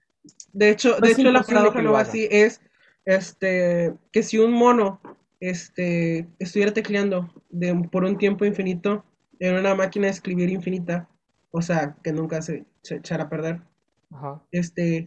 De 0.53 0.69
hecho, 0.69 0.91
No 0.91 1.05
de 1.05 1.11
hecho 1.11 1.31
la 1.31 1.43
paradoja 1.43 1.77
que 1.77 1.81
no 1.81 1.89
lo 1.89 1.93
va 1.95 2.01
así, 2.01 2.29
es 2.31 2.61
este 3.03 3.93
que 4.13 4.23
si 4.23 4.37
un 4.37 4.53
mono 4.53 5.01
este 5.41 6.29
estuviera 6.39 6.73
tecleando 6.73 7.29
de, 7.49 7.75
por 7.91 8.05
un 8.05 8.17
tiempo 8.17 8.45
infinito 8.45 9.03
en 9.39 9.55
una 9.55 9.75
máquina 9.75 10.05
de 10.05 10.13
escribir 10.13 10.49
infinita, 10.49 11.09
o 11.51 11.61
sea, 11.61 11.97
que 12.03 12.13
nunca 12.13 12.41
se, 12.41 12.65
se 12.83 12.95
echará 12.95 13.25
a 13.25 13.29
perder, 13.29 13.61
Ajá. 14.11 14.41
este 14.51 15.05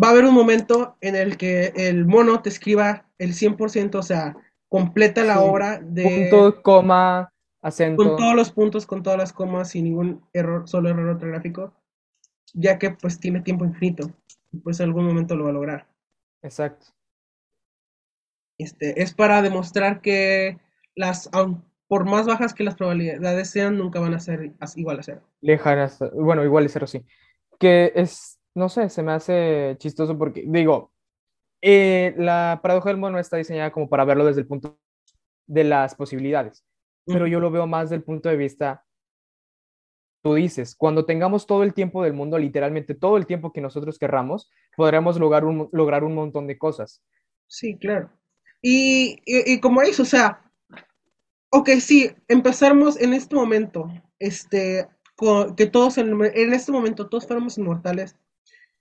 va 0.00 0.08
a 0.08 0.10
haber 0.12 0.24
un 0.24 0.34
momento 0.34 0.96
en 1.00 1.16
el 1.16 1.36
que 1.36 1.72
el 1.76 2.06
mono 2.06 2.42
te 2.42 2.48
escriba 2.48 3.06
el 3.18 3.34
100%, 3.34 3.98
o 3.98 4.02
sea, 4.02 4.36
completa 4.68 5.24
la 5.24 5.34
Sí, 5.34 5.40
obra 5.40 5.78
de 5.80 6.04
Punto, 6.30 6.62
coma, 6.62 7.32
acento. 7.62 8.02
con 8.02 8.16
todos 8.16 8.34
los 8.34 8.50
puntos, 8.50 8.86
con 8.86 9.02
todas 9.02 9.18
las 9.18 9.32
comas, 9.32 9.70
sin 9.70 9.84
ningún 9.84 10.22
error, 10.32 10.68
solo 10.68 10.88
error 10.88 11.08
ortográfico, 11.08 11.72
ya 12.54 12.78
que 12.78 12.90
pues 12.90 13.18
tiene 13.20 13.40
tiempo 13.42 13.64
infinito. 13.64 14.10
pues 14.62 14.80
en 14.80 14.86
algún 14.86 15.06
momento 15.06 15.36
lo 15.36 15.44
va 15.44 15.50
a 15.50 15.54
lograr. 15.54 15.86
Exacto. 16.42 16.86
Este, 18.58 19.02
es 19.02 19.12
para 19.14 19.42
demostrar 19.42 20.00
que 20.00 20.58
las, 20.94 21.28
por 21.88 22.04
más 22.06 22.26
bajas 22.26 22.54
que 22.54 22.64
las 22.64 22.74
probabilidades 22.74 23.50
sean, 23.50 23.76
nunca 23.76 24.00
van 24.00 24.14
a 24.14 24.20
ser 24.20 24.52
igual 24.76 25.00
a 25.00 25.02
cero. 25.02 25.22
Lejanas, 25.40 25.98
bueno, 26.14 26.42
igual 26.44 26.66
a 26.66 26.68
cero, 26.68 26.86
sí. 26.86 27.04
Que 27.58 27.92
es, 27.94 28.38
no 28.56 28.70
sé, 28.70 28.88
se 28.88 29.02
me 29.02 29.12
hace 29.12 29.76
chistoso 29.78 30.16
porque, 30.16 30.44
digo, 30.46 30.90
eh, 31.60 32.14
la 32.16 32.60
paradoja 32.62 32.88
del 32.88 32.98
mono 32.98 33.18
está 33.18 33.36
diseñada 33.36 33.70
como 33.70 33.88
para 33.88 34.06
verlo 34.06 34.24
desde 34.24 34.40
el 34.40 34.46
punto 34.46 34.78
de 35.46 35.64
las 35.64 35.94
posibilidades, 35.94 36.64
pero 37.04 37.26
yo 37.26 37.38
lo 37.38 37.50
veo 37.50 37.66
más 37.66 37.90
del 37.90 38.02
punto 38.02 38.30
de 38.30 38.36
vista, 38.38 38.86
tú 40.22 40.34
dices, 40.34 40.74
cuando 40.74 41.04
tengamos 41.04 41.46
todo 41.46 41.64
el 41.64 41.74
tiempo 41.74 42.02
del 42.02 42.14
mundo, 42.14 42.38
literalmente 42.38 42.94
todo 42.94 43.18
el 43.18 43.26
tiempo 43.26 43.52
que 43.52 43.60
nosotros 43.60 43.98
querramos, 43.98 44.50
podremos 44.74 45.20
lograr 45.20 45.44
un, 45.44 45.68
lograr 45.72 46.02
un 46.02 46.14
montón 46.14 46.46
de 46.46 46.56
cosas. 46.56 47.02
Sí, 47.46 47.76
claro. 47.76 48.10
Y, 48.62 49.20
y, 49.26 49.60
como 49.60 49.82
es, 49.82 50.00
o 50.00 50.04
sea, 50.06 50.50
ok, 51.50 51.68
sí, 51.80 52.10
empezamos 52.26 52.98
en 52.98 53.12
este 53.12 53.36
momento, 53.36 53.86
este, 54.18 54.88
que 55.56 55.66
todos 55.66 55.98
en, 55.98 56.08
en, 56.24 56.52
este 56.54 56.72
momento 56.72 57.08
todos 57.08 57.26
fuéramos 57.26 57.58
inmortales, 57.58 58.16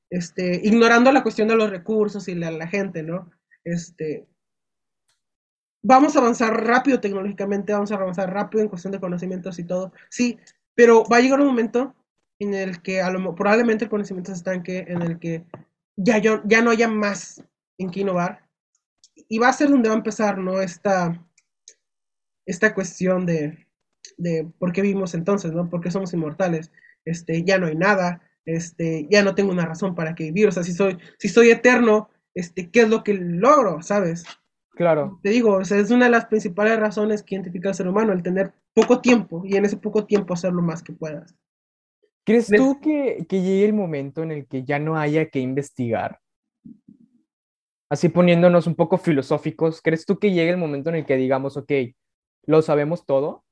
este, 0.09 0.61
ignorando 0.63 1.11
la 1.11 1.23
cuestión 1.23 1.47
de 1.47 1.55
los 1.55 1.69
recursos 1.69 2.27
y 2.27 2.35
la, 2.35 2.67
gente, 2.67 3.03
¿no? 3.03 3.31
Este, 3.63 4.27
vamos 5.83 6.15
a 6.15 6.19
avanzar 6.19 6.65
rápido 6.65 6.99
tecnológicamente, 6.99 7.73
vamos 7.73 7.91
a 7.91 7.95
avanzar 7.95 8.31
rápido 8.31 8.63
en 8.63 8.69
cuestión 8.69 8.91
de 8.91 8.99
conocimientos 8.99 9.59
y 9.59 9.63
todo, 9.63 9.91
sí, 10.09 10.39
pero 10.73 11.03
va 11.05 11.17
a 11.17 11.21
llegar 11.21 11.39
un 11.39 11.47
momento 11.47 11.95
en 12.39 12.53
el 12.53 12.81
que 12.81 13.01
probablemente 13.35 13.85
el 13.85 13.89
conocimiento 13.89 14.31
se 14.31 14.37
estanque, 14.37 14.85
en 14.87 15.01
el 15.01 15.19
que 15.19 15.45
ya, 15.95 16.17
yo, 16.17 16.41
ya 16.45 16.61
no 16.61 16.71
haya 16.71 16.87
más 16.87 17.43
en 17.77 17.89
qué 17.89 18.01
innovar, 18.01 18.47
y 19.27 19.39
va 19.39 19.49
a 19.49 19.53
ser 19.53 19.69
donde 19.69 19.89
va 19.89 19.95
a 19.95 19.97
empezar, 19.97 20.37
¿no? 20.37 20.61
Esta, 20.61 21.25
esta 22.45 22.73
cuestión 22.73 23.25
de, 23.25 23.65
de 24.17 24.51
por 24.59 24.71
qué 24.71 24.81
vivimos 24.81 25.13
entonces, 25.13 25.51
¿no? 25.53 25.69
¿Por 25.69 25.81
qué 25.81 25.91
somos 25.91 26.13
inmortales? 26.13 26.71
Este, 27.05 27.43
ya 27.43 27.57
no 27.57 27.67
hay 27.67 27.75
nada, 27.75 28.21
este, 28.45 29.07
ya 29.09 29.23
no 29.23 29.35
tengo 29.35 29.51
una 29.51 29.65
razón 29.65 29.95
para 29.95 30.15
que 30.15 30.25
vivir, 30.25 30.47
o 30.47 30.51
sea, 30.51 30.63
si 30.63 30.73
soy, 30.73 30.97
si 31.17 31.29
soy 31.29 31.49
eterno, 31.49 32.09
este, 32.33 32.69
¿qué 32.69 32.81
es 32.81 32.89
lo 32.89 33.03
que 33.03 33.13
logro, 33.13 33.81
sabes? 33.81 34.25
Claro. 34.71 35.19
Te 35.23 35.29
digo, 35.29 35.55
o 35.55 35.65
sea, 35.65 35.79
es 35.79 35.91
una 35.91 36.05
de 36.05 36.11
las 36.11 36.25
principales 36.25 36.79
razones 36.79 37.23
que 37.23 37.35
identifica 37.35 37.69
al 37.69 37.75
ser 37.75 37.87
humano, 37.87 38.13
el 38.13 38.23
tener 38.23 38.53
poco 38.73 39.01
tiempo 39.01 39.43
y 39.45 39.55
en 39.55 39.65
ese 39.65 39.77
poco 39.77 40.05
tiempo 40.05 40.33
hacer 40.33 40.51
lo 40.51 40.61
más 40.61 40.83
que 40.83 40.93
puedas. 40.93 41.35
¿Crees 42.25 42.47
tú 42.47 42.79
que, 42.81 43.25
que 43.29 43.41
llegue 43.41 43.65
el 43.65 43.73
momento 43.73 44.23
en 44.23 44.31
el 44.31 44.47
que 44.47 44.63
ya 44.63 44.79
no 44.79 44.97
haya 44.97 45.29
que 45.29 45.39
investigar? 45.39 46.19
así 47.89 48.09
poniéndonos 48.09 48.67
un 48.67 48.75
poco 48.75 48.97
filosóficos, 48.97 49.81
¿crees 49.81 50.05
tú 50.05 50.19
que 50.19 50.31
llegue 50.31 50.49
el 50.49 50.57
momento 50.57 50.89
en 50.89 50.97
el 50.97 51.05
que 51.05 51.15
digamos, 51.15 51.57
ok, 51.57 51.71
lo 52.45 52.61
sabemos 52.61 53.05
todo? 53.05 53.43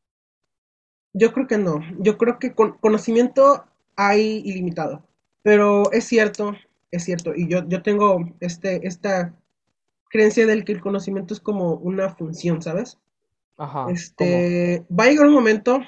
Yo 1.14 1.32
creo 1.32 1.48
que 1.48 1.58
no. 1.58 1.80
Yo 2.00 2.18
creo 2.18 2.40
que 2.40 2.54
con 2.54 2.78
conocimiento 2.80 3.66
hay 3.96 4.42
ilimitado. 4.46 5.08
Pero 5.42 5.92
es 5.92 6.06
cierto, 6.06 6.54
es 6.92 7.04
cierto. 7.04 7.34
Y 7.36 7.48
yo, 7.48 7.68
yo 7.68 7.82
tengo 7.82 8.34
este, 8.40 8.88
esta 8.88 9.34
creencia 10.10 10.46
del 10.46 10.64
que 10.64 10.72
el 10.72 10.82
conocimiento 10.82 11.34
es 11.34 11.40
como 11.40 11.74
una 11.76 12.10
función, 12.10 12.62
¿sabes? 12.62 13.00
Ajá. 13.58 13.88
Este, 13.90 14.86
va 14.92 15.06
a 15.06 15.08
llegar 15.08 15.28
un 15.28 15.34
momento 15.34 15.82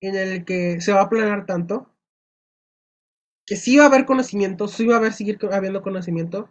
en 0.00 0.14
el 0.14 0.44
que 0.44 0.80
se 0.80 0.92
va 0.92 1.02
a 1.02 1.08
planear 1.08 1.46
tanto 1.46 1.90
que 3.50 3.56
sí 3.56 3.76
va 3.76 3.82
a 3.82 3.86
haber 3.88 4.06
conocimiento, 4.06 4.68
sí 4.68 4.86
va 4.86 4.94
a 4.94 4.98
haber 4.98 5.12
seguir 5.12 5.36
habiendo 5.50 5.82
conocimiento, 5.82 6.48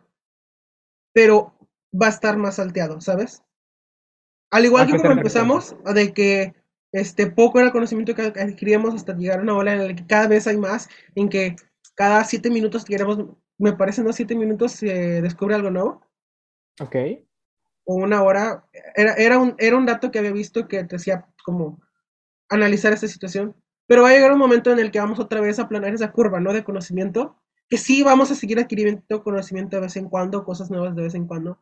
pero 1.13 1.56
va 1.93 2.08
a 2.08 2.10
estar 2.10 2.36
más 2.36 2.58
salteado, 2.58 3.00
¿sabes? 3.00 3.41
Al 4.52 4.65
igual 4.65 4.88
que 4.88 4.98
como 4.98 5.13
empezamos, 5.13 5.78
de 5.95 6.13
que 6.13 6.56
este 6.91 7.28
poco 7.28 7.60
era 7.60 7.67
el 7.67 7.73
conocimiento 7.73 8.15
que 8.15 8.21
adquiríamos 8.21 8.95
hasta 8.95 9.15
llegar 9.15 9.39
a 9.39 9.43
una 9.43 9.56
ola 9.56 9.73
en 9.73 9.88
la 9.88 9.95
que 9.95 10.06
cada 10.06 10.28
vez 10.28 10.47
hay 10.47 10.58
más, 10.58 10.89
en 11.15 11.30
que 11.30 11.56
cada 11.95 12.23
siete 12.23 12.49
minutos 12.49 12.86
queremos, 12.86 13.25
me 13.58 13.73
parece, 13.73 14.04
¿no? 14.04 14.13
Siete 14.13 14.36
minutos 14.36 14.73
se 14.73 15.21
descubre 15.21 15.56
algo 15.56 15.69
nuevo. 15.69 16.06
Ok. 16.80 16.95
O 17.86 17.95
una 17.95 18.23
hora. 18.23 18.65
Era, 18.95 19.13
era, 19.13 19.38
un, 19.38 19.56
era 19.58 19.78
un 19.78 19.86
dato 19.86 20.12
que 20.12 20.19
había 20.19 20.32
visto 20.32 20.67
que 20.67 20.84
te 20.84 20.95
decía 20.95 21.28
como 21.43 21.82
analizar 22.49 22.93
esta 22.93 23.08
situación. 23.08 23.56
Pero 23.88 24.04
va 24.04 24.10
a 24.10 24.13
llegar 24.13 24.32
un 24.32 24.39
momento 24.39 24.71
en 24.71 24.80
el 24.80 24.91
que 24.91 24.99
vamos 24.99 25.19
otra 25.19 25.41
vez 25.41 25.60
a 25.60 25.67
planear 25.67 25.93
esa 25.93 26.12
curva, 26.12 26.39
¿no? 26.39 26.54
De 26.54 26.63
conocimiento 26.63 27.39
que 27.69 27.78
sí 27.78 28.04
vamos 28.04 28.32
a 28.32 28.36
seguir 28.36 28.60
adquiriendo 28.60 29.23
conocimiento 29.23 29.78
de 29.78 29.84
vez 29.84 29.95
en 29.95 30.10
cuando, 30.10 30.43
cosas 30.43 30.71
nuevas 30.71 30.95
de 30.95 31.04
vez 31.04 31.13
en 31.13 31.28
cuando, 31.28 31.60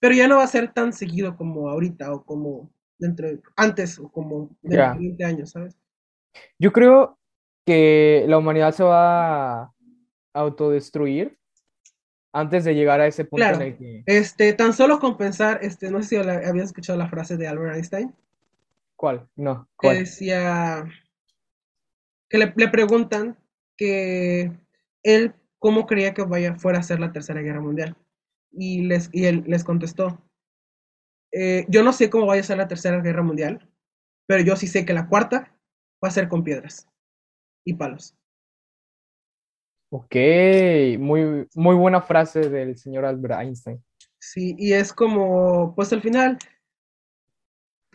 pero 0.00 0.14
ya 0.14 0.26
no 0.28 0.36
va 0.36 0.42
a 0.42 0.48
ser 0.48 0.72
tan 0.72 0.92
seguido 0.92 1.36
como 1.36 1.70
ahorita 1.70 2.12
o 2.12 2.24
como 2.24 2.70
dentro 2.98 3.28
antes 3.56 3.98
o 3.98 4.08
como 4.10 4.50
dentro 4.62 4.92
de 4.92 4.98
20 4.98 5.24
años, 5.24 5.50
¿sabes? 5.50 5.76
Yo 6.58 6.72
creo 6.72 7.18
que 7.64 8.24
la 8.28 8.38
humanidad 8.38 8.72
se 8.72 8.84
va 8.84 9.62
a 9.62 9.74
autodestruir 10.34 11.38
antes 12.32 12.64
de 12.64 12.74
llegar 12.74 13.00
a 13.00 13.06
ese 13.06 13.24
punto 13.24 13.46
en 13.46 13.62
el 13.62 13.76
que... 13.76 14.02
Este, 14.06 14.52
tan 14.52 14.74
solo 14.74 14.98
compensar, 14.98 15.60
este, 15.62 15.90
no 15.90 16.02
sé 16.02 16.08
si 16.08 16.16
habías 16.16 16.66
escuchado 16.66 16.98
la 16.98 17.08
frase 17.08 17.36
de 17.36 17.48
Albert 17.48 17.76
Einstein. 17.76 18.14
¿Cuál? 18.94 19.26
No. 19.36 19.68
Que 19.80 19.94
decía 19.94 20.84
que 22.28 22.38
le, 22.38 22.52
le 22.56 22.68
preguntan 22.68 23.38
que 23.76 24.52
él 25.02 25.34
cómo 25.58 25.86
creía 25.86 26.14
que 26.14 26.22
vaya, 26.22 26.54
fuera 26.54 26.78
a 26.78 26.82
ser 26.82 27.00
la 27.00 27.12
Tercera 27.12 27.40
Guerra 27.40 27.60
Mundial. 27.60 27.96
Y, 28.52 28.82
les, 28.82 29.10
y 29.12 29.26
él 29.26 29.44
les 29.46 29.64
contestó, 29.64 30.22
eh, 31.32 31.66
yo 31.68 31.82
no 31.82 31.92
sé 31.92 32.10
cómo 32.10 32.26
vaya 32.26 32.40
a 32.40 32.44
ser 32.44 32.58
la 32.58 32.68
Tercera 32.68 33.00
Guerra 33.00 33.22
Mundial, 33.22 33.68
pero 34.26 34.42
yo 34.42 34.56
sí 34.56 34.66
sé 34.66 34.84
que 34.84 34.94
la 34.94 35.08
cuarta 35.08 35.56
va 36.02 36.08
a 36.08 36.12
ser 36.12 36.28
con 36.28 36.44
piedras 36.44 36.88
y 37.64 37.74
palos. 37.74 38.16
Ok, 39.90 40.16
muy, 40.98 41.48
muy 41.54 41.76
buena 41.76 42.02
frase 42.02 42.40
del 42.48 42.76
señor 42.76 43.04
Albert 43.04 43.40
Einstein. 43.40 43.82
Sí, 44.18 44.56
y 44.58 44.72
es 44.72 44.92
como, 44.92 45.74
pues 45.74 45.92
al 45.92 46.02
final, 46.02 46.38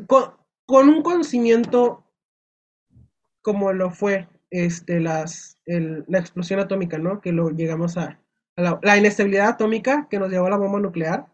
con, 0.08 0.36
con 0.66 0.88
un 0.88 1.04
conocimiento 1.04 2.06
como 3.42 3.74
lo 3.74 3.92
fue 3.92 4.28
este, 4.50 5.00
las, 5.00 5.58
la 5.66 6.20
explosión 6.20 6.60
atómica, 6.60 6.98
¿no? 6.98 7.22
Que 7.22 7.32
lo 7.32 7.50
llegamos 7.50 7.98
a, 7.98 8.20
la, 8.56 8.98
inestabilidad 8.98 9.50
atómica 9.50 10.08
que 10.10 10.20
nos 10.20 10.30
llevó 10.30 10.48
a 10.48 10.52
la 10.52 10.58
bomba 10.58 10.80
nuclear, 10.80 11.28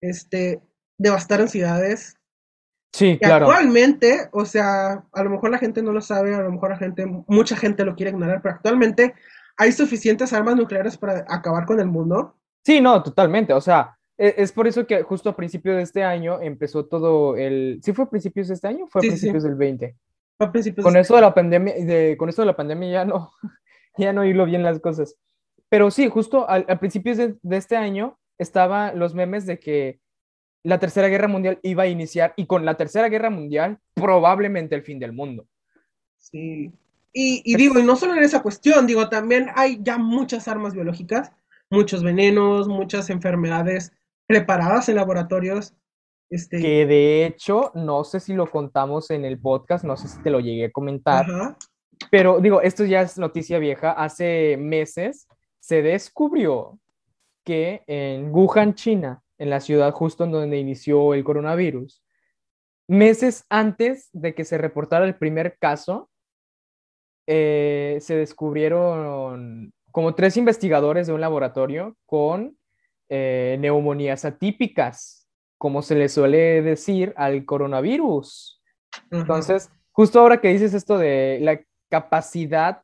este, 0.00 0.60
devastaron 0.98 1.48
ciudades. 1.48 2.16
Sí, 2.92 3.18
claro. 3.18 3.46
Actualmente, 3.46 4.28
o 4.32 4.44
sea, 4.44 5.04
a 5.12 5.22
lo 5.22 5.30
mejor 5.30 5.50
la 5.50 5.58
gente 5.58 5.82
no 5.82 5.92
lo 5.92 6.00
sabe, 6.00 6.34
a 6.34 6.42
lo 6.42 6.52
mejor 6.52 6.70
la 6.70 6.78
gente, 6.78 7.06
mucha 7.26 7.56
gente 7.56 7.84
lo 7.84 7.94
quiere 7.94 8.10
ignorar, 8.10 8.42
pero 8.42 8.56
actualmente 8.56 9.14
hay 9.56 9.72
suficientes 9.72 10.32
armas 10.32 10.56
nucleares 10.56 10.96
para 10.96 11.24
acabar 11.28 11.66
con 11.66 11.80
el 11.80 11.86
mundo. 11.86 12.34
Sí, 12.64 12.80
no, 12.80 13.02
totalmente. 13.02 13.52
O 13.52 13.60
sea, 13.60 13.96
e, 14.16 14.34
es, 14.38 14.52
por 14.52 14.66
eso 14.66 14.86
que 14.86 15.02
justo 15.02 15.30
a 15.30 15.36
principios 15.36 15.76
de 15.76 15.82
este 15.82 16.02
año 16.02 16.40
empezó 16.40 16.86
todo 16.86 17.36
el. 17.36 17.80
¿Sí 17.82 17.92
fue 17.92 18.04
a 18.04 18.10
principios 18.10 18.48
de 18.48 18.54
este 18.54 18.68
año? 18.68 18.86
Fue 18.88 19.00
a 19.00 19.02
principios 19.02 19.44
del 19.44 19.54
20 19.54 19.96
con 20.82 20.96
eso 20.96 21.16
de 21.16 21.20
la 21.20 21.34
pandemia, 21.34 21.74
de, 21.74 22.16
con 22.16 22.28
eso 22.28 22.42
de 22.42 22.46
la 22.46 22.56
pandemia 22.56 22.90
ya 22.90 23.04
no, 23.04 23.32
ya 23.98 24.12
no 24.12 24.24
hilo 24.24 24.46
bien 24.46 24.62
las 24.62 24.80
cosas. 24.80 25.16
Pero 25.68 25.90
sí, 25.90 26.08
justo 26.08 26.48
al, 26.48 26.64
al 26.68 26.78
principio 26.78 27.14
de, 27.14 27.36
este 27.50 27.76
año 27.76 28.18
estaban 28.38 28.98
los 28.98 29.14
memes 29.14 29.46
de 29.46 29.58
que 29.58 30.00
la 30.68 30.78
Tercera 30.78 31.08
Guerra 31.08 31.28
Mundial 31.28 31.58
iba 31.62 31.84
a 31.84 31.88
iniciar 31.88 32.34
y 32.36 32.46
con 32.46 32.64
la 32.64 32.76
Tercera 32.76 33.08
Guerra 33.08 33.30
Mundial 33.30 33.78
probablemente 33.94 34.74
el 34.74 34.82
fin 34.82 34.98
del 34.98 35.12
mundo. 35.12 35.46
Sí. 36.18 36.72
Y, 37.12 37.42
y 37.44 37.56
digo, 37.56 37.78
y 37.78 37.82
no 37.82 37.96
solo 37.96 38.14
en 38.14 38.22
esa 38.22 38.42
cuestión, 38.42 38.86
digo, 38.86 39.08
también 39.08 39.48
hay 39.54 39.78
ya 39.82 39.98
muchas 39.98 40.46
armas 40.46 40.74
biológicas, 40.74 41.32
muchos 41.70 42.02
venenos, 42.02 42.68
muchas 42.68 43.10
enfermedades 43.10 43.92
preparadas 44.26 44.88
en 44.88 44.96
laboratorios 44.96 45.74
este, 46.30 46.60
que 46.60 46.86
de 46.86 47.24
hecho, 47.24 47.72
no 47.74 48.04
sé 48.04 48.20
si 48.20 48.34
lo 48.34 48.50
contamos 48.50 49.10
en 49.10 49.24
el 49.24 49.38
podcast, 49.38 49.84
no 49.84 49.96
sé 49.96 50.08
si 50.08 50.22
te 50.22 50.30
lo 50.30 50.40
llegué 50.40 50.66
a 50.66 50.70
comentar, 50.70 51.26
pero 52.10 52.40
digo, 52.40 52.60
esto 52.60 52.84
ya 52.84 53.00
es 53.00 53.18
noticia 53.18 53.58
vieja. 53.58 53.92
Hace 53.92 54.56
meses 54.58 55.26
se 55.58 55.82
descubrió 55.82 56.78
que 57.44 57.82
en 57.86 58.30
Wuhan, 58.30 58.74
China, 58.74 59.22
en 59.38 59.50
la 59.50 59.60
ciudad 59.60 59.92
justo 59.92 60.24
en 60.24 60.32
donde 60.32 60.58
inició 60.58 61.14
el 61.14 61.24
coronavirus, 61.24 62.02
meses 62.88 63.44
antes 63.48 64.08
de 64.12 64.34
que 64.34 64.44
se 64.44 64.58
reportara 64.58 65.04
el 65.04 65.16
primer 65.16 65.56
caso, 65.58 66.10
eh, 67.26 67.98
se 68.00 68.16
descubrieron 68.16 69.72
como 69.90 70.14
tres 70.14 70.36
investigadores 70.36 71.06
de 71.06 71.12
un 71.12 71.20
laboratorio 71.20 71.96
con 72.06 72.56
eh, 73.08 73.56
neumonías 73.60 74.24
atípicas 74.24 75.18
como 75.58 75.82
se 75.82 75.96
le 75.96 76.08
suele 76.08 76.62
decir, 76.62 77.12
al 77.16 77.44
coronavirus. 77.44 78.62
Entonces, 79.10 79.70
justo 79.90 80.20
ahora 80.20 80.40
que 80.40 80.48
dices 80.48 80.72
esto 80.72 80.96
de 80.96 81.38
la 81.42 81.60
capacidad 81.90 82.82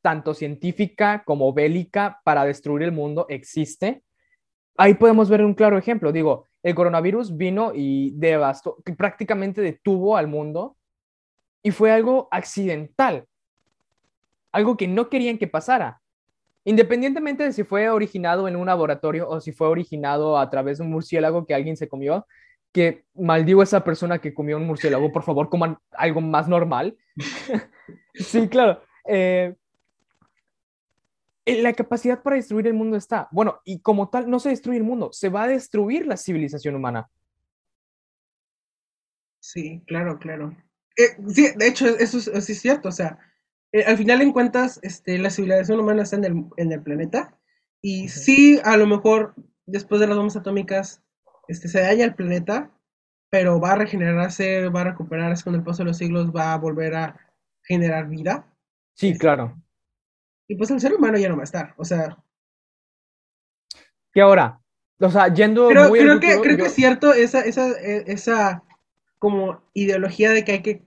tanto 0.00 0.34
científica 0.34 1.22
como 1.24 1.52
bélica 1.52 2.20
para 2.24 2.44
destruir 2.44 2.84
el 2.84 2.92
mundo 2.92 3.26
existe. 3.28 4.02
Ahí 4.78 4.94
podemos 4.94 5.28
ver 5.28 5.42
un 5.42 5.54
claro 5.54 5.78
ejemplo. 5.78 6.12
Digo, 6.12 6.46
el 6.62 6.74
coronavirus 6.74 7.36
vino 7.36 7.72
y 7.74 8.12
devastó, 8.16 8.76
prácticamente 8.96 9.60
detuvo 9.60 10.16
al 10.16 10.26
mundo 10.26 10.76
y 11.62 11.70
fue 11.70 11.92
algo 11.92 12.28
accidental, 12.30 13.26
algo 14.52 14.76
que 14.76 14.88
no 14.88 15.08
querían 15.08 15.38
que 15.38 15.48
pasara. 15.48 16.00
Independientemente 16.64 17.44
de 17.44 17.52
si 17.52 17.62
fue 17.62 17.88
originado 17.88 18.48
en 18.48 18.56
un 18.56 18.66
laboratorio 18.66 19.28
o 19.28 19.40
si 19.40 19.52
fue 19.52 19.68
originado 19.68 20.38
a 20.38 20.50
través 20.50 20.78
de 20.78 20.84
un 20.84 20.90
murciélago 20.90 21.46
que 21.46 21.54
alguien 21.54 21.76
se 21.76 21.88
comió, 21.88 22.26
que 22.72 23.04
maldigo 23.14 23.60
a 23.60 23.64
esa 23.64 23.84
persona 23.84 24.18
que 24.18 24.34
comió 24.34 24.56
un 24.56 24.66
murciélago, 24.66 25.12
por 25.12 25.22
favor, 25.22 25.48
coman 25.48 25.78
algo 25.92 26.20
más 26.20 26.48
normal. 26.48 26.96
sí, 28.14 28.48
claro. 28.48 28.82
Eh, 29.08 29.54
la 31.46 31.72
capacidad 31.72 32.22
para 32.22 32.36
destruir 32.36 32.66
el 32.66 32.74
mundo 32.74 32.96
está. 32.96 33.28
Bueno, 33.30 33.60
y 33.64 33.80
como 33.80 34.08
tal, 34.08 34.28
no 34.28 34.40
se 34.40 34.48
destruye 34.48 34.78
el 34.78 34.84
mundo, 34.84 35.10
se 35.12 35.28
va 35.28 35.44
a 35.44 35.48
destruir 35.48 36.06
la 36.06 36.16
civilización 36.16 36.74
humana. 36.74 37.08
Sí, 39.40 39.80
claro, 39.86 40.18
claro. 40.18 40.56
Eh, 40.96 41.16
sí, 41.28 41.48
de 41.56 41.68
hecho, 41.68 41.86
eso, 41.86 42.18
es 42.32 42.60
cierto. 42.60 42.88
O 42.88 42.92
sea, 42.92 43.18
eh, 43.70 43.84
al 43.84 43.96
final 43.96 44.22
en 44.22 44.32
cuentas, 44.32 44.80
este, 44.82 45.18
la 45.18 45.30
civilización 45.30 45.78
humana 45.78 46.02
está 46.02 46.16
en 46.16 46.24
el, 46.24 46.44
en 46.56 46.72
el 46.72 46.82
planeta. 46.82 47.38
Y 47.80 48.08
sí, 48.08 48.60
a 48.64 48.76
lo 48.76 48.86
mejor 48.88 49.34
después 49.66 50.00
de 50.00 50.08
las 50.08 50.16
bombas 50.16 50.36
atómicas, 50.36 51.02
este, 51.46 51.68
se 51.68 51.80
daña 51.80 52.04
el 52.04 52.16
planeta, 52.16 52.72
pero 53.30 53.60
va 53.60 53.72
a 53.72 53.76
regenerarse, 53.76 54.68
va 54.68 54.80
a 54.80 54.90
recuperarse 54.90 55.44
con 55.44 55.54
el 55.54 55.62
paso 55.62 55.82
de 55.82 55.90
los 55.90 55.98
siglos, 55.98 56.34
va 56.34 56.52
a 56.52 56.58
volver 56.58 56.94
a 56.96 57.20
generar 57.62 58.08
vida. 58.08 58.52
Sí, 58.94 59.08
este, 59.08 59.20
claro. 59.20 59.62
Y 60.48 60.56
pues 60.56 60.70
el 60.70 60.80
ser 60.80 60.94
humano 60.94 61.18
ya 61.18 61.28
no 61.28 61.36
va 61.36 61.42
a 61.42 61.44
estar, 61.44 61.74
o 61.76 61.84
sea. 61.84 62.16
¿Qué 64.12 64.20
ahora? 64.20 64.60
O 65.00 65.10
sea, 65.10 65.32
yendo. 65.32 65.68
Pero 65.68 65.90
creo, 65.90 66.20
que, 66.20 66.40
creo 66.40 66.56
que 66.56 66.66
es 66.66 66.74
cierto 66.74 67.12
esa, 67.12 67.40
esa, 67.40 67.70
e, 67.80 68.04
esa 68.06 68.62
como 69.18 69.62
ideología 69.74 70.30
de 70.30 70.44
que 70.44 70.52
hay 70.52 70.62
que 70.62 70.82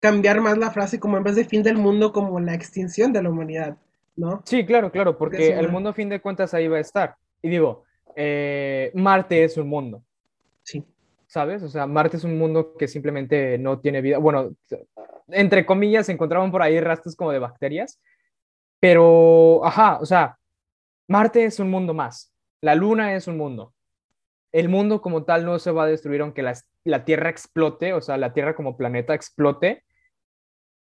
cambiar 0.00 0.40
más 0.40 0.58
la 0.58 0.70
frase 0.70 1.00
como 1.00 1.16
en 1.16 1.24
vez 1.24 1.36
de 1.36 1.44
fin 1.44 1.62
del 1.62 1.76
mundo, 1.76 2.12
como 2.12 2.38
la 2.40 2.54
extinción 2.54 3.12
de 3.12 3.22
la 3.22 3.30
humanidad, 3.30 3.76
¿no? 4.16 4.42
Sí, 4.44 4.64
claro, 4.64 4.90
claro, 4.90 5.16
porque 5.18 5.50
el 5.50 5.68
mundo 5.68 5.90
a 5.90 5.94
fin 5.94 6.08
de 6.08 6.20
cuentas 6.20 6.54
ahí 6.54 6.68
va 6.68 6.78
a 6.78 6.80
estar. 6.80 7.16
Y 7.42 7.48
digo, 7.48 7.84
eh, 8.14 8.90
Marte 8.94 9.44
es 9.44 9.56
un 9.56 9.68
mundo. 9.68 10.02
Sí. 10.62 10.84
¿Sabes? 11.26 11.62
O 11.62 11.68
sea, 11.68 11.86
Marte 11.86 12.16
es 12.16 12.24
un 12.24 12.38
mundo 12.38 12.74
que 12.78 12.88
simplemente 12.88 13.58
no 13.58 13.80
tiene 13.80 14.00
vida. 14.00 14.18
Bueno, 14.18 14.52
entre 15.28 15.66
comillas, 15.66 16.06
se 16.06 16.12
encontraban 16.12 16.50
por 16.50 16.62
ahí 16.62 16.80
rastros 16.80 17.16
como 17.16 17.32
de 17.32 17.38
bacterias, 17.38 18.00
pero, 18.80 19.64
ajá, 19.64 19.98
o 20.00 20.06
sea, 20.06 20.38
Marte 21.08 21.44
es 21.44 21.60
un 21.60 21.70
mundo 21.70 21.94
más, 21.94 22.32
la 22.60 22.74
Luna 22.74 23.14
es 23.14 23.26
un 23.28 23.36
mundo. 23.36 23.72
El 24.52 24.68
mundo 24.68 25.02
como 25.02 25.24
tal 25.24 25.44
no 25.44 25.58
se 25.58 25.70
va 25.70 25.84
a 25.84 25.88
destruir 25.88 26.22
aunque 26.22 26.42
la, 26.42 26.54
la 26.84 27.04
Tierra 27.04 27.30
explote, 27.30 27.92
o 27.92 28.00
sea, 28.00 28.16
la 28.16 28.32
Tierra 28.32 28.54
como 28.54 28.76
planeta 28.76 29.14
explote, 29.14 29.84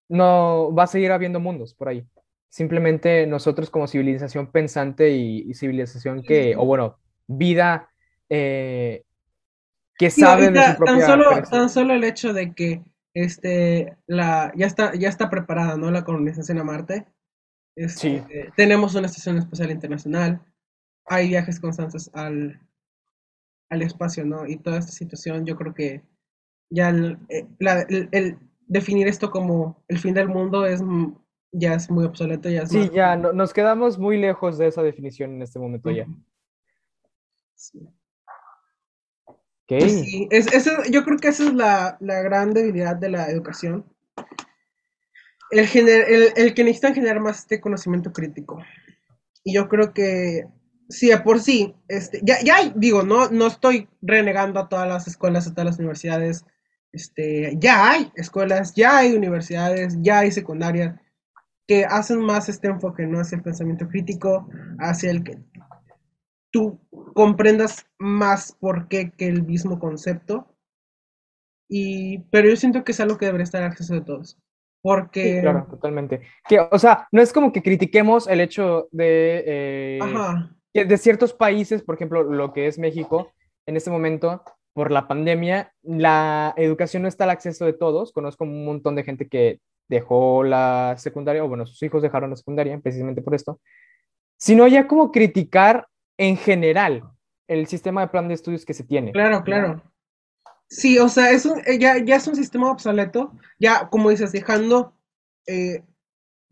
no 0.10 0.74
va 0.76 0.84
a 0.84 0.88
seguir 0.88 1.12
habiendo 1.12 1.40
mundos 1.40 1.74
por 1.74 1.88
ahí. 1.88 2.06
Simplemente 2.50 3.26
nosotros 3.28 3.70
como 3.70 3.88
civilización 3.88 4.52
pensante 4.52 5.10
y, 5.12 5.54
civilización 5.54 6.22
que, 6.22 6.54
o 6.58 6.66
bueno, 6.66 6.98
vida 7.28 7.90
eh, 8.28 9.04
que 9.98 10.10
sabe 10.10 10.52
de 10.52 10.62
su 10.62 10.76
propia 10.76 10.94
tan 10.98 11.02
solo, 11.02 11.44
tan 11.50 11.70
solo 11.70 11.94
el 11.94 12.04
hecho 12.04 12.34
de 12.34 12.54
que 12.54 12.84
este, 13.14 13.96
la, 14.08 14.52
ya, 14.56 14.66
está, 14.68 14.94
ya 14.96 15.08
está 15.08 15.30
preparada, 15.30 15.78
¿no? 15.78 15.92
La 15.92 16.04
colonización 16.04 16.60
a 16.60 16.64
Marte. 16.64 17.06
Este, 17.76 18.00
sí. 18.00 18.24
Tenemos 18.56 18.96
una 18.96 19.08
estación 19.08 19.38
espacial 19.38 19.72
internacional, 19.72 20.42
hay 21.06 21.30
viajes 21.30 21.60
constantes 21.60 22.10
al, 22.14 22.60
al 23.70 23.82
espacio, 23.82 24.26
¿no? 24.26 24.46
Y 24.46 24.58
toda 24.58 24.80
esta 24.80 24.92
situación, 24.92 25.46
yo 25.46 25.56
creo 25.56 25.74
que 25.74 26.04
ya 26.70 26.90
el, 26.90 27.18
eh, 27.30 27.48
el, 28.12 28.38
definir 28.68 29.08
esto 29.08 29.32
como 29.32 29.84
el 29.88 30.00
fin 30.00 30.14
del 30.14 30.30
mundo 30.30 30.66
es 30.66 30.82
ya 31.52 31.74
es 31.74 31.90
muy 31.90 32.06
obsoleto. 32.06 32.50
Ya 32.50 32.66
sí, 32.66 32.90
ya 32.94 33.16
nos 33.16 33.54
quedamos 33.54 33.98
muy 33.98 34.18
lejos 34.18 34.58
de 34.58 34.68
esa 34.68 34.82
definición 34.82 35.36
en 35.36 35.42
este 35.42 35.60
momento 35.60 35.92
ya. 35.92 36.08
Sí. 37.56 37.88
Pues 39.68 40.02
sí, 40.02 40.28
es, 40.32 40.70
yo 40.92 41.04
creo 41.06 41.18
que 41.18 41.30
esa 41.30 41.46
es 41.46 41.54
la, 41.54 41.98
gran 42.02 42.54
debilidad 42.54 42.96
de 42.98 43.10
la 43.10 43.30
educación. 43.30 43.86
El, 45.52 45.68
el, 46.36 46.54
que 46.54 46.64
necesitan 46.64 46.96
generar 46.96 47.20
más 47.20 47.40
este 47.40 47.60
conocimiento 47.60 48.14
crítico. 48.14 48.64
Y 49.44 49.54
yo 49.54 49.68
creo 49.68 49.94
que 49.94 50.46
sí, 50.90 51.12
por 51.24 51.42
sí, 51.42 51.76
este, 51.88 52.22
ya, 52.24 52.42
ya 52.44 52.72
digo, 52.76 53.04
no, 53.04 53.30
no 53.30 53.48
estoy 53.48 53.90
renegando 54.02 54.60
a 54.60 54.70
todas 54.70 54.88
las 54.88 55.08
escuelas, 55.08 55.48
a 55.48 55.52
todas 55.52 55.66
las 55.66 55.80
universidades. 55.80 56.46
Este, 56.94 57.58
ya 57.58 57.92
hay 57.92 58.12
escuelas, 58.16 58.74
ya 58.76 58.98
hay 58.98 59.14
universidades, 59.14 59.98
ya 60.02 60.20
hay 60.20 60.32
secundarias 60.32 60.96
que 61.68 61.86
hacen 61.86 62.20
más 62.20 62.50
este 62.50 62.68
enfoque, 62.68 63.08
¿no? 63.08 63.20
Hacia 63.20 63.38
el 63.38 63.44
pensamiento 63.44 63.88
crítico, 63.88 64.50
hacia 64.80 65.12
el 65.12 65.24
que 65.24 65.40
tú 66.52 66.80
comprendas 67.14 67.86
más 67.98 68.54
por 68.60 68.88
qué 68.88 69.12
que 69.12 69.28
el 69.28 69.44
mismo 69.44 69.80
concepto. 69.80 70.54
Y, 71.70 72.20
pero 72.30 72.50
yo 72.50 72.58
siento 72.58 72.84
que 72.84 72.92
es 72.92 73.00
algo 73.00 73.18
que 73.18 73.26
debería 73.26 73.46
estar 73.46 73.64
al 73.64 73.72
acceso 73.72 73.94
de 73.94 74.02
todos. 74.02 74.38
Porque... 74.82 75.42
claro, 75.42 75.68
totalmente. 75.70 76.22
Que, 76.48 76.60
o 76.60 76.80
sea, 76.80 77.08
no 77.12 77.22
es 77.22 77.32
como 77.32 77.52
que 77.52 77.62
critiquemos 77.62 78.28
el 78.28 78.42
hecho 78.42 78.88
de, 78.92 80.00
eh, 80.74 80.86
de 80.86 80.98
ciertos 80.98 81.34
países, 81.34 81.84
por 81.84 81.96
ejemplo, 81.96 82.24
lo 82.24 82.54
que 82.54 82.68
es 82.68 82.80
México, 82.80 83.32
en 83.66 83.78
este 83.78 83.92
momento, 83.92 84.44
por 84.74 84.92
la 84.92 85.08
pandemia, 85.08 85.74
la 85.84 86.54
educación 86.58 87.04
no 87.04 87.08
está 87.08 87.26
al 87.26 87.32
acceso 87.32 87.66
de 87.66 87.74
todos. 87.74 88.12
Conozco 88.12 88.44
un 88.44 88.66
montón 88.66 88.96
de 88.96 89.04
gente 89.04 89.28
que 89.28 89.60
dejó 89.90 90.44
la 90.44 90.96
secundaria, 90.98 91.44
o 91.44 91.48
bueno, 91.48 91.66
sus 91.66 91.82
hijos 91.84 92.02
dejaron 92.02 92.30
la 92.30 92.38
secundaria 92.38 92.80
precisamente 92.80 93.22
por 93.22 93.36
esto, 93.36 93.60
sino 94.38 94.68
ya 94.68 94.88
como 94.88 95.12
criticar 95.12 95.88
en 96.18 96.38
general 96.38 97.04
el 97.48 97.68
sistema 97.68 98.02
de 98.02 98.08
plan 98.08 98.28
de 98.28 98.36
estudios 98.36 98.66
que 98.66 98.74
se 98.74 98.86
tiene. 98.86 99.12
Claro, 99.12 99.44
claro. 99.44 99.82
Sí, 100.72 100.98
o 101.00 101.10
sea, 101.10 101.32
es 101.32 101.46
eh, 101.46 101.78
ya, 101.80 101.98
ya, 101.98 102.16
es 102.16 102.28
un 102.28 102.36
sistema 102.38 102.72
obsoleto, 102.72 103.34
ya 103.60 103.90
como 103.90 104.10
dices, 104.10 104.32
dejando 104.32 104.96
eh, 105.46 105.84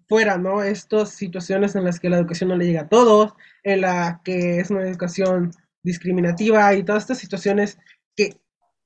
fuera, 0.09 0.38
¿no? 0.38 0.61
Estas 0.61 1.11
situaciones 1.11 1.74
en 1.76 1.86
las 1.86 2.01
que 2.01 2.09
la 2.09 2.17
educación 2.17 2.49
no 2.49 2.57
le 2.57 2.65
llega 2.65 2.82
a 2.82 2.89
todos, 2.89 3.34
en 3.63 3.80
la 3.80 4.20
que 4.26 4.59
es 4.59 4.70
una 4.72 4.82
educación 4.82 5.51
discriminativa 5.84 6.74
y 6.74 6.84
todas 6.84 7.03
estas 7.03 7.20
situaciones 7.20 7.80
que 8.17 8.36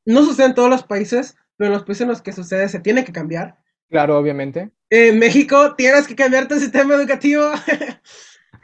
no 0.05 0.23
suceden 0.23 0.51
en 0.51 0.55
todos 0.55 0.69
los 0.69 0.83
países, 0.83 1.35
pero 1.57 1.69
en 1.69 1.73
los 1.73 1.83
países 1.83 2.01
en 2.01 2.09
los 2.09 2.21
que 2.21 2.31
sucede 2.31 2.69
se 2.69 2.79
tiene 2.79 3.03
que 3.03 3.11
cambiar. 3.11 3.57
Claro, 3.89 4.19
obviamente. 4.19 4.69
En 4.91 5.17
México 5.17 5.73
tienes 5.75 6.07
que 6.07 6.15
cambiar 6.15 6.47
tu 6.47 6.59
sistema 6.59 6.93
educativo. 6.93 7.45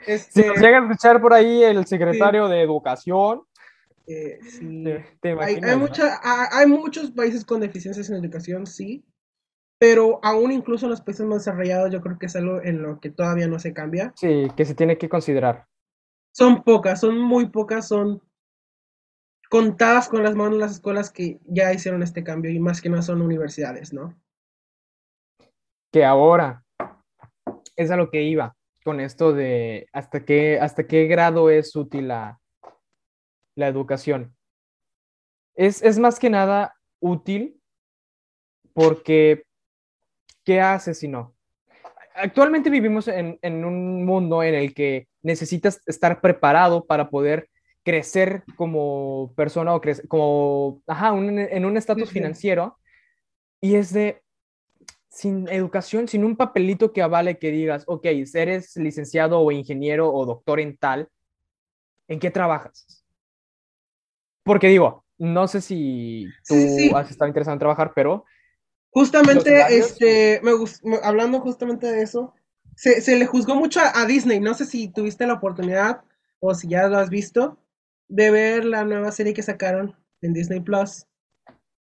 Si 0.06 0.42
nos 0.42 0.58
llega 0.60 0.80
a 0.80 0.82
escuchar 0.82 1.22
por 1.22 1.34
ahí 1.34 1.62
el 1.62 1.86
secretario 1.86 2.48
de 2.48 2.62
Educación. 2.62 3.44
Eh, 4.12 4.40
hay, 5.40 5.60
hay, 6.52 6.68
muchos 6.68 7.12
países 7.12 7.46
con 7.46 7.62
deficiencias 7.62 8.10
en 8.10 8.16
educación, 8.16 8.66
sí, 8.66 9.06
pero 9.78 10.20
aún 10.24 10.52
incluso 10.52 10.88
en 10.88 10.90
los 10.90 11.02
países 11.02 11.28
más 11.28 11.46
desarrollados 11.46 11.92
yo 11.92 12.02
creo 12.02 12.18
que 12.18 12.26
es 12.26 12.36
algo 12.36 12.60
en 12.64 12.82
lo 12.82 13.00
que 13.00 13.12
todavía 13.12 13.48
no 13.48 13.60
se 13.60 13.72
cambia. 13.72 14.12
Sí, 14.16 14.48
que 14.58 14.66
se 14.66 14.74
tiene 14.74 14.98
que 14.98 15.10
considerar. 15.10 15.68
Son 16.32 16.64
pocas, 16.64 17.02
son 17.02 17.20
muy 17.20 17.50
pocas, 17.50 17.88
son 17.88 18.24
contadas 19.48 20.10
con 20.10 20.24
las 20.24 20.34
manos 20.34 20.58
las 20.58 20.72
escuelas 20.72 21.12
que 21.12 21.40
ya 21.46 21.72
hicieron 21.72 22.02
este 22.02 22.24
cambio 22.24 22.50
y 22.50 22.60
más 22.60 22.82
que 22.82 22.90
no 22.90 23.04
son 23.04 23.22
universidades, 23.22 23.94
¿no? 23.94 24.20
Que 25.92 26.04
ahora 26.04 26.66
es 27.76 27.92
a 27.92 27.96
lo 27.96 28.10
que 28.10 28.24
iba 28.24 28.56
con 28.84 29.00
esto 29.00 29.34
de 29.34 29.86
hasta 29.94 30.26
qué, 30.26 30.60
hasta 30.60 30.88
qué 30.88 31.06
grado 31.06 31.52
es 31.52 31.76
útil 31.76 32.08
la, 32.08 32.40
la 33.60 33.68
educación. 33.68 34.36
Es, 35.56 35.84
es, 35.84 36.00
más 36.00 36.20
que 36.20 36.30
nada 36.30 36.74
útil 37.00 37.62
porque 38.74 39.44
¿qué 40.44 40.62
hace 40.62 40.94
si 40.94 41.08
no? 41.08 41.36
Actualmente 42.16 42.70
vivimos 42.70 43.08
en, 43.08 43.38
en, 43.42 43.66
un 43.66 44.06
mundo 44.06 44.42
en 44.42 44.56
el 44.56 44.74
que 44.74 45.08
necesitas 45.22 45.82
estar 45.86 46.22
preparado 46.22 46.86
para 46.86 47.10
poder 47.10 47.50
crecer 47.84 48.44
como 48.56 49.34
persona 49.36 49.74
o 49.76 49.82
crecer 49.82 50.08
como, 50.08 50.82
ajá, 50.88 51.10
en 51.10 51.66
un 51.66 51.78
estatus 51.78 52.10
financiero. 52.10 52.78
Y 53.62 53.76
es 53.76 53.94
de, 53.94 54.22
sin 55.10 55.48
educación, 55.50 56.08
sin 56.08 56.24
un 56.24 56.36
papelito 56.36 56.94
que 56.94 57.02
avale 57.02 57.38
que 57.38 57.52
digas, 57.52 57.84
ok, 57.88 58.06
eres 58.34 58.76
licenciado 58.78 59.42
o 59.42 59.52
ingeniero 59.52 60.14
o 60.14 60.26
doctor 60.26 60.60
en 60.60 60.78
tal, 60.78 61.10
¿en 62.08 62.20
qué 62.20 62.32
trabajas? 62.32 62.99
Porque 64.50 64.68
digo, 64.68 65.06
no 65.20 65.48
sé 65.48 65.62
si 65.62 66.26
tú 66.48 66.56
has 66.98 67.12
estado 67.12 67.28
interesado 67.28 67.54
en 67.54 67.60
trabajar, 67.60 67.92
pero... 67.94 68.26
Justamente, 68.90 69.62
este, 69.78 70.42
me, 70.42 70.98
hablando 71.04 71.40
justamente 71.40 71.86
de 71.86 72.02
eso, 72.02 72.34
se, 72.76 73.00
se 73.02 73.16
le 73.16 73.28
juzgó 73.28 73.54
mucho 73.54 73.80
a, 73.80 74.02
a 74.02 74.08
Disney. 74.08 74.40
No 74.40 74.56
sé 74.56 74.66
si 74.66 74.88
tuviste 74.88 75.28
la 75.28 75.34
oportunidad 75.36 76.02
o 76.40 76.56
si 76.56 76.68
ya 76.68 76.88
lo 76.88 76.98
has 76.98 77.12
visto 77.12 77.60
de 78.08 78.32
ver 78.32 78.66
la 78.66 78.84
nueva 78.86 79.12
serie 79.12 79.36
que 79.36 79.44
sacaron 79.44 79.96
en 80.24 80.34
Disney 80.34 80.62
Plus. 80.62 81.06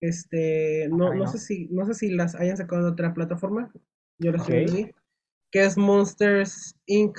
Este, 0.02 0.88
no, 0.90 1.12
Ay, 1.12 1.20
no 1.20 1.24
no. 1.24 1.30
sé 1.32 1.38
si, 1.38 1.68
no 1.70 1.86
sé 1.86 1.94
si 1.94 2.10
las 2.10 2.34
hayan 2.34 2.58
sacado 2.58 2.84
de 2.84 2.90
otra 2.90 3.14
plataforma. 3.14 3.72
Yo 4.18 4.30
las 4.30 4.42
estoy 4.42 4.64
Ok. 4.64 4.70
viendo 4.70 4.88
ahí, 4.88 4.94
que 5.50 5.64
es 5.64 5.78
Monsters 5.78 6.76
Inc. 6.84 7.18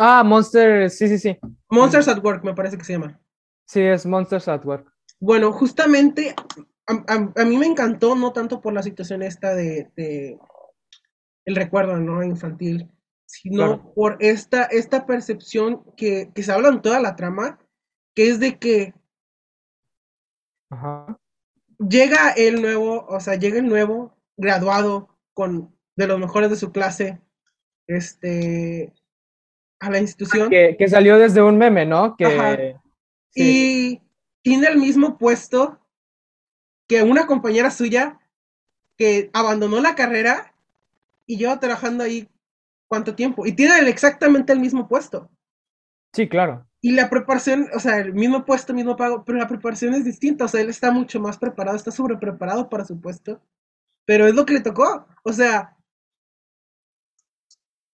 Ah, 0.00 0.24
Monster, 0.24 0.88
sí, 0.88 1.06
sí, 1.08 1.18
sí. 1.18 1.36
Monsters 1.68 2.08
at 2.08 2.24
Work, 2.24 2.42
me 2.44 2.54
parece 2.54 2.78
que 2.78 2.84
se 2.84 2.94
llama. 2.94 3.20
Sí, 3.66 3.80
es 3.80 4.04
Monsters 4.06 4.48
at 4.48 4.64
Work. 4.64 4.92
Bueno, 5.20 5.52
justamente 5.52 6.34
a, 6.86 6.92
a- 6.92 7.32
a 7.40 7.44
mí 7.44 7.56
me 7.56 7.66
encantó, 7.66 8.14
no 8.14 8.32
tanto 8.32 8.60
por 8.60 8.72
la 8.72 8.82
situación 8.82 9.22
esta 9.22 9.54
de, 9.54 9.90
de 9.96 10.38
el 11.46 11.56
recuerdo 11.56 11.96
¿no? 11.98 12.22
infantil, 12.22 12.90
sino 13.26 13.56
Claro. 13.56 13.92
por 13.94 14.16
esta, 14.20 14.64
esta 14.64 15.06
percepción 15.06 15.82
que, 15.96 16.30
que 16.34 16.42
se 16.42 16.52
habla 16.52 16.68
en 16.68 16.82
toda 16.82 17.00
la 17.00 17.16
trama, 17.16 17.58
que 18.14 18.28
es 18.30 18.38
de 18.40 18.58
que 18.58 18.94
Ajá. 20.70 21.18
llega 21.78 22.30
el 22.32 22.60
nuevo, 22.62 23.06
o 23.08 23.20
sea, 23.20 23.34
llega 23.36 23.58
el 23.58 23.68
nuevo 23.68 24.16
graduado 24.36 25.08
con 25.32 25.74
de 25.96 26.06
los 26.06 26.18
mejores 26.18 26.50
de 26.50 26.56
su 26.56 26.72
clase, 26.72 27.20
este, 27.86 28.92
a 29.80 29.90
la 29.90 29.98
institución 30.00 30.50
Que, 30.50 30.76
que 30.76 30.88
salió 30.88 31.18
desde 31.18 31.42
un 31.42 31.56
meme, 31.56 31.86
¿no? 31.86 32.16
Que 32.16 32.24
Ajá. 32.26 32.82
Sí, 33.36 33.64
y 33.74 34.02
tiene 34.42 34.68
el 34.68 34.78
mismo 34.78 35.18
puesto 35.18 35.80
que 36.88 37.02
una 37.02 37.26
compañera 37.26 37.70
suya 37.70 38.20
que 38.98 39.30
abandonó 39.34 39.80
la 39.80 39.94
carrera 39.96 40.54
y 41.26 41.38
lleva 41.38 41.60
trabajando 41.60 42.04
ahí 42.04 42.28
cuánto 42.88 43.16
tiempo 43.16 43.46
y 43.46 43.52
tiene 43.54 43.78
exactamente 43.88 44.52
el 44.52 44.60
mismo 44.60 44.88
puesto. 44.88 45.30
sí, 46.12 46.28
claro. 46.28 46.66
Y 46.80 46.92
la 46.92 47.10
preparación, 47.10 47.68
o 47.74 47.80
sea, 47.80 47.98
el 47.98 48.12
mismo 48.14 48.44
puesto, 48.44 48.74
mismo 48.74 48.96
pago, 48.96 49.24
pero 49.24 49.38
la 49.38 49.48
preparación 49.48 49.94
es 49.94 50.04
distinta, 50.04 50.44
o 50.44 50.48
sea, 50.48 50.60
él 50.60 50.68
está 50.68 50.90
mucho 50.92 51.18
más 51.20 51.38
preparado, 51.38 51.76
está 51.76 51.90
sobrepreparado 51.90 52.68
para 52.68 52.84
su 52.84 53.00
puesto, 53.00 53.40
pero 54.06 54.26
es 54.28 54.34
lo 54.34 54.46
que 54.46 54.54
le 54.54 54.62
tocó, 54.62 55.06
o 55.24 55.32
sea, 55.34 55.76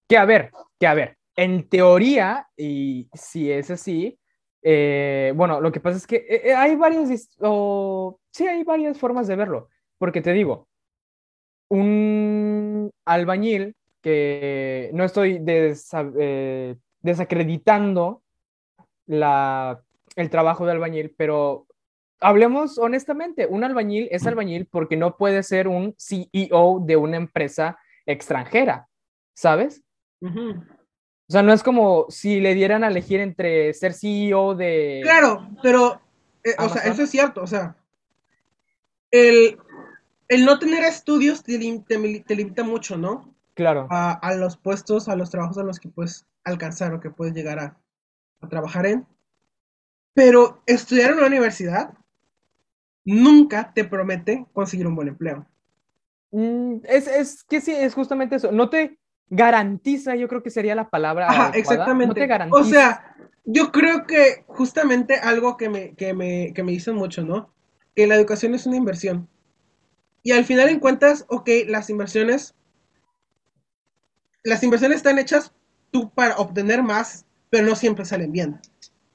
Que 0.09 0.17
a 0.19 0.25
ver, 0.25 0.53
que 0.79 0.87
a 0.87 0.95
ver, 0.95 1.19
en 1.37 1.69
teoría, 1.69 2.49
y 2.57 3.09
si 3.15 3.51
es 3.51 3.71
así, 3.71 4.20
eh, 4.63 5.33
bueno, 5.37 5.61
lo 5.61 5.73
que 5.73 5.81
pasa 5.81 5.97
es 5.99 6.07
que 6.07 6.17
eh, 6.17 6.43
eh, 6.51 6.55
hay 6.55 6.77
varias, 6.77 7.09
sí, 8.31 8.47
hay 8.47 8.65
varias 8.65 8.99
formas 8.99 9.27
de 9.27 9.37
verlo, 9.37 9.69
porque 9.99 10.21
te 10.21 10.33
digo, 10.33 10.69
un 11.69 12.91
albañil 13.05 13.77
que 14.03 14.91
no 14.95 15.05
estoy 15.05 15.39
desa- 15.39 16.77
desacreditando 17.01 18.23
la, 19.07 19.83
el 20.17 20.31
trabajo 20.31 20.67
de 20.67 20.73
albañil, 20.73 21.15
pero 21.17 21.67
hablemos 22.21 22.79
honestamente, 22.79 23.47
un 23.47 23.65
albañil 23.65 24.09
es 24.11 24.27
albañil 24.27 24.67
porque 24.67 24.97
no 24.97 25.17
puede 25.17 25.43
ser 25.43 25.69
un 25.69 25.95
CEO 25.99 26.81
de 26.85 26.97
una 26.97 27.17
empresa 27.17 27.79
extranjera, 28.07 28.89
¿sabes? 29.35 29.83
ujú. 30.21 30.63
O 31.31 31.33
sea, 31.33 31.45
no 31.45 31.53
es 31.53 31.63
como 31.63 32.07
si 32.09 32.41
le 32.41 32.57
dieran 32.57 32.83
a 32.83 32.89
elegir 32.89 33.21
entre 33.21 33.73
ser 33.73 33.95
CEO 33.95 34.57
de... 34.57 34.99
Claro, 35.05 35.49
pero, 35.63 36.01
eh, 36.43 36.57
o 36.59 36.69
sea, 36.69 36.83
eso 36.83 37.03
es 37.05 37.11
cierto, 37.11 37.41
o 37.41 37.47
sea, 37.47 37.77
el, 39.13 39.57
el 40.27 40.45
no 40.45 40.59
tener 40.59 40.83
estudios 40.83 41.45
te, 41.45 41.53
lim- 41.57 41.87
te 41.87 42.01
mili- 42.01 42.25
te 42.27 42.35
limita 42.35 42.65
mucho, 42.65 42.97
¿no? 42.97 43.33
Claro. 43.55 43.87
A, 43.91 44.11
a 44.15 44.35
los 44.35 44.57
puestos, 44.57 45.09
a 45.09 45.15
los 45.15 45.31
trabajos 45.31 45.57
a 45.59 45.63
los 45.63 45.79
que 45.79 45.89
puedes 45.89 46.27
alcanzar 46.43 46.93
o 46.95 47.01
que 47.01 47.11
puedes 47.11 47.33
llegar 47.33 47.61
a, 47.61 47.79
a 48.41 48.49
trabajar 48.49 48.87
en. 48.87 49.07
Pero 50.15 50.65
estudiar 50.67 51.13
en 51.13 51.19
una 51.19 51.29
universidad 51.29 51.95
nunca 53.05 53.73
te 53.73 53.85
promete 53.85 54.47
conseguir 54.53 54.89
un 54.89 54.97
buen 54.97 55.07
empleo. 55.07 55.47
Mm, 56.33 56.79
es, 56.89 57.07
es 57.07 57.45
que 57.45 57.61
sí, 57.61 57.71
es 57.71 57.95
justamente 57.95 58.35
eso. 58.35 58.51
No 58.51 58.69
te 58.69 58.99
garantiza, 59.31 60.17
yo 60.17 60.29
creo 60.29 60.43
que 60.43 60.51
sería 60.51 60.75
la 60.75 60.91
palabra 60.91 61.27
Ajá, 61.29 61.49
adecuada. 61.49 61.59
exactamente. 61.59 62.07
No 62.09 62.15
te 62.15 62.27
garantiza. 62.27 62.61
O 62.61 62.65
sea, 62.65 63.17
yo 63.45 63.73
creo 63.73 64.07
que 64.07 64.45
justamente 64.47 65.15
algo 65.17 65.57
que 65.57 65.69
me, 65.69 65.95
que 65.95 66.15
me, 66.15 66.53
que 66.55 66.63
me 66.63 66.73
dicen 66.73 66.97
mucho, 66.97 67.25
¿no? 67.25 67.53
Que 67.95 68.07
la 68.07 68.17
educación 68.17 68.55
es 68.55 68.67
una 68.67 68.77
inversión. 68.77 69.29
Y 70.23 70.33
al 70.33 70.45
final 70.45 70.69
en 70.69 70.81
cuentas, 70.81 71.25
ok, 71.29 71.49
las 71.69 71.89
inversiones, 71.91 72.55
las 74.43 74.63
inversiones 74.63 74.99
están 74.99 75.19
hechas 75.19 75.53
tú 75.91 76.11
para 76.11 76.37
obtener 76.37 76.83
más, 76.83 77.27
pero 77.51 77.67
no 77.67 77.75
siempre 77.77 78.05
salen 78.05 78.33
bien. 78.33 78.61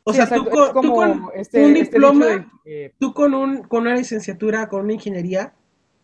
O 0.04 0.14
Sí, 0.14 0.18
sea, 0.18 0.28
tú 0.30 0.46
con, 0.46 0.68
tú 0.68 0.74
como 0.74 0.96
con 0.96 1.30
este, 1.36 1.66
un 1.66 1.76
este 1.76 1.92
diploma, 1.92 2.26
de 2.64 2.94
tú 3.00 3.14
con, 3.14 3.34
un, 3.34 3.64
con 3.64 3.82
una 3.84 3.96
licenciatura, 3.96 4.68
con 4.68 4.82
una 4.84 4.94
ingeniería, 4.94 5.54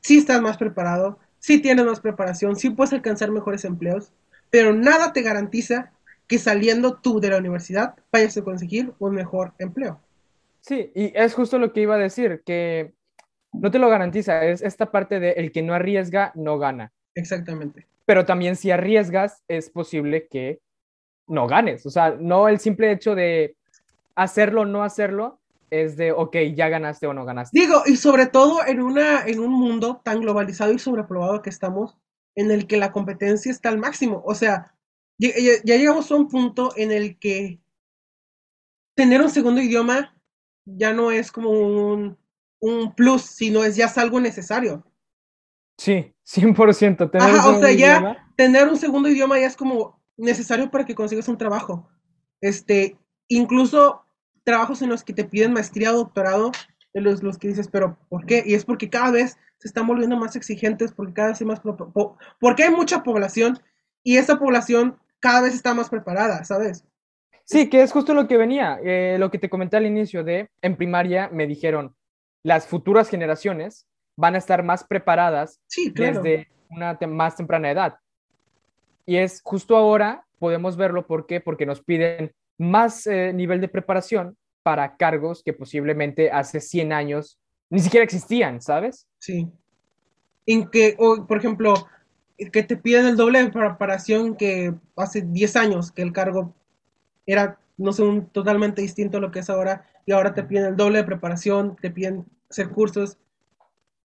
sí 0.01 0.18
estás 0.18 0.41
más 0.41 0.57
preparado, 0.57 1.20
sí 1.41 1.59
tienes 1.59 1.85
más 1.85 1.99
preparación, 1.99 2.55
sí 2.55 2.69
puedes 2.69 2.93
alcanzar 2.93 3.31
mejores 3.31 3.65
empleos, 3.65 4.13
pero 4.49 4.73
nada 4.73 5.11
te 5.11 5.21
garantiza 5.21 5.91
que 6.27 6.37
saliendo 6.37 6.95
tú 6.95 7.19
de 7.19 7.29
la 7.29 7.37
universidad 7.37 7.95
vayas 8.11 8.37
a 8.37 8.43
conseguir 8.43 8.93
un 8.99 9.15
mejor 9.15 9.51
empleo. 9.59 9.99
Sí, 10.61 10.91
y 10.95 11.11
es 11.15 11.33
justo 11.33 11.59
lo 11.59 11.73
que 11.73 11.81
iba 11.81 11.95
a 11.95 11.97
decir, 11.97 12.43
que 12.45 12.93
no 13.51 13.71
te 13.71 13.79
lo 13.79 13.89
garantiza, 13.89 14.45
es 14.45 14.61
esta 14.61 14.91
parte 14.91 15.19
de 15.19 15.31
el 15.31 15.51
que 15.51 15.63
no 15.63 15.73
arriesga, 15.73 16.31
no 16.35 16.57
gana. 16.57 16.93
Exactamente. 17.15 17.85
Pero 18.05 18.25
también 18.25 18.55
si 18.55 18.71
arriesgas, 18.71 19.43
es 19.47 19.69
posible 19.69 20.27
que 20.27 20.59
no 21.27 21.47
ganes. 21.47 21.85
O 21.85 21.89
sea, 21.89 22.15
no 22.17 22.47
el 22.47 22.59
simple 22.59 22.91
hecho 22.91 23.15
de 23.15 23.55
hacerlo 24.15 24.61
o 24.61 24.65
no 24.65 24.83
hacerlo, 24.83 25.40
es 25.72 25.95
de, 25.95 26.11
ok, 26.11 26.36
ya 26.53 26.69
ganaste 26.69 27.07
o 27.07 27.13
no 27.13 27.26
ganaste. 27.26 27.57
Digo, 27.57 27.82
y 27.86 27.95
sobre 27.95 28.28
todo 28.28 28.65
en, 28.67 28.82
una, 28.82 29.26
en 29.26 29.39
un 29.39 29.51
mundo 29.51 30.01
tan 30.03 30.19
globalizado 30.19 30.74
y 30.74 30.80
sobrepoblado 30.80 31.41
que 31.41 31.49
estamos, 31.49 31.97
en 32.36 32.51
el 32.51 32.67
que 32.67 32.78
la 32.78 32.91
competencia 32.91 33.51
está 33.51 33.69
al 33.69 33.78
máximo. 33.78 34.22
O 34.26 34.36
sea, 34.36 34.76
ya, 35.17 35.32
llegamos 35.63 36.11
a 36.11 36.15
un 36.15 36.28
punto 36.28 36.74
en 36.76 36.91
el 36.91 37.17
que 37.17 37.61
tener 38.95 39.22
un 39.22 39.30
segundo 39.30 39.61
idioma 39.61 40.15
ya 40.65 40.93
no 40.93 41.11
es 41.11 41.32
como 41.32 41.49
un, 41.49 42.17
un 42.59 42.93
plus, 42.93 43.24
sino 43.24 43.63
es 43.63 43.76
ya 43.76 43.86
es 43.86 43.97
algo 43.97 44.19
necesario. 44.19 44.86
Sí, 45.78 46.13
100%. 46.26 47.11
Tener 47.11 47.28
Ajá, 47.28 47.49
un 47.49 47.55
o 47.55 47.59
sea, 47.59 47.69
segundo 47.69 47.69
ya 47.69 47.97
idioma, 47.97 48.34
tener 48.36 48.67
un 48.67 48.78
segundo 48.78 49.09
idioma 49.09 49.39
ya 49.39 49.47
es 49.47 49.55
como 49.55 50.01
necesario 50.17 50.69
para 50.69 50.86
que 50.86 50.95
consigas 50.95 51.28
un 51.30 51.38
trabajo. 51.38 51.89
Este, 52.41 52.99
incluso 53.30 54.00
trabajos 54.43 54.81
en 54.81 54.89
los 54.89 55.03
que 55.03 55.13
te 55.13 55.23
piden 55.25 55.53
maestría 55.53 55.91
o 55.93 55.97
doctorado, 55.97 56.51
en 56.93 57.03
los, 57.03 57.23
los 57.23 57.37
que 57.37 57.47
dices, 57.47 57.67
pero 57.69 57.97
¿por 58.09 58.25
qué? 58.25 58.43
Y 58.45 58.53
es 58.53 58.65
porque 58.65 58.89
cada 58.89 59.11
vez 59.11 59.37
se 59.57 59.67
están 59.67 59.87
volviendo 59.87 60.17
más 60.17 60.35
exigentes, 60.35 60.91
porque 60.91 61.13
cada 61.13 61.29
vez 61.29 61.41
hay 61.41 61.47
más, 61.47 61.61
porque 62.39 62.63
hay 62.63 62.71
mucha 62.71 63.03
población 63.03 63.59
y 64.03 64.17
esa 64.17 64.37
población 64.39 64.97
cada 65.19 65.41
vez 65.41 65.53
está 65.53 65.73
más 65.73 65.89
preparada, 65.89 66.43
¿sabes? 66.43 66.83
Sí, 67.45 67.69
que 67.69 67.81
es 67.83 67.91
justo 67.91 68.13
lo 68.13 68.27
que 68.27 68.37
venía, 68.37 68.79
eh, 68.83 69.17
lo 69.19 69.29
que 69.29 69.37
te 69.37 69.49
comenté 69.49 69.77
al 69.77 69.85
inicio 69.85 70.23
de, 70.23 70.49
en 70.61 70.75
primaria 70.75 71.29
me 71.31 71.47
dijeron, 71.47 71.95
las 72.43 72.65
futuras 72.67 73.07
generaciones 73.09 73.87
van 74.17 74.35
a 74.35 74.37
estar 74.39 74.63
más 74.63 74.83
preparadas 74.83 75.61
Sí, 75.67 75.93
claro. 75.93 76.21
desde 76.21 76.49
una 76.69 76.97
te- 76.97 77.07
más 77.07 77.35
temprana 77.35 77.71
edad. 77.71 77.97
Y 79.05 79.17
es 79.17 79.41
justo 79.43 79.75
ahora, 79.75 80.25
podemos 80.39 80.77
verlo, 80.77 81.05
¿por 81.07 81.25
qué? 81.27 81.39
Porque 81.41 81.65
nos 81.65 81.81
piden 81.83 82.31
más 82.62 83.07
eh, 83.07 83.34
nivel 83.34 83.59
de 83.59 83.68
preparación 83.68 84.38
para 84.64 84.95
cargos 84.95 85.41
que 85.43 85.53
posiblemente 85.53 86.30
hace 86.32 86.59
100 86.59 86.93
años 86.93 87.39
ni 87.70 87.80
siquiera 87.80 88.03
existían, 88.03 88.62
¿sabes? 88.62 89.07
Sí. 89.18 89.49
En 90.45 90.70
que, 90.70 90.95
o, 90.99 91.26
por 91.26 91.38
ejemplo, 91.38 91.74
que 92.51 92.64
te 92.64 92.78
piden 92.78 93.07
el 93.07 93.16
doble 93.18 93.43
de 93.43 93.49
preparación 93.49 94.36
que 94.36 94.74
hace 94.95 95.22
10 95.22 95.55
años, 95.55 95.91
que 95.91 96.01
el 96.01 96.12
cargo 96.14 96.53
era, 97.26 97.59
no 97.78 97.93
sé, 97.93 98.03
un, 98.03 98.28
totalmente 98.28 98.82
distinto 98.82 99.18
a 99.18 99.22
lo 99.22 99.32
que 99.32 99.39
es 99.39 99.49
ahora, 99.49 99.86
y 100.05 100.12
ahora 100.12 100.34
te 100.34 100.43
piden 100.43 100.66
el 100.66 100.76
doble 100.76 100.99
de 100.99 101.03
preparación, 101.05 101.76
te 101.78 101.89
piden 101.89 102.26
hacer 102.49 102.70
cursos. 102.70 103.18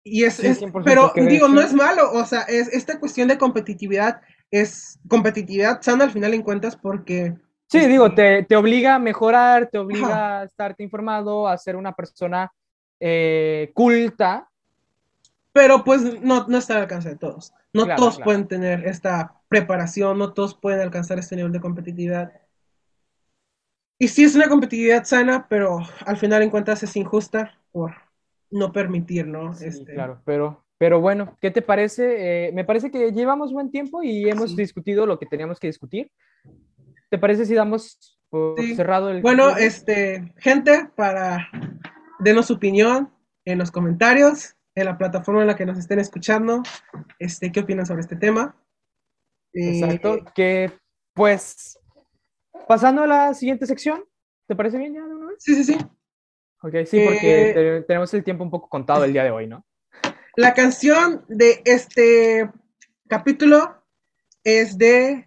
Y 0.03 0.23
es, 0.23 0.35
Sí, 0.35 0.47
es- 0.47 0.61
100%, 0.61 0.83
pero 0.85 1.11
digo, 1.27 1.47
no 1.49 1.59
es 1.61 1.73
malo, 1.73 2.11
o 2.13 2.23
sea, 2.25 2.41
es 2.43 2.67
esta 2.69 2.99
cuestión 2.99 3.27
de 3.27 3.37
competitividad 3.37 4.21
es 4.51 4.97
competitividad 5.09 5.81
sana 5.81 6.05
al 6.05 6.11
final 6.11 6.33
en 6.33 6.41
cuentas 6.41 6.77
porque 6.77 7.35
Sí, 7.69 7.79
Este- 7.79 7.89
digo, 7.89 8.13
te, 8.13 8.43
te 8.43 8.55
obliga 8.55 8.95
a 8.95 8.99
mejorar, 8.99 9.69
te 9.69 9.77
obliga 9.77 10.39
a 10.39 10.43
estarte 10.45 10.83
informado, 10.83 11.47
a 11.47 11.57
ser 11.57 11.75
una 11.75 11.93
persona 11.93 12.51
eh, 12.99 13.71
culta. 13.73 14.49
Pero 15.51 15.83
pues 15.83 16.21
no, 16.21 16.47
no 16.47 16.57
está 16.57 16.75
al 16.75 16.81
alcance 16.83 17.09
de 17.09 17.17
todos. 17.17 17.53
No 17.73 17.83
Claro, 17.83 17.97
todos 18.01 18.15
claro. 18.15 18.25
pueden 18.25 18.47
tener 18.47 18.85
esta 18.87 19.41
preparación, 19.49 20.17
no 20.17 20.33
todos 20.33 20.55
pueden 20.55 20.79
alcanzar 20.81 21.19
este 21.19 21.35
nivel 21.35 21.51
de 21.51 21.59
competitividad. 21.59 22.31
Y 23.99 24.07
sí 24.07 24.23
es 24.23 24.35
una 24.35 24.47
competitividad 24.47 25.03
sana, 25.05 25.47
pero 25.49 25.79
al 26.05 26.17
final 26.17 26.43
en 26.43 26.51
cuentas 26.51 26.83
es 26.83 26.95
injusta 26.95 27.59
por 27.71 27.93
no 28.51 28.71
permitir, 28.71 29.27
¿no? 29.27 29.53
Sí, 29.53 29.65
Este, 29.65 29.93
claro, 29.93 30.21
pero 30.25 30.63
Pero 30.79 31.01
bueno, 31.01 31.35
¿qué 31.41 31.49
te 31.49 31.63
parece? 31.63 32.47
Eh, 32.47 32.51
me 32.53 32.63
parece 32.63 32.91
que 32.91 33.11
llevamos 33.11 33.51
buen 33.51 33.71
tiempo 33.71 34.03
y 34.03 34.29
hemos 34.29 34.51
Sí. 34.51 34.55
discutido 34.57 35.07
lo 35.07 35.17
que 35.17 35.25
teníamos 35.25 35.59
que 35.59 35.67
discutir. 35.67 36.11
¿Te 37.09 37.17
parece 37.17 37.45
si 37.45 37.53
damos 37.53 38.17
por 38.29 38.59
Sí. 38.59 38.75
cerrado 38.75 39.09
el... 39.09 39.21
Bueno, 39.21 39.55
este, 39.55 40.33
gente, 40.37 40.89
para 40.95 41.49
denos 42.19 42.47
su 42.47 42.53
opinión 42.55 43.13
en 43.45 43.57
los 43.57 43.71
comentarios, 43.71 44.55
en 44.75 44.85
la 44.85 44.97
plataforma 44.97 45.41
en 45.41 45.47
la 45.47 45.55
que 45.55 45.65
nos 45.65 45.77
estén 45.77 45.99
escuchando, 45.99 46.61
este, 47.19 47.51
¿qué 47.51 47.61
opinan 47.61 47.85
sobre 47.85 48.01
este 48.01 48.15
tema? 48.15 48.55
Eh, 49.53 49.79
Exacto. 49.79 50.17
Que 50.35 50.71
pues, 51.13 51.79
pasando 52.67 53.03
a 53.03 53.07
la 53.07 53.33
siguiente 53.33 53.65
sección, 53.65 54.03
¿te 54.47 54.55
parece 54.55 54.77
bien 54.77 54.93
ya 54.93 55.05
de 55.05 55.15
una 55.15 55.27
vez? 55.27 55.37
sí, 55.39 55.55
sí, 55.55 55.63
sí. 55.63 55.77
Ok, 56.61 56.73
sí, 56.85 56.99
porque 56.99 57.49
Eh, 57.49 57.53
te- 57.53 57.81
tenemos 57.83 58.13
el 58.13 58.23
tiempo 58.23 58.43
un 58.43 58.51
poco 58.51 58.67
contado 58.67 59.03
el 59.05 59.13
día 59.13 59.23
de 59.23 59.31
hoy, 59.31 59.47
¿no? 59.47 59.65
La 60.35 60.53
canción 60.53 61.23
de 61.27 61.61
este 61.65 62.51
capítulo 63.07 63.83
es 64.43 64.77
de, 64.77 65.25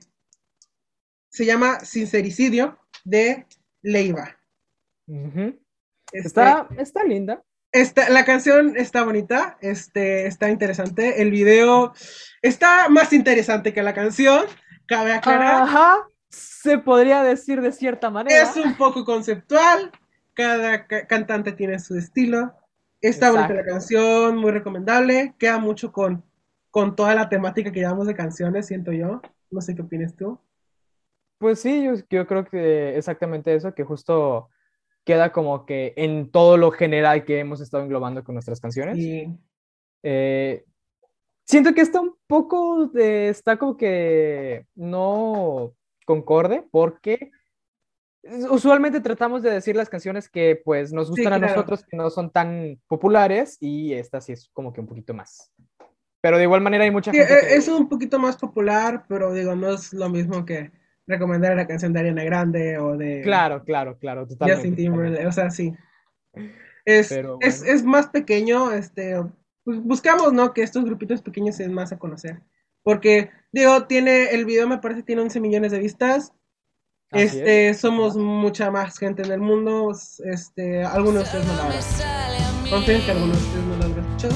se 1.30 1.46
llama 1.46 1.80
Sincericidio 1.80 2.78
de 3.04 3.46
Leiva. 3.82 4.36
Este, 5.06 6.28
Está, 6.28 6.68
está 6.76 7.04
linda. 7.04 7.42
Esta- 7.72 8.10
la 8.10 8.24
canción 8.24 8.76
está 8.76 9.04
bonita, 9.04 9.56
este, 9.60 10.26
está 10.26 10.50
interesante. 10.50 11.22
El 11.22 11.30
video 11.30 11.92
está 12.42 12.88
más 12.88 13.12
interesante 13.12 13.72
que 13.72 13.82
la 13.82 13.94
canción, 13.94 14.44
cabe 14.86 15.12
aclarar. 15.12 15.62
Ajá, 15.62 15.96
se 16.28 16.78
podría 16.78 17.22
decir 17.22 17.60
de 17.60 17.70
cierta 17.72 18.10
manera. 18.10 18.42
Es 18.42 18.56
un 18.56 18.76
poco 18.76 19.04
conceptual, 19.04 19.92
cada 20.34 20.86
ca- 20.88 21.06
cantante 21.06 21.52
tiene 21.52 21.78
su 21.78 21.96
estilo. 21.96 22.52
Está 23.00 23.30
bonita 23.30 23.54
la 23.54 23.64
canción, 23.64 24.36
muy 24.36 24.50
recomendable. 24.50 25.34
Queda 25.38 25.58
mucho 25.58 25.92
con, 25.92 26.24
con 26.70 26.96
toda 26.96 27.14
la 27.14 27.28
temática 27.28 27.70
que 27.72 27.80
llevamos 27.80 28.06
de 28.08 28.14
canciones, 28.14 28.66
siento 28.66 28.92
yo. 28.92 29.22
No 29.50 29.60
sé 29.60 29.74
qué 29.76 29.82
opinas 29.82 30.14
tú. 30.16 30.38
Pues 31.40 31.58
sí, 31.60 31.82
yo, 31.82 31.94
yo 32.10 32.26
creo 32.26 32.44
que 32.44 32.98
exactamente 32.98 33.54
eso, 33.54 33.74
que 33.74 33.82
justo 33.82 34.50
queda 35.06 35.32
como 35.32 35.64
que 35.64 35.94
en 35.96 36.30
todo 36.30 36.58
lo 36.58 36.70
general 36.70 37.24
que 37.24 37.38
hemos 37.38 37.62
estado 37.62 37.82
englobando 37.82 38.22
con 38.22 38.34
nuestras 38.34 38.60
canciones. 38.60 38.98
Y 38.98 39.26
Eh, 40.02 40.64
siento 41.46 41.72
que 41.72 41.80
está 41.80 42.00
un 42.02 42.14
poco 42.26 42.88
de, 42.88 43.30
está 43.30 43.56
como 43.58 43.78
que 43.78 44.66
no 44.74 45.74
concorde 46.04 46.62
porque 46.70 47.30
usualmente 48.50 49.00
tratamos 49.00 49.42
de 49.42 49.50
decir 49.50 49.76
las 49.76 49.88
canciones 49.88 50.28
que 50.28 50.60
pues 50.62 50.92
nos 50.92 51.06
Sí, 51.08 51.22
gustan 51.22 51.32
a 51.32 51.38
claro. 51.38 51.54
nosotros, 51.54 51.84
que 51.88 51.96
no 51.96 52.10
son 52.10 52.30
tan 52.30 52.78
populares 52.86 53.56
y 53.60 53.94
esta 53.94 54.20
sí 54.20 54.32
es 54.32 54.50
como 54.52 54.74
que 54.74 54.80
un 54.82 54.86
poquito 54.86 55.14
más. 55.14 55.52
Pero 56.20 56.36
de 56.36 56.42
igual 56.44 56.60
manera 56.60 56.84
hay 56.84 56.90
mucha 56.90 57.12
Sí, 57.12 57.18
gente 57.18 57.32
e- 57.34 57.48
que- 57.48 57.56
es 57.56 57.68
un 57.68 57.88
poquito 57.88 58.18
más 58.18 58.36
popular, 58.36 59.06
pero 59.08 59.32
digo, 59.32 59.56
no 59.56 59.70
es 59.72 59.94
lo 59.94 60.10
mismo 60.10 60.44
que 60.44 60.70
recomendar 61.10 61.54
la 61.56 61.66
canción 61.66 61.92
de 61.92 62.00
Ariana 62.00 62.24
Grande 62.24 62.78
o 62.78 62.96
de 62.96 63.20
Claro, 63.22 63.64
claro, 63.64 63.98
claro, 63.98 64.26
totalmente. 64.26 64.68
Justin. 64.68 64.76
Timberlake, 64.76 65.26
o 65.26 65.32
sea, 65.32 65.50
sí. 65.50 65.74
Es, 66.84 67.08
Pero 67.08 67.36
es, 67.40 67.58
bueno. 67.58 67.74
es 67.74 67.84
más 67.84 68.06
pequeño, 68.08 68.72
este, 68.72 69.16
pues 69.64 69.82
buscamos, 69.82 70.32
¿no? 70.32 70.54
Que 70.54 70.62
estos 70.62 70.84
grupitos 70.84 71.20
pequeños 71.20 71.56
se 71.56 71.64
den 71.64 71.74
más 71.74 71.92
a 71.92 71.98
conocer. 71.98 72.40
Porque, 72.82 73.30
digo, 73.52 73.86
tiene, 73.86 74.30
el 74.30 74.46
video 74.46 74.66
me 74.66 74.78
parece 74.78 75.02
tiene 75.02 75.22
11 75.22 75.40
millones 75.40 75.72
de 75.72 75.80
vistas. 75.80 76.32
Así 77.10 77.24
este, 77.24 77.70
es. 77.70 77.80
somos 77.80 78.16
mucha 78.16 78.70
más 78.70 78.96
gente 78.98 79.22
en 79.22 79.32
el 79.32 79.40
mundo. 79.40 79.92
Este, 80.24 80.84
algunos 80.84 81.14
de 81.14 81.22
ustedes 81.22 81.46
no 81.46 81.54
lo 81.54 81.62
habrán. 81.62 82.70
Confío 82.70 83.04
que 83.04 83.10
algunos 83.10 83.36
de 83.36 83.46
ustedes 83.46 83.64
no 83.66 83.76
lo 83.76 83.84
habrán 83.84 84.06
escuchado. 84.06 84.34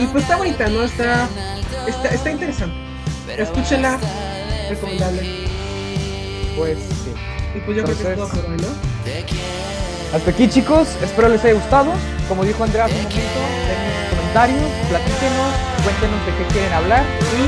Y 0.00 0.06
pues 0.06 0.24
está 0.24 0.36
bonita, 0.36 0.68
¿no? 0.68 0.82
Está, 0.82 1.28
está, 1.86 2.08
está 2.08 2.30
interesante. 2.30 2.76
Escúchenla, 3.38 3.98
recomendable. 4.68 5.41
Pues 6.56 6.78
sí. 6.78 7.14
Y 7.54 7.60
pues 7.60 7.76
yo 7.76 7.84
creo 7.84 7.96
que 7.96 8.02
es 8.02 8.14
todo 8.16 8.24
Entonces- 8.26 8.40
por 8.40 8.50
hoy, 8.50 8.56
¿no? 8.58 10.16
Hasta 10.16 10.30
aquí, 10.30 10.48
chicos. 10.48 10.88
Espero 11.02 11.28
les 11.28 11.42
haya 11.44 11.54
gustado. 11.54 11.92
Como 12.28 12.44
dijo 12.44 12.62
Andrea 12.64 12.84
hace 12.84 12.94
un 12.94 13.02
momento, 13.02 13.40
dejen 13.68 13.92
sus 13.98 14.08
comentarios, 14.16 14.70
platíquenos, 14.88 15.52
cuéntenos 15.84 16.20
de 16.26 16.32
qué 16.36 16.44
quieren 16.52 16.72
hablar 16.72 17.02
y 17.02 17.42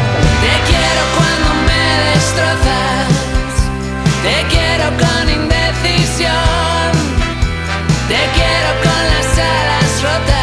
hasta 0.00 0.18
luego. 0.20 0.42
Te 0.42 0.54
quiero 0.68 1.02
cuando 1.16 1.48
me 1.68 1.84
destrozas, 2.12 3.08
te 4.24 4.36
quiero 4.52 4.86
con 5.00 5.24
indecisión, 5.28 6.92
te 8.08 8.20
quiero 8.36 8.70
con 8.82 9.02
las 9.12 9.28
alas 9.38 9.90
rotas, 10.02 10.41